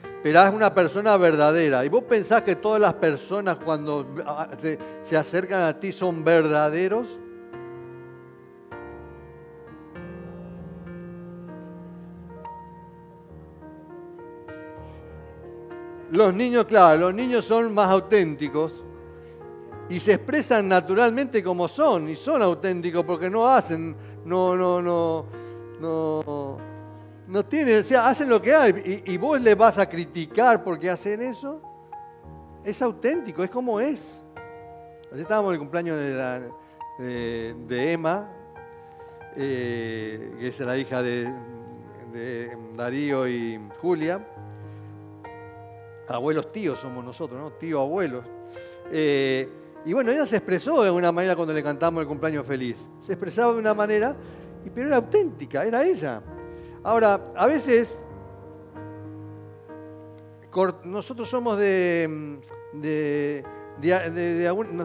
Esperás 0.04 0.52
una 0.52 0.72
persona 0.72 1.16
verdadera. 1.16 1.84
Y 1.84 1.88
vos 1.88 2.04
pensás 2.04 2.42
que 2.42 2.56
todas 2.56 2.80
las 2.80 2.94
personas 2.94 3.56
cuando 3.56 4.06
se 5.02 5.16
acercan 5.16 5.62
a 5.62 5.78
ti 5.78 5.92
son 5.92 6.24
verdaderos. 6.24 7.08
Los 16.10 16.34
niños, 16.34 16.66
claro, 16.66 17.00
los 17.00 17.14
niños 17.14 17.44
son 17.44 17.72
más 17.72 17.90
auténticos 17.90 18.84
y 19.88 20.00
se 20.00 20.14
expresan 20.14 20.68
naturalmente 20.68 21.42
como 21.42 21.68
son 21.68 22.08
y 22.08 22.16
son 22.16 22.42
auténticos 22.42 23.04
porque 23.04 23.28
no 23.28 23.46
hacen, 23.48 23.94
no, 24.24 24.56
no, 24.56 24.80
no, 24.80 25.26
no, 25.80 26.58
no 27.26 27.44
tienen, 27.44 27.80
o 27.80 27.84
sea, 27.84 28.08
hacen 28.08 28.28
lo 28.28 28.40
que 28.40 28.54
hay 28.54 29.02
y, 29.06 29.16
vos 29.16 29.40
le 29.40 29.54
vas 29.54 29.78
a 29.78 29.88
criticar 29.88 30.62
porque 30.62 30.90
hacen 30.90 31.22
eso. 31.22 31.60
Es 32.64 32.80
auténtico, 32.80 33.42
es 33.42 33.50
como 33.50 33.80
es. 33.80 34.20
Así 35.10 35.20
estábamos 35.20 35.50
en 35.50 35.54
el 35.54 35.58
cumpleaños 35.58 35.98
de, 35.98 36.52
de, 37.66 37.92
Emma, 37.92 38.30
eh, 39.36 40.36
que 40.38 40.48
es 40.48 40.60
la 40.60 40.78
hija 40.78 41.02
de, 41.02 41.32
Darío 42.76 43.26
y 43.26 43.60
Julia. 43.80 44.26
Abuelos 46.08 46.52
tíos 46.52 46.78
somos 46.78 47.02
nosotros, 47.02 47.40
¿no? 47.40 47.52
Tío 47.52 47.80
abuelos. 47.80 48.24
Eh, 48.90 49.48
y 49.84 49.92
bueno, 49.92 50.10
ella 50.10 50.26
se 50.26 50.36
expresó 50.36 50.82
de 50.82 50.90
una 50.90 51.10
manera 51.10 51.34
cuando 51.34 51.52
le 51.52 51.62
cantamos 51.62 52.02
el 52.02 52.06
cumpleaños 52.06 52.46
feliz. 52.46 52.76
Se 53.00 53.12
expresaba 53.12 53.52
de 53.52 53.58
una 53.58 53.74
manera, 53.74 54.14
pero 54.74 54.88
era 54.88 54.96
auténtica, 54.96 55.64
era 55.64 55.84
ella. 55.84 56.22
Ahora, 56.84 57.20
a 57.36 57.46
veces 57.46 58.04
nosotros 60.84 61.28
somos 61.28 61.58
de, 61.58 62.38
de, 62.74 63.44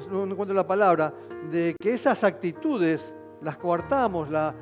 no, 0.09 0.23
encuentro 0.23 0.55
la 0.55 0.65
palabra, 0.65 1.13
de 1.51 1.75
que 1.79 1.93
esas 1.93 2.23
actitudes 2.23 3.13
las 3.41 3.57
coartamos, 3.57 4.29
las, 4.29 4.55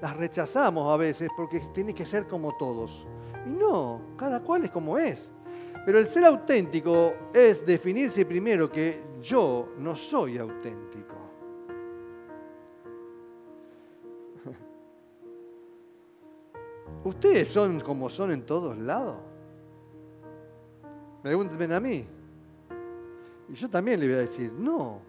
las 0.00 0.16
rechazamos 0.16 0.92
a 0.92 0.96
veces 0.96 1.28
porque 1.36 1.60
tiene 1.74 1.94
que 1.94 2.06
ser 2.06 2.26
como 2.26 2.56
todos. 2.56 3.06
Y 3.46 3.50
no, 3.50 4.00
cada 4.16 4.40
cual 4.40 4.64
es 4.64 4.70
como 4.70 4.98
es. 4.98 5.28
Pero 5.88 6.00
el 6.00 6.06
ser 6.06 6.26
auténtico 6.26 7.14
es 7.32 7.64
definirse 7.64 8.26
primero 8.26 8.70
que 8.70 9.02
yo 9.22 9.70
no 9.78 9.96
soy 9.96 10.36
auténtico. 10.36 11.14
¿Ustedes 17.04 17.48
son 17.48 17.80
como 17.80 18.10
son 18.10 18.32
en 18.32 18.44
todos 18.44 18.76
lados? 18.76 19.16
Pregúntenme 21.22 21.74
a 21.74 21.80
mí. 21.80 22.06
Y 23.48 23.54
yo 23.54 23.70
también 23.70 23.98
le 23.98 24.08
voy 24.08 24.16
a 24.16 24.18
decir, 24.18 24.52
no. 24.52 25.00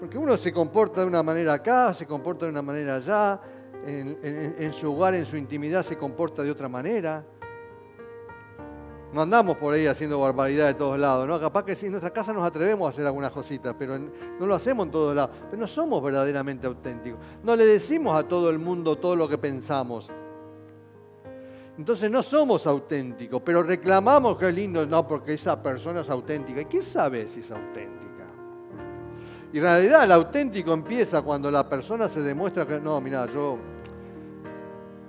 Porque 0.00 0.16
uno 0.16 0.38
se 0.38 0.50
comporta 0.54 1.02
de 1.02 1.06
una 1.06 1.22
manera 1.22 1.52
acá, 1.52 1.92
se 1.92 2.06
comporta 2.06 2.46
de 2.46 2.52
una 2.52 2.62
manera 2.62 2.96
allá, 2.96 3.42
en, 3.84 4.18
en 4.22 4.72
su 4.72 4.90
hogar, 4.90 5.14
en 5.14 5.26
su 5.26 5.36
intimidad 5.36 5.82
se 5.82 5.98
comporta 5.98 6.42
de 6.42 6.50
otra 6.50 6.70
manera. 6.70 7.26
No 9.12 9.22
andamos 9.22 9.56
por 9.56 9.72
ahí 9.72 9.86
haciendo 9.86 10.20
barbaridad 10.20 10.66
de 10.66 10.74
todos 10.74 10.98
lados, 10.98 11.26
¿no? 11.26 11.40
Capaz 11.40 11.64
que 11.64 11.74
sí, 11.74 11.86
en 11.86 11.92
nuestra 11.92 12.10
casa 12.10 12.32
nos 12.34 12.44
atrevemos 12.44 12.86
a 12.86 12.90
hacer 12.90 13.06
algunas 13.06 13.30
cositas, 13.30 13.74
pero 13.78 13.98
no 13.98 14.46
lo 14.46 14.54
hacemos 14.54 14.86
en 14.86 14.92
todos 14.92 15.16
lados. 15.16 15.34
Pero 15.50 15.60
no 15.62 15.66
somos 15.66 16.02
verdaderamente 16.02 16.66
auténticos. 16.66 17.18
No 17.42 17.56
le 17.56 17.64
decimos 17.64 18.14
a 18.18 18.28
todo 18.28 18.50
el 18.50 18.58
mundo 18.58 18.96
todo 18.96 19.16
lo 19.16 19.26
que 19.26 19.38
pensamos. 19.38 20.10
Entonces 21.78 22.10
no 22.10 22.22
somos 22.22 22.66
auténticos, 22.66 23.40
pero 23.42 23.62
reclamamos 23.62 24.36
que 24.36 24.48
es 24.48 24.54
lindo, 24.54 24.84
no, 24.84 25.06
porque 25.06 25.34
esa 25.34 25.62
persona 25.62 26.00
es 26.00 26.10
auténtica. 26.10 26.60
¿Y 26.60 26.64
quién 26.66 26.82
sabe 26.82 27.26
si 27.28 27.40
es 27.40 27.50
auténtica? 27.50 28.24
Y 29.52 29.58
en 29.58 29.62
realidad 29.62 30.04
el 30.04 30.12
auténtico 30.12 30.74
empieza 30.74 31.22
cuando 31.22 31.50
la 31.50 31.66
persona 31.66 32.08
se 32.08 32.20
demuestra 32.20 32.66
que, 32.66 32.78
no, 32.78 33.00
mira, 33.00 33.24
yo, 33.32 33.56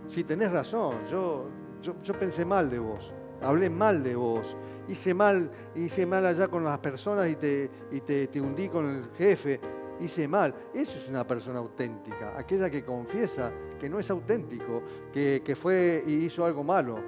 sí, 0.08 0.24
tenés 0.24 0.52
razón, 0.52 0.95
yo, 1.12 1.47
yo, 1.82 1.95
yo 2.02 2.14
pensé 2.18 2.45
mal 2.45 2.70
de 2.70 2.80
vos 2.80 3.12
hablé 3.42 3.70
mal 3.70 4.04
de 4.04 4.16
vos, 4.16 4.56
hice 4.88 5.14
mal, 5.14 5.50
hice 5.76 6.06
mal 6.06 6.26
allá 6.26 6.48
con 6.48 6.64
las 6.64 6.80
personas 6.80 7.30
y 7.30 7.36
te, 7.36 7.70
y 7.92 8.02
te, 8.02 8.42
hundí 8.42 8.70
con 8.70 8.90
el 8.90 9.06
jefe, 9.18 9.60
hice 10.00 10.28
mal. 10.28 10.54
Eso 10.74 10.98
es 10.98 11.08
una 11.10 11.26
persona 11.26 11.60
auténtica, 11.60 12.38
aquella 12.38 12.70
que 12.70 12.84
confiesa 12.84 13.52
que 13.80 13.90
no 13.90 14.00
es 14.00 14.10
auténtico, 14.10 14.84
que, 15.14 15.42
que 15.44 15.56
fue 15.56 16.04
y 16.06 16.26
hizo 16.26 16.46
algo 16.46 16.64
malo. 16.64 17.00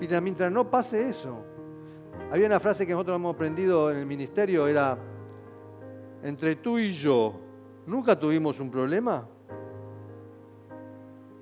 Mientras 0.00 0.52
no 0.52 0.70
pase 0.70 1.08
eso, 1.08 1.44
había 2.30 2.46
una 2.46 2.60
frase 2.60 2.86
que 2.86 2.92
nosotros 2.92 3.16
hemos 3.16 3.34
aprendido 3.34 3.90
en 3.90 3.98
el 3.98 4.06
ministerio, 4.06 4.66
era, 4.66 4.98
entre 6.22 6.56
tú 6.56 6.78
y 6.78 6.92
yo, 6.92 7.34
¿nunca 7.86 8.18
tuvimos 8.18 8.60
un 8.60 8.70
problema? 8.70 9.26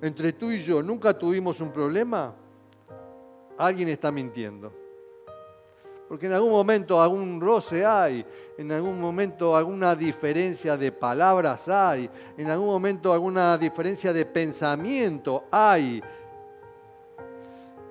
Entre 0.01 0.33
tú 0.33 0.51
y 0.51 0.59
yo, 0.59 0.81
¿nunca 0.81 1.17
tuvimos 1.17 1.59
un 1.59 1.71
problema? 1.71 2.35
Alguien 3.57 3.89
está 3.89 4.11
mintiendo. 4.11 4.71
Porque 6.07 6.27
en 6.27 6.33
algún 6.33 6.51
momento 6.51 7.01
algún 7.01 7.41
roce 7.41 7.85
hay, 7.85 8.25
en 8.57 8.71
algún 8.71 8.99
momento 8.99 9.55
alguna 9.55 9.93
diferencia 9.93 10.77
de 10.77 10.91
palabras 10.91 11.67
hay, 11.67 12.09
en 12.37 12.49
algún 12.49 12.67
momento 12.67 13.11
alguna 13.11 13.57
diferencia 13.57 14.13
de 14.13 14.25
pensamiento 14.25 15.45
hay. 15.51 16.01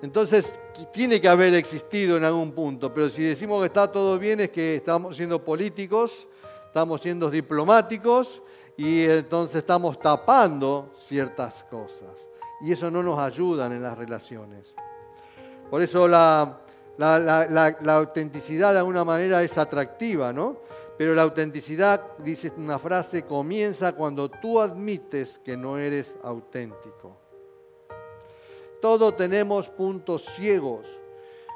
Entonces 0.00 0.54
tiene 0.92 1.20
que 1.20 1.28
haber 1.28 1.54
existido 1.54 2.16
en 2.16 2.24
algún 2.24 2.52
punto, 2.52 2.92
pero 2.92 3.10
si 3.10 3.22
decimos 3.22 3.60
que 3.60 3.66
está 3.66 3.90
todo 3.90 4.18
bien 4.18 4.40
es 4.40 4.50
que 4.50 4.76
estamos 4.76 5.16
siendo 5.16 5.44
políticos, 5.44 6.26
estamos 6.66 7.02
siendo 7.02 7.30
diplomáticos 7.30 8.42
y 8.78 9.04
entonces 9.04 9.56
estamos 9.56 9.98
tapando 9.98 10.94
ciertas 10.96 11.64
cosas. 11.64 12.30
Y 12.62 12.72
eso 12.72 12.90
no 12.90 13.02
nos 13.02 13.18
ayuda 13.18 13.66
en 13.66 13.82
las 13.82 13.96
relaciones. 13.98 14.74
Por 15.70 15.82
eso 15.82 16.06
la, 16.06 16.60
autenticidad 17.88 18.72
de 18.72 18.78
alguna 18.78 19.04
manera 19.04 19.42
es 19.42 19.58
atractiva, 19.58 20.32
¿no? 20.32 20.58
Pero 20.96 21.14
la 21.14 21.22
autenticidad, 21.22 22.16
dice 22.18 22.52
una 22.56 22.78
frase, 22.78 23.24
comienza 23.24 23.92
cuando 23.92 24.30
tú 24.30 24.60
admites 24.60 25.40
que 25.44 25.56
no 25.56 25.76
eres 25.76 26.16
auténtico. 26.22 27.16
Todos 28.80 29.16
tenemos 29.16 29.68
puntos 29.68 30.24
ciegos. 30.36 30.86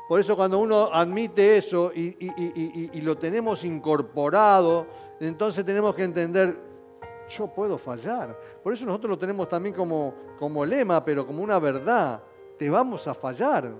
Por 0.08 0.18
eso 0.18 0.36
cuando 0.36 0.58
uno 0.58 0.90
admite 0.92 1.56
eso 1.56 1.92
y, 1.94 3.00
lo 3.00 3.16
tenemos 3.16 3.64
incorporado, 3.64 4.86
entonces 5.20 5.64
tenemos 5.64 5.94
que 5.94 6.02
entender, 6.02 6.58
yo 7.28 7.46
puedo 7.46 7.78
fallar. 7.78 8.36
Por 8.62 8.72
eso 8.72 8.84
nosotros 8.84 9.10
lo 9.10 9.18
tenemos 9.18 9.48
también 9.48 9.74
como, 9.74 10.12
como 10.38 10.66
lema, 10.66 11.04
pero 11.04 11.24
como 11.24 11.42
una 11.42 11.60
verdad. 11.60 12.20
Te 12.58 12.68
vamos 12.68 13.06
a 13.06 13.14
fallar. 13.14 13.72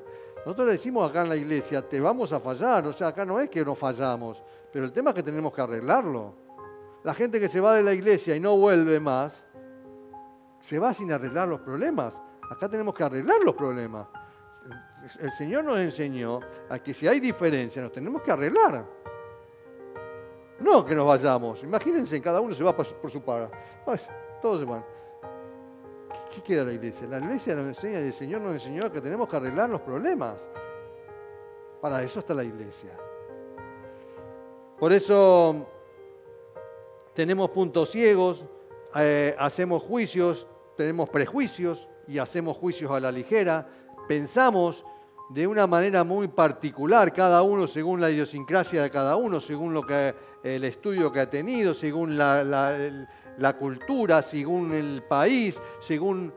Nosotros 0.45 0.67
le 0.67 0.73
decimos 0.73 1.09
acá 1.09 1.23
en 1.23 1.29
la 1.29 1.37
iglesia, 1.37 1.87
te 1.87 2.01
vamos 2.01 2.33
a 2.33 2.41
fallar, 2.41 2.87
o 2.87 2.93
sea, 2.93 3.09
acá 3.09 3.27
no 3.27 3.39
es 3.41 3.51
que 3.51 3.65
no 3.65 3.75
fallamos, 3.75 4.43
pero 4.73 4.87
el 4.87 4.93
tema 4.93 5.11
es 5.11 5.17
que 5.17 5.23
tenemos 5.23 5.53
que 5.53 5.61
arreglarlo. 5.61 6.35
La 7.05 7.13
gente 7.15 7.39
que 7.39 7.49
se 7.49 7.61
va 7.61 7.75
de 7.75 7.83
la 7.83 7.93
iglesia 7.93 8.35
y 8.35 8.41
no 8.41 8.57
vuelve 8.57 9.01
más, 9.01 9.45
se 10.61 10.79
va 10.79 10.95
sin 10.95 11.13
arreglar 11.13 11.49
los 11.49 11.61
problemas. 11.61 12.21
Acá 12.51 12.69
tenemos 12.69 12.95
que 12.95 13.05
arreglar 13.05 13.39
los 13.45 13.55
problemas. 13.55 14.07
El 15.19 15.31
Señor 15.31 15.65
nos 15.65 15.79
enseñó 15.79 16.41
a 16.69 16.79
que 16.79 16.95
si 16.95 17.07
hay 17.07 17.21
diferencia, 17.21 17.83
nos 17.83 17.93
tenemos 17.93 18.23
que 18.23 18.31
arreglar. 18.31 18.85
No 20.61 20.85
que 20.85 20.95
nos 20.95 21.07
vayamos. 21.07 21.63
Imagínense, 21.63 22.21
cada 22.21 22.41
uno 22.41 22.55
se 22.55 22.63
va 22.63 22.77
por 22.77 23.11
su 23.11 23.23
para. 23.23 23.51
Pues, 23.85 24.07
todos 24.43 24.61
se 24.61 24.67
van. 24.67 24.85
¿Qué 26.35 26.43
queda 26.43 26.65
la 26.65 26.73
iglesia? 26.73 27.07
La 27.09 27.19
iglesia 27.19 27.55
nos 27.55 27.67
enseña, 27.67 27.99
el 27.99 28.13
Señor 28.13 28.41
nos 28.41 28.55
enseñó 28.55 28.91
que 28.91 29.01
tenemos 29.01 29.29
que 29.29 29.37
arreglar 29.37 29.69
los 29.69 29.81
problemas. 29.81 30.49
Para 31.81 32.03
eso 32.03 32.21
está 32.21 32.35
la 32.35 32.45
iglesia. 32.45 32.97
Por 34.79 34.93
eso 34.93 35.67
tenemos 37.15 37.51
puntos 37.51 37.91
ciegos, 37.91 38.45
eh, 38.95 39.35
hacemos 39.39 39.83
juicios, 39.83 40.47
tenemos 40.77 41.09
prejuicios 41.09 41.89
y 42.07 42.19
hacemos 42.19 42.57
juicios 42.57 42.91
a 42.91 43.01
la 43.01 43.13
ligera, 43.13 43.69
pensamos 44.09 44.85
de 45.31 45.47
una 45.47 45.67
manera 45.67 46.03
muy 46.03 46.29
particular, 46.29 47.13
cada 47.13 47.43
uno 47.43 47.67
según 47.67 48.01
la 48.01 48.11
idiosincrasia 48.11 48.83
de 48.83 48.91
cada 48.91 49.17
uno, 49.17 49.41
según 49.41 49.75
lo 49.75 49.87
que, 49.87 50.15
el 50.43 50.65
estudio 50.65 51.13
que 51.13 51.21
ha 51.21 51.31
tenido, 51.31 51.75
según 51.75 52.17
la 52.17 52.43
cultura, 53.57 54.23
según 54.23 54.75
el 54.75 55.03
país, 55.03 55.61
según... 55.81 56.33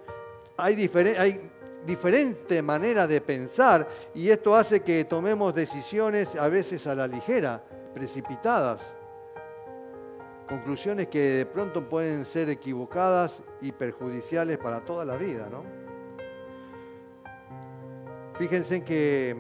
Hay, 0.56 0.90
hay 1.18 1.52
diferente 1.86 2.62
manera 2.62 3.08
de 3.08 3.22
pensar 3.22 3.88
y 4.14 4.30
esto 4.30 4.56
hace 4.56 4.82
que 4.82 5.06
tomemos 5.06 5.54
decisiones 5.54 6.36
a 6.36 6.48
veces 6.48 6.88
a 6.88 6.96
la 6.96 7.08
ligera, 7.08 7.64
precipitadas. 7.94 8.82
Conclusiones 10.48 11.08
que 11.08 11.20
de 11.20 11.46
pronto 11.46 11.88
pueden 11.88 12.26
ser 12.26 12.50
equivocadas 12.50 13.42
y 13.62 13.72
perjudiciales 13.72 14.58
para 14.58 14.82
toda 14.82 15.06
la 15.06 15.16
vida, 15.16 15.48
¿no? 15.50 15.64
Fíjense 18.38 18.84
que 18.84 19.38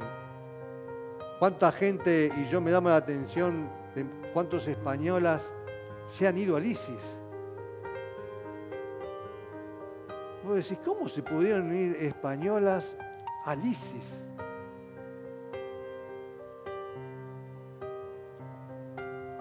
cuánta 1.39 1.71
gente, 1.71 2.31
y 2.37 2.45
yo 2.45 2.61
me 2.61 2.71
llamo 2.71 2.89
la 2.89 2.97
atención 2.97 3.69
de 3.95 4.05
cuántos 4.33 4.67
españolas 4.67 5.51
se 6.07 6.27
han 6.27 6.37
ido 6.37 6.55
a 6.55 6.61
ISIS 6.61 7.22
Vos 10.43 10.55
decís, 10.55 10.77
¿cómo 10.83 11.07
se 11.07 11.23
pudieron 11.23 11.73
ir 11.73 11.95
españolas 11.99 12.95
al 13.45 13.65
ISIS? 13.65 14.23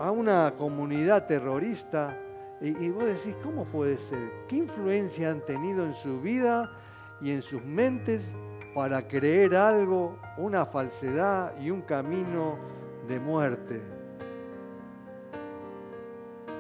a 0.03 0.11
una 0.11 0.53
comunidad 0.59 1.29
terrorista 1.29 2.19
y, 2.61 2.87
y 2.87 2.91
vos 2.91 3.05
decís, 3.05 3.37
¿cómo 3.41 3.65
puede 3.67 3.99
ser? 3.99 4.33
¿Qué 4.49 4.57
influencia 4.57 5.31
han 5.31 5.43
tenido 5.43 5.85
en 5.87 5.95
su 5.95 6.21
vida 6.21 6.73
y 7.21 7.31
en 7.31 7.41
sus 7.41 7.63
mentes 7.65 8.33
para 8.75 9.07
creer 9.07 9.55
algo, 9.55 10.19
una 10.39 10.67
falsedad 10.67 11.57
y 11.61 11.71
un 11.71 11.83
camino 11.83 12.59
de 13.07 13.21
muerte? 13.21 13.81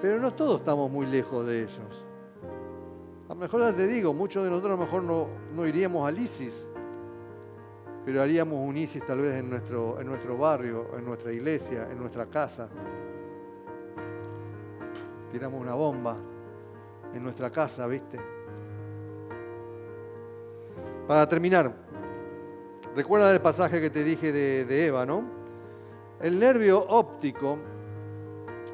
Pero 0.00 0.20
no 0.20 0.32
todos 0.32 0.60
estamos 0.60 0.88
muy 0.88 1.06
lejos 1.06 1.44
de 1.44 1.62
ellos. 1.62 2.11
A 3.32 3.34
lo 3.34 3.40
mejor 3.40 3.62
ya 3.62 3.74
te 3.74 3.86
digo, 3.86 4.12
muchos 4.12 4.44
de 4.44 4.50
nosotros 4.50 4.72
a 4.72 4.76
lo 4.76 4.84
mejor 4.84 5.02
no, 5.04 5.26
no 5.56 5.66
iríamos 5.66 6.06
al 6.06 6.18
ISIS, 6.18 6.52
pero 8.04 8.20
haríamos 8.20 8.58
un 8.58 8.76
ISIS 8.76 9.06
tal 9.06 9.22
vez 9.22 9.36
en 9.36 9.48
nuestro, 9.48 9.98
en 9.98 10.06
nuestro 10.06 10.36
barrio, 10.36 10.88
en 10.98 11.06
nuestra 11.06 11.32
iglesia, 11.32 11.88
en 11.90 11.98
nuestra 11.98 12.26
casa. 12.26 12.68
Tiramos 15.30 15.58
una 15.58 15.72
bomba 15.72 16.14
en 17.14 17.22
nuestra 17.22 17.50
casa, 17.50 17.86
¿viste? 17.86 18.20
Para 21.08 21.26
terminar, 21.26 21.74
recuerda 22.94 23.32
el 23.32 23.40
pasaje 23.40 23.80
que 23.80 23.88
te 23.88 24.04
dije 24.04 24.30
de, 24.30 24.66
de 24.66 24.86
Eva, 24.88 25.06
¿no? 25.06 25.24
El 26.20 26.38
nervio 26.38 26.86
óptico, 26.86 27.56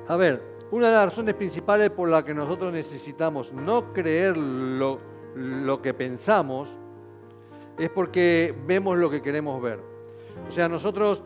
a 0.09 0.17
ver, 0.17 0.58
una 0.71 0.87
de 0.87 0.93
las 0.93 1.07
razones 1.07 1.35
principales 1.35 1.91
por 1.91 2.09
la 2.09 2.25
que 2.25 2.35
nosotros 2.35 2.73
necesitamos 2.73 3.53
no 3.53 3.93
creer 3.93 4.37
lo, 4.37 4.99
lo 5.35 5.81
que 5.81 5.95
pensamos 5.95 6.69
es 7.79 7.89
porque 7.91 8.55
vemos 8.67 8.99
lo 8.99 9.09
que 9.09 9.23
queremos 9.23 9.63
ver. 9.63 9.81
O 10.47 10.51
sea, 10.51 10.69
nosotros 10.69 11.23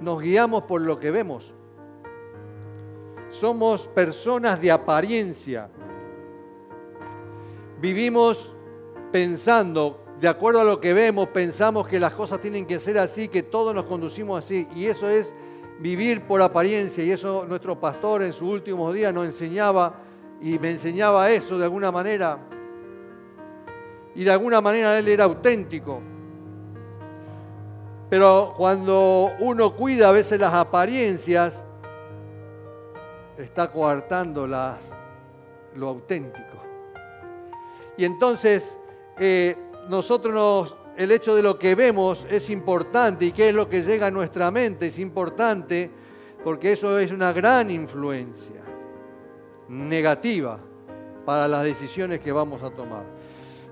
nos 0.00 0.20
guiamos 0.20 0.64
por 0.64 0.80
lo 0.80 0.98
que 0.98 1.10
vemos. 1.10 1.52
Somos 3.30 3.86
personas 3.88 4.60
de 4.60 4.72
apariencia. 4.72 5.70
Vivimos 7.80 8.54
pensando, 9.12 10.02
de 10.20 10.28
acuerdo 10.28 10.60
a 10.60 10.64
lo 10.64 10.80
que 10.80 10.94
vemos, 10.94 11.28
pensamos 11.28 11.86
que 11.86 12.00
las 12.00 12.14
cosas 12.14 12.40
tienen 12.40 12.66
que 12.66 12.80
ser 12.80 12.98
así, 12.98 13.28
que 13.28 13.42
todos 13.42 13.74
nos 13.74 13.84
conducimos 13.84 14.44
así. 14.44 14.66
Y 14.74 14.86
eso 14.86 15.08
es 15.08 15.34
vivir 15.78 16.22
por 16.22 16.42
apariencia 16.42 17.04
y 17.04 17.12
eso 17.12 17.46
nuestro 17.46 17.78
pastor 17.78 18.22
en 18.22 18.32
sus 18.32 18.48
últimos 18.48 18.92
días 18.92 19.14
nos 19.14 19.26
enseñaba 19.26 19.94
y 20.40 20.58
me 20.58 20.70
enseñaba 20.70 21.30
eso 21.30 21.58
de 21.58 21.64
alguna 21.64 21.90
manera. 21.90 22.38
Y 24.14 24.24
de 24.24 24.30
alguna 24.30 24.60
manera 24.60 24.98
él 24.98 25.08
era 25.08 25.24
auténtico. 25.24 26.00
Pero 28.10 28.54
cuando 28.56 29.32
uno 29.40 29.76
cuida 29.76 30.08
a 30.08 30.12
veces 30.12 30.40
las 30.40 30.54
apariencias, 30.54 31.62
está 33.36 33.70
coartando 33.70 34.46
las, 34.46 34.92
lo 35.76 35.88
auténtico. 35.88 36.58
Y 37.96 38.04
entonces 38.04 38.78
eh, 39.18 39.56
nosotros 39.88 40.32
nos, 40.32 40.76
el 40.98 41.12
hecho 41.12 41.36
de 41.36 41.42
lo 41.42 41.56
que 41.56 41.76
vemos 41.76 42.26
es 42.28 42.50
importante 42.50 43.26
y 43.26 43.30
qué 43.30 43.50
es 43.50 43.54
lo 43.54 43.68
que 43.68 43.82
llega 43.82 44.08
a 44.08 44.10
nuestra 44.10 44.50
mente 44.50 44.88
es 44.88 44.98
importante 44.98 45.88
porque 46.42 46.72
eso 46.72 46.98
es 46.98 47.12
una 47.12 47.32
gran 47.32 47.70
influencia 47.70 48.62
negativa 49.68 50.58
para 51.24 51.46
las 51.46 51.62
decisiones 51.62 52.18
que 52.18 52.32
vamos 52.32 52.64
a 52.64 52.70
tomar. 52.70 53.04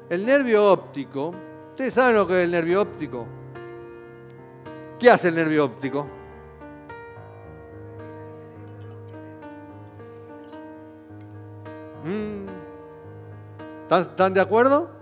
El 0.08 0.24
nervio 0.24 0.70
óptico, 0.70 1.34
¿ustedes 1.70 1.94
saben 1.94 2.14
lo 2.14 2.28
que 2.28 2.38
es 2.38 2.44
el 2.44 2.52
nervio 2.52 2.82
óptico? 2.82 3.26
¿Qué 4.96 5.10
hace 5.10 5.26
el 5.26 5.34
nervio 5.34 5.64
óptico? 5.64 6.06
Mm. 12.04 12.46
¿Están 13.92 14.32
de 14.32 14.40
acuerdo? 14.40 14.95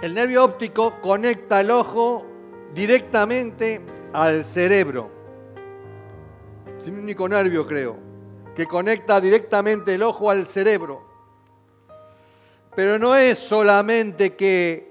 El 0.00 0.14
nervio 0.14 0.44
óptico 0.44 1.00
conecta 1.00 1.60
el 1.60 1.72
ojo 1.72 2.24
directamente 2.72 3.80
al 4.12 4.44
cerebro. 4.44 5.10
Es 6.78 6.86
el 6.86 6.94
único 6.94 7.28
nervio, 7.28 7.66
creo, 7.66 7.96
que 8.54 8.64
conecta 8.66 9.20
directamente 9.20 9.94
el 9.94 10.04
ojo 10.04 10.30
al 10.30 10.46
cerebro. 10.46 11.02
Pero 12.76 12.96
no 13.00 13.16
es 13.16 13.38
solamente 13.38 14.36
que 14.36 14.88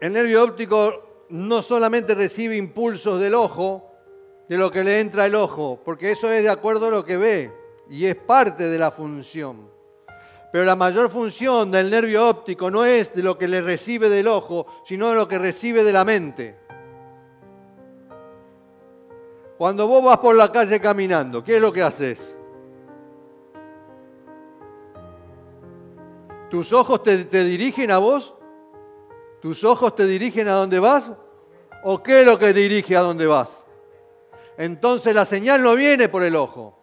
el 0.00 0.12
nervio 0.12 0.42
óptico 0.42 1.26
no 1.28 1.62
solamente 1.62 2.16
recibe 2.16 2.56
impulsos 2.56 3.20
del 3.20 3.36
ojo, 3.36 3.88
de 4.48 4.58
lo 4.58 4.68
que 4.72 4.82
le 4.82 4.98
entra 4.98 5.26
el 5.26 5.36
ojo, 5.36 5.80
porque 5.84 6.10
eso 6.10 6.28
es 6.28 6.42
de 6.42 6.50
acuerdo 6.50 6.86
a 6.86 6.90
lo 6.90 7.04
que 7.04 7.16
ve 7.16 7.52
y 7.88 8.06
es 8.06 8.16
parte 8.16 8.68
de 8.68 8.78
la 8.78 8.90
función. 8.90 9.70
Pero 10.52 10.64
la 10.64 10.74
mayor 10.74 11.10
función 11.10 11.70
del 11.70 11.90
nervio 11.90 12.28
óptico 12.28 12.70
no 12.70 12.84
es 12.84 13.14
de 13.14 13.22
lo 13.22 13.38
que 13.38 13.46
le 13.46 13.60
recibe 13.60 14.08
del 14.08 14.26
ojo, 14.26 14.66
sino 14.84 15.08
de 15.08 15.14
lo 15.14 15.28
que 15.28 15.38
recibe 15.38 15.84
de 15.84 15.92
la 15.92 16.04
mente. 16.04 16.58
Cuando 19.56 19.86
vos 19.86 20.02
vas 20.02 20.18
por 20.18 20.34
la 20.34 20.50
calle 20.50 20.80
caminando, 20.80 21.44
¿qué 21.44 21.56
es 21.56 21.62
lo 21.62 21.72
que 21.72 21.82
haces? 21.82 22.34
¿Tus 26.50 26.72
ojos 26.72 27.02
te, 27.04 27.44
dirigen 27.44 27.92
a 27.92 27.98
vos? 27.98 28.34
¿Tus 29.40 29.62
ojos 29.62 29.94
te 29.94 30.06
dirigen 30.06 30.48
a 30.48 30.52
dónde 30.52 30.80
vas? 30.80 31.12
¿O 31.84 32.02
qué 32.02 32.22
es 32.22 32.26
lo 32.26 32.38
que 32.38 32.52
dirige 32.52 32.96
a 32.96 33.02
dónde 33.02 33.26
vas? 33.26 33.64
Entonces 34.58 35.14
la 35.14 35.24
señal 35.24 35.62
no 35.62 35.76
viene 35.76 36.08
por 36.08 36.24
el 36.24 36.34
ojo. 36.34 36.79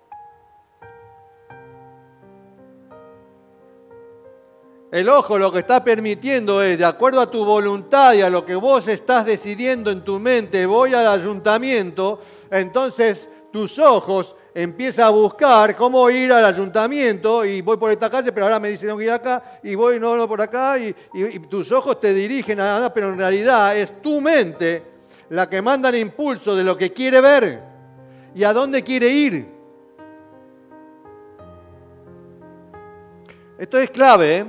El 4.90 5.10
ojo 5.10 5.38
lo 5.38 5.52
que 5.52 5.60
está 5.60 5.84
permitiendo 5.84 6.64
es, 6.64 6.78
de 6.78 6.86
acuerdo 6.86 7.20
a 7.20 7.30
tu 7.30 7.44
voluntad 7.44 8.14
y 8.14 8.22
a 8.22 8.30
lo 8.30 8.46
que 8.46 8.56
vos 8.56 8.88
estás 8.88 9.26
decidiendo 9.26 9.92
en 9.92 10.02
tu 10.02 10.18
mente, 10.18 10.66
voy 10.66 10.94
al 10.94 11.08
ayuntamiento, 11.08 12.22
entonces 12.50 13.28
tus 13.52 13.80
ojos 13.80 14.34
empiezan 14.54 15.08
a 15.08 15.10
buscar 15.10 15.76
cómo 15.76 16.10
ir 16.10 16.32
al 16.32 16.46
ayuntamiento 16.46 17.44
y 17.44 17.62
voy 17.62 17.76
por 17.76 17.92
esta 17.92 18.10
calle, 18.10 18.32
pero 18.32 18.46
ahora 18.46 18.62
me 18.62 18.70
dicen 18.70 18.98
que 18.98 19.04
ir 19.04 19.12
acá 19.12 19.60
y 19.62 19.76
voy 19.76 20.00
no, 20.00 20.16
no 20.16 20.26
por 20.26 20.42
acá 20.42 20.80
y, 20.80 20.96
y 21.14 21.40
tus 21.40 21.70
ojos 21.74 22.00
te 22.00 22.14
dirigen 22.14 22.62
a 22.62 22.64
nada, 22.64 22.94
pero 22.94 23.10
en 23.10 23.18
realidad 23.18 23.76
es 23.76 24.02
tu 24.02 24.22
mente 24.22 24.84
la 25.30 25.50
que 25.50 25.62
manda 25.62 25.90
el 25.90 25.98
impulso 25.98 26.56
de 26.56 26.64
lo 26.64 26.78
que 26.78 26.94
quiere 26.94 27.20
ver 27.20 27.62
y 28.34 28.46
a 28.46 28.54
dónde 28.54 28.82
quiere 28.84 29.10
ir. 29.10 29.58
Esto 33.58 33.80
es 33.80 33.92
clave, 33.92 34.38
¿eh? 34.38 34.46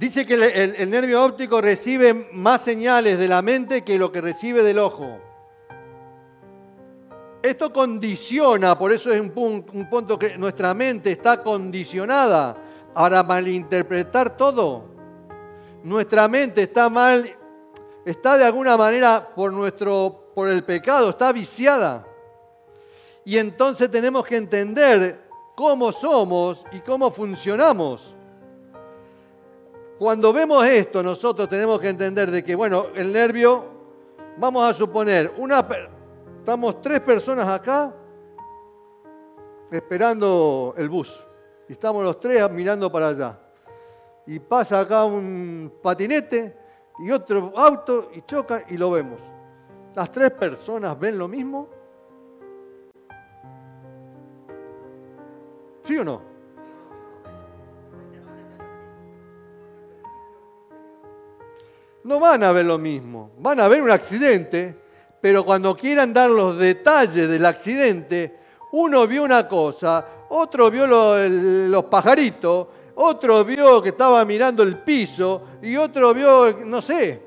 Dice 0.00 0.24
que 0.24 0.32
el, 0.32 0.88
nervio 0.88 1.22
óptico 1.22 1.60
recibe 1.60 2.30
más 2.32 2.62
señales 2.62 3.18
de 3.18 3.28
la 3.28 3.42
mente 3.42 3.82
que 3.82 3.98
lo 3.98 4.10
que 4.10 4.22
recibe 4.22 4.62
del 4.62 4.78
ojo. 4.78 5.18
Esto 7.42 7.70
condiciona, 7.70 8.78
por 8.78 8.92
eso 8.94 9.12
es 9.12 9.20
un, 9.20 9.30
un 9.36 9.90
punto 9.90 10.18
que 10.18 10.38
nuestra 10.38 10.72
mente 10.72 11.12
está 11.12 11.42
condicionada 11.42 12.56
para 12.94 13.22
malinterpretar 13.22 14.38
todo. 14.38 14.86
Nuestra 15.82 16.28
mente 16.28 16.62
está 16.62 16.88
mal, 16.88 17.36
está 18.06 18.38
de 18.38 18.46
alguna 18.46 18.78
manera 18.78 19.28
por 19.36 19.52
nuestro, 19.52 20.32
por 20.34 20.48
el 20.48 20.64
pecado, 20.64 21.10
está 21.10 21.30
viciada. 21.30 22.06
Y 23.22 23.36
entonces 23.36 23.90
tenemos 23.90 24.24
que 24.24 24.38
entender 24.38 25.28
cómo 25.54 25.92
somos 25.92 26.64
y 26.72 26.80
cómo 26.80 27.10
funcionamos. 27.10 28.14
Cuando 30.00 30.32
vemos 30.32 30.64
esto, 30.64 31.02
nosotros 31.02 31.46
tenemos 31.46 31.78
que 31.78 31.90
entender 31.90 32.30
de 32.30 32.42
que, 32.42 32.54
bueno, 32.54 32.86
el 32.94 33.12
nervio, 33.12 33.66
vamos 34.38 34.64
a 34.64 34.72
suponer, 34.72 35.34
una, 35.36 35.68
estamos 36.38 36.80
tres 36.80 37.00
personas 37.00 37.46
acá 37.46 37.94
esperando 39.70 40.72
el 40.78 40.88
bus. 40.88 41.22
Y 41.68 41.72
estamos 41.72 42.02
los 42.02 42.18
tres 42.18 42.50
mirando 42.50 42.90
para 42.90 43.08
allá. 43.08 43.38
Y 44.26 44.38
pasa 44.38 44.80
acá 44.80 45.04
un 45.04 45.70
patinete 45.82 46.56
y 47.00 47.10
otro 47.10 47.52
auto 47.54 48.08
y 48.14 48.22
choca 48.22 48.64
y 48.70 48.78
lo 48.78 48.92
vemos. 48.92 49.20
¿Las 49.94 50.10
tres 50.10 50.30
personas 50.30 50.98
ven 50.98 51.18
lo 51.18 51.28
mismo? 51.28 51.68
¿Sí 55.82 55.98
o 55.98 56.04
no? 56.04 56.29
No 62.04 62.20
van 62.20 62.42
a 62.42 62.52
ver 62.52 62.64
lo 62.64 62.78
mismo. 62.78 63.32
Van 63.38 63.60
a 63.60 63.68
ver 63.68 63.82
un 63.82 63.90
accidente, 63.90 64.76
pero 65.20 65.44
cuando 65.44 65.76
quieran 65.76 66.12
dar 66.12 66.30
los 66.30 66.58
detalles 66.58 67.28
del 67.28 67.44
accidente, 67.46 68.38
Uno 68.72 69.06
vio 69.06 69.24
una 69.24 69.48
cosa, 69.48 70.06
otro 70.28 70.70
vio 70.70 70.86
los 70.86 71.84
pajaritos, 71.84 72.68
otro 72.94 73.44
vio 73.44 73.82
que 73.82 73.88
estaba 73.88 74.24
mirando 74.24 74.62
el 74.62 74.78
piso 74.78 75.42
y 75.60 75.76
otro 75.76 76.14
vio, 76.14 76.56
no 76.66 76.80
sé. 76.80 77.20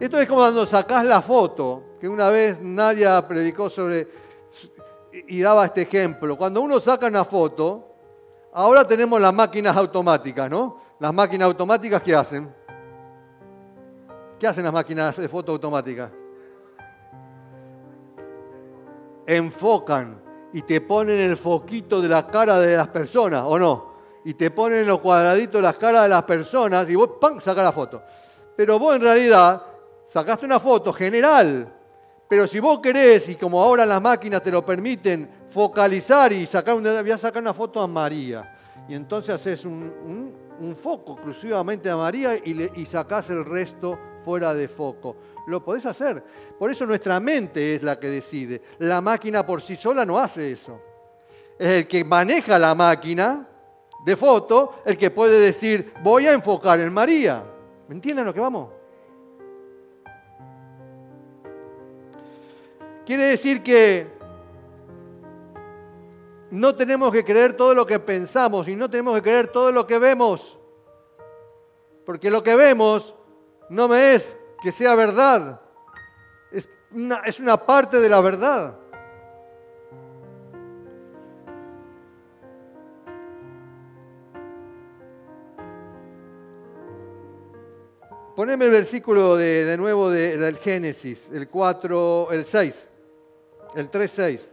Esto 0.00 0.18
es 0.18 0.26
como 0.26 0.40
cuando 0.40 0.64
sacás 0.64 1.04
la 1.04 1.20
foto, 1.20 1.96
que 2.00 2.08
una 2.08 2.30
vez 2.30 2.60
Nadia 2.60 3.26
predicó 3.28 3.68
sobre 3.68 4.08
y 5.28 5.40
daba 5.42 5.66
este 5.66 5.82
ejemplo. 5.82 6.38
Cuando 6.38 6.62
uno 6.62 6.80
saca 6.80 7.06
una 7.06 7.24
foto, 7.24 7.88
ahora 8.54 8.84
tenemos 8.84 9.20
las 9.20 9.34
máquinas 9.34 9.76
automáticas, 9.76 10.50
¿no? 10.50 10.80
Las 11.02 11.12
máquinas 11.12 11.46
automáticas, 11.46 12.00
¿qué 12.00 12.14
hacen? 12.14 12.48
¿Qué 14.38 14.46
hacen 14.46 14.62
las 14.62 14.72
máquinas 14.72 15.16
de 15.16 15.28
foto 15.28 15.50
automáticas? 15.50 16.12
enfocan 19.26 20.22
y 20.52 20.62
te 20.62 20.80
ponen 20.80 21.18
el 21.18 21.36
foquito 21.36 22.00
de 22.00 22.08
la 22.08 22.24
cara 22.28 22.60
de 22.60 22.76
las 22.76 22.86
personas, 22.86 23.42
¿o 23.44 23.58
no? 23.58 23.94
Y 24.24 24.34
te 24.34 24.52
ponen 24.52 24.86
los 24.86 25.00
cuadraditos 25.00 25.60
las 25.60 25.76
caras 25.76 26.04
de 26.04 26.08
las 26.10 26.22
personas 26.22 26.88
y 26.88 26.94
vos, 26.94 27.10
¡pam!, 27.20 27.40
sacas 27.40 27.64
la 27.64 27.72
foto. 27.72 28.00
Pero 28.56 28.78
vos 28.78 28.94
en 28.94 29.02
realidad 29.02 29.60
sacaste 30.06 30.46
una 30.46 30.60
foto 30.60 30.92
general. 30.92 31.66
Pero 32.28 32.46
si 32.46 32.60
vos 32.60 32.78
querés, 32.78 33.28
y 33.28 33.34
como 33.34 33.60
ahora 33.60 33.84
las 33.84 34.00
máquinas 34.00 34.40
te 34.40 34.52
lo 34.52 34.64
permiten, 34.64 35.28
focalizar 35.48 36.32
y 36.32 36.46
sacar 36.46 36.76
una, 36.76 37.02
voy 37.02 37.10
a 37.10 37.18
sacar 37.18 37.42
una 37.42 37.52
foto 37.52 37.80
a 37.80 37.88
María. 37.88 38.56
Y 38.88 38.94
entonces 38.94 39.34
haces 39.34 39.64
un, 39.64 40.41
foco 40.76 41.14
exclusivamente 41.14 41.90
a 41.90 41.96
María 41.96 42.36
y, 42.36 42.54
le, 42.54 42.72
y 42.76 42.86
sacás 42.86 43.30
el 43.30 43.44
resto 43.44 43.98
fuera 44.24 44.54
de 44.54 44.68
foco 44.68 45.16
lo 45.46 45.64
podés 45.64 45.86
hacer. 45.86 46.22
Por 46.58 46.70
eso 46.70 46.86
nuestra 46.86 47.20
mente 47.20 47.76
es 47.76 47.82
la 47.82 47.98
que 47.98 48.08
decide. 48.08 48.62
La 48.78 49.00
máquina 49.00 49.44
por 49.44 49.62
sí 49.62 49.76
sola 49.76 50.04
no 50.04 50.18
hace 50.18 50.52
eso. 50.52 50.80
Es 51.58 51.68
el 51.68 51.86
que 51.86 52.04
maneja 52.04 52.58
la 52.58 52.74
máquina 52.74 53.48
de 54.04 54.16
foto 54.16 54.82
el 54.84 54.98
que 54.98 55.10
puede 55.10 55.38
decir, 55.38 55.92
voy 56.02 56.26
a 56.26 56.32
enfocar 56.32 56.80
en 56.80 56.92
María. 56.92 57.44
¿Me 57.88 57.94
entienden 57.94 58.24
lo 58.24 58.34
que 58.34 58.40
vamos? 58.40 58.70
Quiere 63.04 63.24
decir 63.24 63.62
que 63.62 64.11
no 66.52 66.74
tenemos 66.74 67.10
que 67.10 67.24
creer 67.24 67.54
todo 67.54 67.72
lo 67.72 67.86
que 67.86 67.98
pensamos 67.98 68.68
y 68.68 68.76
no 68.76 68.90
tenemos 68.90 69.14
que 69.14 69.22
creer 69.22 69.46
todo 69.48 69.72
lo 69.72 69.86
que 69.86 69.98
vemos. 69.98 70.58
Porque 72.04 72.30
lo 72.30 72.42
que 72.42 72.54
vemos 72.54 73.14
no 73.70 73.88
me 73.88 74.14
es 74.14 74.36
que 74.62 74.70
sea 74.70 74.94
verdad. 74.94 75.62
Es 76.50 76.68
una, 76.90 77.22
es 77.24 77.40
una 77.40 77.56
parte 77.56 78.00
de 78.00 78.08
la 78.10 78.20
verdad. 78.20 78.76
Poneme 88.36 88.66
el 88.66 88.72
versículo 88.72 89.36
de, 89.36 89.64
de 89.64 89.78
nuevo 89.78 90.10
de, 90.10 90.36
del 90.36 90.58
Génesis, 90.58 91.30
el 91.32 91.48
4, 91.48 92.28
el 92.32 92.44
6, 92.44 92.88
el 93.74 93.88
3, 93.88 94.10
6. 94.10 94.51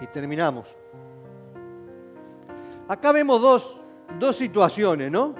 Y 0.00 0.06
terminamos. 0.06 0.66
Acá 2.88 3.12
vemos 3.12 3.40
dos, 3.42 3.80
dos 4.18 4.36
situaciones, 4.36 5.10
¿no? 5.10 5.34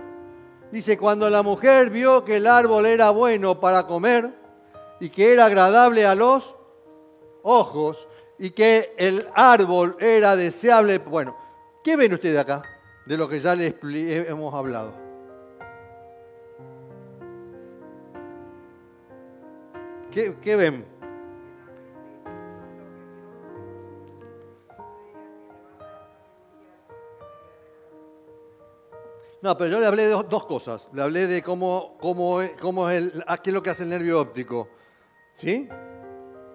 Dice, 0.70 0.98
cuando 0.98 1.30
la 1.30 1.42
mujer 1.42 1.88
vio 1.88 2.24
que 2.24 2.36
el 2.36 2.46
árbol 2.46 2.84
era 2.84 3.10
bueno 3.10 3.58
para 3.58 3.86
comer 3.86 4.30
y 5.00 5.08
que 5.08 5.32
era 5.32 5.46
agradable 5.46 6.04
a 6.04 6.14
los 6.14 6.54
ojos 7.42 8.06
y 8.38 8.50
que 8.50 8.94
el 8.98 9.26
árbol 9.34 9.96
era 9.98 10.36
deseable. 10.36 10.98
Bueno, 10.98 11.34
¿qué 11.82 11.96
ven 11.96 12.12
ustedes 12.12 12.38
acá 12.38 12.62
de 13.06 13.16
lo 13.16 13.28
que 13.28 13.40
ya 13.40 13.54
les 13.54 13.74
hemos 13.82 14.52
hablado? 14.54 14.92
¿Qué, 20.10 20.36
qué 20.42 20.56
ven? 20.56 20.97
No, 29.40 29.56
pero 29.56 29.70
yo 29.70 29.80
le 29.80 29.86
hablé 29.86 30.08
de 30.08 30.10
dos 30.10 30.46
cosas. 30.46 30.88
Le 30.92 31.02
hablé 31.02 31.26
de 31.26 31.42
cómo, 31.42 31.96
cómo, 32.00 32.40
cómo 32.60 32.90
es 32.90 33.02
el, 33.02 33.24
qué 33.42 33.50
es 33.50 33.54
lo 33.54 33.62
que 33.62 33.70
hace 33.70 33.84
el 33.84 33.90
nervio 33.90 34.20
óptico. 34.20 34.68
¿Sí? 35.34 35.68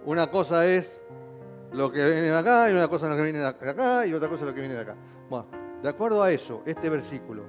Una 0.05 0.29
cosa 0.29 0.65
es 0.65 1.01
lo 1.71 1.91
que 1.91 2.03
viene 2.03 2.21
de 2.21 2.38
acá, 2.38 2.69
y 2.69 2.73
una 2.73 2.89
cosa 2.89 3.05
es 3.05 3.11
lo 3.11 3.17
que 3.17 3.23
viene 3.23 3.39
de 3.39 3.47
acá, 3.47 4.05
y 4.05 4.13
otra 4.13 4.27
cosa 4.27 4.43
es 4.43 4.49
lo 4.49 4.53
que 4.53 4.59
viene 4.59 4.75
de 4.75 4.81
acá. 4.81 4.95
Bueno, 5.29 5.47
de 5.81 5.89
acuerdo 5.89 6.21
a 6.21 6.29
eso, 6.29 6.61
este 6.65 6.89
versículo. 6.89 7.43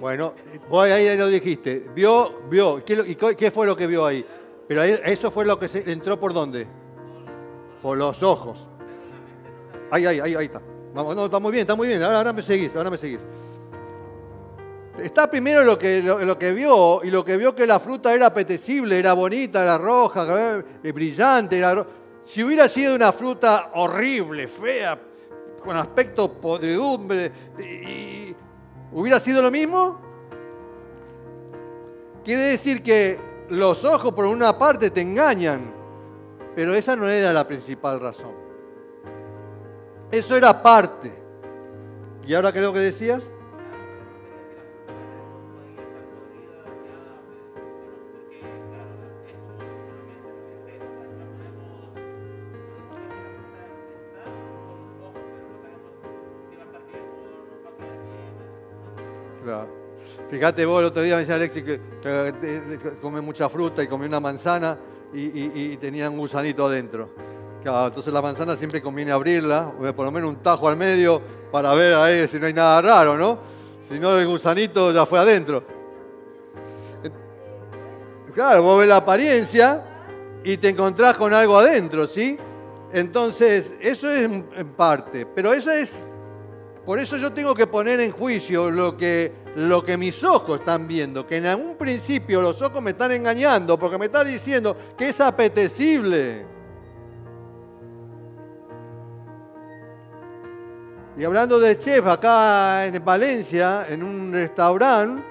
Bueno, 0.00 0.34
vos 0.68 0.84
ahí 0.84 1.16
lo 1.16 1.26
dijiste. 1.28 1.86
Vio, 1.94 2.40
vio. 2.48 2.84
¿Qué, 2.84 2.94
¿Y 3.06 3.14
qué 3.14 3.50
fue 3.50 3.66
lo 3.66 3.76
que 3.76 3.86
vio 3.86 4.04
ahí? 4.04 4.24
Pero 4.68 4.82
eso 4.82 5.30
fue 5.30 5.44
lo 5.44 5.58
que 5.58 5.68
se, 5.68 5.90
entró 5.90 6.18
por 6.18 6.32
dónde? 6.32 6.66
Por 7.82 7.96
los 7.96 8.22
ojos. 8.22 8.66
Ahí, 9.90 10.06
ahí, 10.06 10.20
ahí, 10.20 10.34
ahí 10.34 10.46
está. 10.46 10.60
Vamos, 10.94 11.14
no, 11.14 11.26
está 11.26 11.38
muy 11.38 11.52
bien, 11.52 11.62
está 11.62 11.74
muy 11.74 11.88
bien. 11.88 12.02
Ahora, 12.02 12.32
me 12.32 12.42
seguís, 12.42 12.74
ahora 12.74 12.90
me 12.90 12.96
seguís. 12.96 13.20
Está 14.98 15.30
primero 15.30 15.62
lo 15.62 15.78
que, 15.78 16.02
lo, 16.02 16.38
que 16.38 16.52
vio, 16.52 17.04
y 17.04 17.10
lo 17.10 17.22
que 17.22 17.36
vio 17.36 17.54
que 17.54 17.66
la 17.66 17.78
fruta 17.78 18.14
era 18.14 18.26
apetecible, 18.26 18.98
era 18.98 19.12
bonita, 19.12 19.62
era 19.62 19.76
roja, 19.76 20.26
eh, 20.82 20.92
brillante. 20.92 21.58
Era 21.58 21.86
Si 22.22 22.42
hubiera 22.42 22.66
sido 22.68 22.94
una 22.94 23.12
fruta 23.12 23.72
horrible, 23.74 24.48
fea, 24.48 24.98
con 25.62 25.76
aspecto 25.76 26.40
podredumbre, 26.40 27.30
¿hubiera 28.92 29.20
sido 29.20 29.42
lo 29.42 29.50
mismo? 29.50 30.00
Quiere 32.24 32.42
decir 32.42 32.82
que 32.82 33.18
los 33.50 33.84
ojos 33.84 34.12
por 34.12 34.24
una 34.24 34.58
parte 34.58 34.90
te 34.90 35.02
engañan, 35.02 35.75
pero 36.56 36.74
esa 36.74 36.96
no 36.96 37.06
era 37.06 37.34
la 37.34 37.46
principal 37.46 38.00
razón. 38.00 38.32
Eso 40.10 40.34
era 40.34 40.62
parte. 40.62 41.12
¿Y 42.26 42.32
ahora 42.32 42.50
lo 42.50 42.72
que 42.72 42.78
decías? 42.80 43.30
Fíjate 60.30 60.64
vos, 60.64 60.80
el 60.80 60.86
otro 60.86 61.02
día 61.02 61.14
me 61.14 61.20
decía 61.20 61.36
Alexis 61.36 61.62
que, 61.62 62.98
come 63.00 63.20
mucha 63.20 63.48
fruta 63.48 63.82
y 63.82 63.86
come 63.86 64.06
una 64.06 64.20
manzana 64.20 64.76
y, 65.18 65.76
tenía 65.78 66.10
un 66.10 66.18
gusanito 66.18 66.66
adentro. 66.66 67.10
entonces 67.64 68.12
la 68.12 68.22
manzana 68.22 68.56
siempre 68.56 68.82
conviene 68.82 69.12
abrirla, 69.12 69.72
por 69.94 70.04
lo 70.04 70.10
menos 70.10 70.30
un 70.30 70.36
tajo 70.36 70.68
al 70.68 70.76
medio 70.76 71.20
para 71.50 71.74
ver 71.74 71.94
ahí 71.94 72.28
si 72.28 72.38
no 72.38 72.46
hay 72.46 72.52
nada 72.52 72.80
raro, 72.82 73.16
¿no? 73.16 73.38
Si 73.88 73.98
no, 73.98 74.16
el 74.18 74.26
gusanito 74.26 74.92
ya 74.92 75.06
fue 75.06 75.18
adentro. 75.18 75.64
Claro, 78.34 78.62
vos 78.62 78.78
ves 78.80 78.88
la 78.88 78.96
apariencia 78.96 79.82
y 80.44 80.58
te 80.58 80.68
encontrás 80.68 81.16
con 81.16 81.32
algo 81.32 81.58
adentro, 81.58 82.06
¿sí? 82.06 82.38
Entonces, 82.92 83.74
eso 83.80 84.10
es 84.10 84.24
en 84.24 84.72
parte, 84.76 85.26
pero 85.34 85.54
eso 85.54 85.70
es 85.70 85.98
por 86.86 87.00
eso 87.00 87.16
yo 87.16 87.32
tengo 87.32 87.52
que 87.52 87.66
poner 87.66 87.98
en 87.98 88.12
juicio 88.12 88.70
lo 88.70 88.96
que, 88.96 89.32
lo 89.56 89.82
que 89.82 89.96
mis 89.96 90.22
ojos 90.22 90.60
están 90.60 90.86
viendo, 90.86 91.26
que 91.26 91.38
en 91.38 91.46
algún 91.46 91.76
principio 91.76 92.42
los 92.42 92.60
ojos 92.60 92.82
me 92.82 92.90
están 92.90 93.10
engañando 93.12 93.78
porque 93.78 93.96
me 93.96 94.06
están 94.06 94.26
diciendo 94.26 94.76
que 94.98 95.08
es 95.08 95.20
apetecible. 95.20 96.44
Y 101.16 101.24
hablando 101.24 101.58
de 101.58 101.78
chef, 101.78 102.06
acá 102.06 102.84
en 102.84 103.02
Valencia, 103.02 103.86
en 103.88 104.02
un 104.02 104.30
restaurante, 104.30 105.24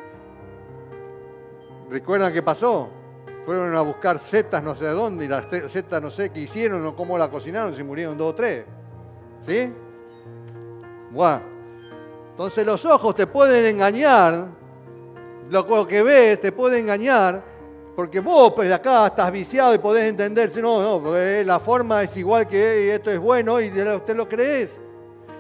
¿recuerdan 1.92 2.34
qué 2.34 2.42
pasó? 2.42 2.90
Fueron 3.46 3.76
a 3.76 3.82
buscar 3.82 4.18
setas 4.18 4.64
no 4.64 4.76
sé 4.76 4.86
dónde 4.86 5.26
y 5.26 5.28
las 5.28 5.46
setas 5.72 6.02
no 6.02 6.10
sé 6.10 6.32
qué 6.32 6.40
hicieron 6.40 6.84
o 6.84 6.96
cómo 6.96 7.16
la 7.16 7.30
cocinaron, 7.30 7.76
si 7.76 7.84
murieron 7.84 8.18
dos 8.18 8.32
o 8.32 8.36
tres. 8.36 8.66
¿Sí? 9.46 9.72
Entonces 12.36 12.66
los 12.66 12.84
ojos 12.84 13.16
te 13.16 13.28
pueden 13.28 13.64
engañar, 13.64 14.48
lo 15.50 15.88
que 15.88 16.04
ves 16.04 16.42
te 16.42 16.52
puede 16.52 16.80
engañar, 16.80 17.42
porque 17.96 18.20
vos 18.20 18.52
pues, 18.54 18.70
acá 18.74 19.08
estás 19.08 19.32
viciado 19.32 19.74
y 19.74 19.78
podés 19.78 20.10
entender, 20.10 20.52
no, 20.58 20.82
no, 20.82 21.02
porque 21.02 21.46
la 21.46 21.62
forma 21.62 22.04
es 22.04 22.18
igual 22.18 22.46
que 22.46 22.94
esto 22.94 23.10
es 23.10 23.20
bueno 23.20 23.62
y 23.62 23.70
usted 23.70 24.18
lo 24.18 24.28
crees. 24.28 24.78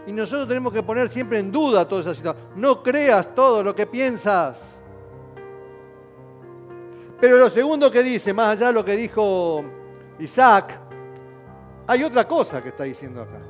Y 0.07 0.13
nosotros 0.13 0.47
tenemos 0.47 0.71
que 0.71 0.83
poner 0.83 1.09
siempre 1.09 1.37
en 1.39 1.51
duda 1.51 1.85
toda 1.85 1.99
esa 1.99 2.15
situación. 2.15 2.47
No 2.55 2.81
creas 2.81 3.35
todo 3.35 3.61
lo 3.61 3.75
que 3.75 3.87
piensas. 3.87 4.57
Pero 7.19 7.37
lo 7.37 7.49
segundo 7.49 7.91
que 7.91 8.03
dice, 8.03 8.33
más 8.33 8.55
allá 8.55 8.67
de 8.67 8.73
lo 8.73 8.85
que 8.85 8.95
dijo 8.95 9.65
Isaac, 10.19 10.79
hay 11.87 12.03
otra 12.05 12.25
cosa 12.25 12.63
que 12.63 12.69
está 12.69 12.85
diciendo 12.85 13.21
acá, 13.21 13.41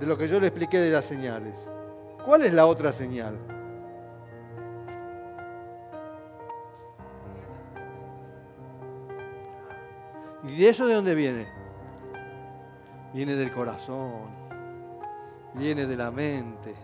de 0.00 0.06
lo 0.06 0.16
que 0.16 0.26
yo 0.26 0.40
le 0.40 0.46
expliqué 0.46 0.78
de 0.78 0.90
las 0.90 1.04
señales. 1.04 1.69
¿Cuál 2.24 2.44
es 2.44 2.52
la 2.52 2.66
otra 2.66 2.92
señal? 2.92 3.38
¿Y 10.44 10.56
de 10.56 10.68
eso 10.68 10.86
de 10.86 10.94
dónde 10.94 11.14
viene? 11.14 11.46
Viene 13.12 13.34
del 13.34 13.52
corazón, 13.52 14.30
viene 15.54 15.86
de 15.86 15.96
la 15.96 16.10
mente, 16.10 16.74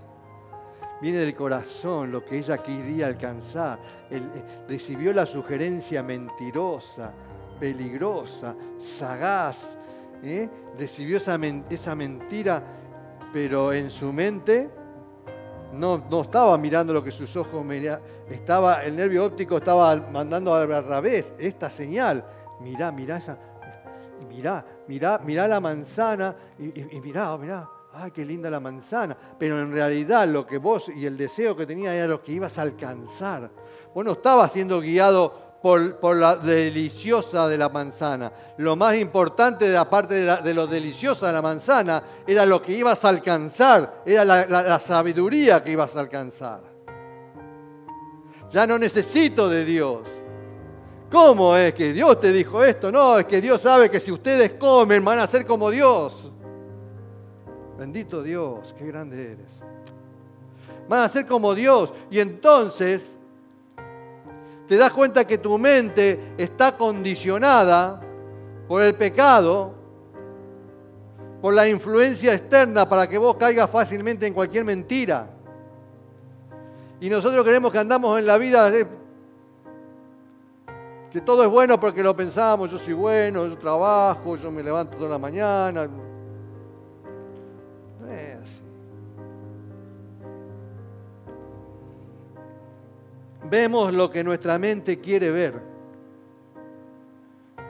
viene 1.00 1.18
del 1.18 1.34
corazón, 1.34 2.10
lo 2.10 2.24
que 2.24 2.38
ella 2.38 2.58
quería 2.58 3.06
alcanzar. 3.06 3.78
Eh, 4.10 4.22
recibió 4.68 5.12
la 5.12 5.26
sugerencia 5.26 6.02
mentirosa, 6.02 7.12
peligrosa, 7.60 8.54
sagaz. 8.78 9.76
¿eh? 10.22 10.48
Recibió 10.78 11.18
esa, 11.18 11.38
esa 11.70 11.94
mentira, 11.94 12.62
pero 13.32 13.72
en 13.72 13.90
su 13.90 14.12
mente 14.12 14.70
no, 15.76 16.04
no, 16.10 16.22
estaba 16.22 16.56
mirando 16.58 16.92
lo 16.92 17.02
que 17.02 17.12
sus 17.12 17.36
ojos 17.36 17.64
miraban, 17.64 18.02
estaba, 18.28 18.84
el 18.84 18.96
nervio 18.96 19.24
óptico 19.24 19.58
estaba 19.58 19.96
mandando 20.12 20.54
al 20.54 20.68
revés, 20.86 21.34
esta 21.38 21.70
señal 21.70 22.24
mirá, 22.60 22.92
mirá 22.92 23.16
esa, 23.16 23.38
mirá, 24.28 24.64
mirá, 24.88 25.18
mirá 25.24 25.48
la 25.48 25.60
manzana 25.60 26.34
y, 26.58 27.00
mirá, 27.00 27.36
mirá, 27.36 27.68
ay, 27.92 28.10
qué 28.10 28.24
linda 28.24 28.50
la 28.50 28.60
manzana. 28.60 29.16
Pero 29.38 29.60
en 29.60 29.72
realidad 29.72 30.26
lo 30.28 30.46
que 30.46 30.58
vos 30.58 30.88
y 30.88 31.06
el 31.06 31.16
deseo 31.16 31.56
que 31.56 31.66
tenías 31.66 31.94
era 31.94 32.06
lo 32.06 32.22
que 32.22 32.32
ibas 32.32 32.58
a 32.58 32.62
alcanzar. 32.62 33.50
Vos 33.94 34.04
no 34.04 34.12
estabas 34.12 34.52
siendo 34.52 34.80
guiado 34.80 35.45
por, 36.00 36.16
la 36.16 36.36
deliciosa 36.36 37.48
de 37.48 37.58
la 37.58 37.68
manzana. 37.68 38.30
Lo 38.58 38.76
más 38.76 38.94
importante, 38.94 39.76
aparte 39.76 40.22
de, 40.22 40.36
de, 40.36 40.54
lo 40.54 40.68
deliciosa 40.68 41.26
de 41.26 41.32
la 41.32 41.42
manzana, 41.42 42.02
era 42.24 42.46
lo 42.46 42.62
que 42.62 42.72
ibas 42.72 43.04
a 43.04 43.08
alcanzar, 43.08 44.02
era 44.06 44.24
la 44.24 44.78
sabiduría 44.78 45.64
que 45.64 45.72
ibas 45.72 45.96
a 45.96 46.00
alcanzar. 46.00 46.60
Ya 48.48 48.64
no 48.64 48.78
necesito 48.78 49.48
de 49.48 49.64
Dios. 49.64 50.02
¿Cómo 51.10 51.56
es 51.56 51.74
que 51.74 51.92
Dios 51.92 52.20
te 52.20 52.32
dijo 52.32 52.64
esto? 52.64 52.92
No, 52.92 53.18
es 53.18 53.26
que 53.26 53.40
Dios 53.40 53.60
sabe 53.60 53.90
que 53.90 53.98
si 53.98 54.12
ustedes 54.12 54.52
comen 54.52 55.04
van 55.04 55.18
a 55.18 55.26
ser 55.26 55.44
como 55.44 55.70
Dios. 55.70 56.30
Bendito 57.76 58.22
Dios, 58.22 58.72
qué 58.78 58.86
grande 58.86 59.32
eres. 59.32 59.60
Van 60.88 61.02
a 61.02 61.08
ser 61.08 61.26
como 61.26 61.56
Dios. 61.56 61.92
Y 62.08 62.20
entonces 62.20 63.15
te 64.68 64.76
das 64.76 64.92
cuenta 64.92 65.26
que 65.26 65.38
tu 65.38 65.56
mente 65.58 66.34
está 66.36 66.76
condicionada 66.76 68.00
por 68.66 68.82
el 68.82 68.94
pecado, 68.94 69.74
por 71.40 71.54
la 71.54 71.68
influencia 71.68 72.34
externa 72.34 72.88
para 72.88 73.08
que 73.08 73.18
vos 73.18 73.36
caigas 73.36 73.70
fácilmente 73.70 74.26
en 74.26 74.34
cualquier 74.34 74.64
mentira. 74.64 75.30
Y 77.00 77.08
nosotros 77.08 77.44
creemos 77.44 77.70
que 77.70 77.78
andamos 77.78 78.18
en 78.18 78.26
la 78.26 78.38
vida 78.38 78.70
que 81.12 81.20
todo 81.20 81.44
es 81.44 81.48
bueno 81.48 81.78
porque 81.78 82.02
lo 82.02 82.16
pensamos, 82.16 82.70
yo 82.70 82.78
soy 82.78 82.94
bueno, 82.94 83.46
yo 83.46 83.56
trabajo, 83.56 84.36
yo 84.36 84.50
me 84.50 84.62
levanto 84.62 84.96
toda 84.96 85.10
la 85.10 85.18
mañana. 85.18 85.86
No 88.00 88.10
es 88.10 88.36
así. 88.42 88.65
Vemos 93.48 93.94
lo 93.94 94.10
que 94.10 94.24
nuestra 94.24 94.58
mente 94.58 95.00
quiere 95.00 95.30
ver. 95.30 95.60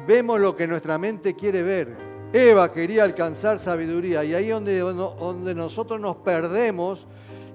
Vemos 0.07 0.41
lo 0.41 0.57
que 0.57 0.67
nuestra 0.67 0.99
mente 0.99 1.35
quiere 1.35 1.63
ver. 1.63 1.97
Eva 2.33 2.73
quería 2.73 3.05
alcanzar 3.05 3.59
sabiduría 3.59 4.25
y 4.25 4.35
ahí 4.35 4.47
es 4.47 4.53
donde, 4.53 4.79
donde 4.79 5.55
nosotros 5.55 6.01
nos 6.01 6.17
perdemos 6.17 7.07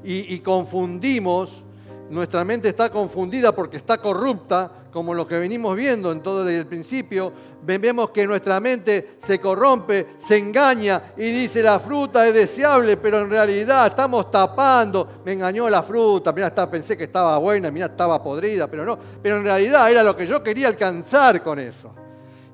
y, 0.04 0.34
y 0.34 0.40
confundimos. 0.40 1.64
Nuestra 2.10 2.44
mente 2.44 2.70
está 2.70 2.92
confundida 2.92 3.56
porque 3.56 3.78
está 3.78 3.98
corrupta 3.98 4.81
como 4.92 5.14
lo 5.14 5.26
que 5.28 5.40
venimos 5.40 5.76
viendo 5.76 6.12
en 6.12 6.22
todo 6.22 6.44
desde 6.44 6.60
el 6.60 6.68
principio, 6.68 7.32
vemos 7.64 8.12
que 8.12 8.28
nuestra 8.28 8.60
mente 8.60 9.16
se 9.20 9.40
corrompe, 9.40 10.16
se 10.18 10.38
engaña 10.38 11.14
y 11.16 11.32
dice 11.32 11.64
la 11.64 11.80
fruta 11.80 12.28
es 12.28 12.34
deseable, 12.34 12.98
pero 12.98 13.20
en 13.20 13.30
realidad 13.30 13.88
estamos 13.88 14.30
tapando, 14.30 15.22
me 15.24 15.34
engañó 15.34 15.70
la 15.70 15.82
fruta, 15.84 16.34
mira, 16.34 16.54
pensé 16.70 16.98
que 16.98 17.06
estaba 17.06 17.38
buena, 17.38 17.72
mira, 17.72 17.86
estaba 17.86 18.22
podrida, 18.22 18.68
pero 18.68 18.84
no, 18.84 18.98
pero 19.22 19.38
en 19.38 19.44
realidad 19.44 19.90
era 19.90 20.04
lo 20.04 20.16
que 20.16 20.28
yo 20.28 20.44
quería 20.44 20.68
alcanzar 20.68 21.42
con 21.42 21.60
eso. 21.60 21.94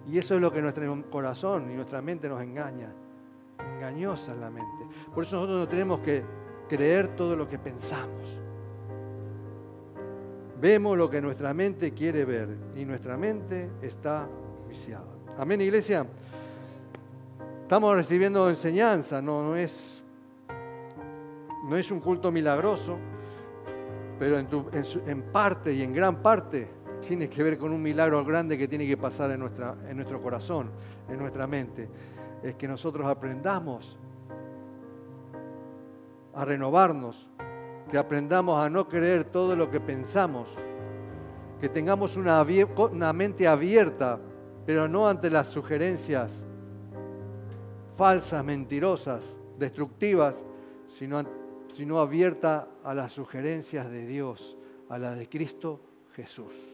Y 0.09 0.17
eso 0.17 0.35
es 0.35 0.41
lo 0.41 0.53
que 0.53 0.61
nuestro 0.61 1.03
corazón 1.09 1.69
y 1.71 1.73
nuestra 1.73 2.01
mente 2.01 2.29
nos 2.29 2.41
engaña. 2.41 2.93
Engañosa 3.75 4.31
es 4.31 4.38
la 4.38 4.49
mente. 4.49 4.85
Por 5.13 5.25
eso 5.25 5.35
nosotros 5.35 5.59
no 5.59 5.67
tenemos 5.67 5.99
que 5.99 6.23
creer 6.69 7.09
todo 7.15 7.35
lo 7.35 7.47
que 7.49 7.59
pensamos. 7.59 8.36
Vemos 10.60 10.97
lo 10.97 11.08
que 11.08 11.22
nuestra 11.22 11.53
mente 11.53 11.93
quiere 11.93 12.26
ver 12.26 12.49
y 12.76 12.84
nuestra 12.84 13.16
mente 13.16 13.70
está 13.82 14.28
viciada. 14.68 15.05
Amén, 15.38 15.62
iglesia. 15.62 16.08
Estamos 17.62 17.95
recibiendo 17.95 18.49
enseñanza, 18.49 19.22
no, 19.22 19.43
no, 19.43 19.55
es, 19.55 20.01
no 21.66 21.76
es 21.78 21.91
un 21.91 21.99
culto 21.99 22.32
milagroso, 22.32 22.97
pero 24.18 24.39
en, 24.39 25.22
parte 25.32 25.74
y 25.74 25.84
en 25.84 25.93
gran 25.93 26.24
parte 26.24 26.68
tiene 27.05 27.30
que 27.30 27.43
ver 27.43 27.60
con 27.60 27.72
un 27.72 27.82
milagro 27.82 28.26
grande 28.26 28.58
que 28.58 28.68
tiene 28.68 28.88
que 28.88 28.97
pasar 28.97 29.30
en, 29.30 29.41
nuestra, 29.41 29.76
en 29.88 29.95
nuestro 29.95 30.20
corazón, 30.22 30.72
en 31.08 31.20
nuestra 31.20 31.45
mente. 31.45 31.88
Es 32.41 32.55
que 32.55 32.68
nosotros 32.68 33.05
aprendamos 33.05 33.95
a 36.34 36.45
renovarnos, 36.45 37.30
que 37.89 37.97
aprendamos 37.97 38.57
a 38.57 38.69
no 38.69 38.88
creer 38.88 39.23
todo 39.23 39.55
lo 39.55 39.71
que 39.71 39.79
pensamos, 39.79 40.49
que 41.59 41.69
tengamos 41.69 42.17
una, 42.17 42.43
mente 43.13 43.47
abierta, 43.47 44.19
pero 44.65 44.88
no 44.88 45.07
ante 45.07 45.29
las 45.29 45.47
sugerencias 45.47 46.45
falsas, 47.95 48.43
mentirosas, 48.43 49.38
destructivas, 49.57 50.43
sino, 50.88 51.23
sino 51.69 51.99
abierta 51.99 52.67
a 52.83 52.93
las 52.93 53.11
sugerencias 53.13 53.89
de 53.89 54.05
Dios, 54.05 54.57
a 54.89 54.97
las 54.97 55.17
de 55.17 55.27
Cristo 55.27 55.79
Jesús. 56.15 56.66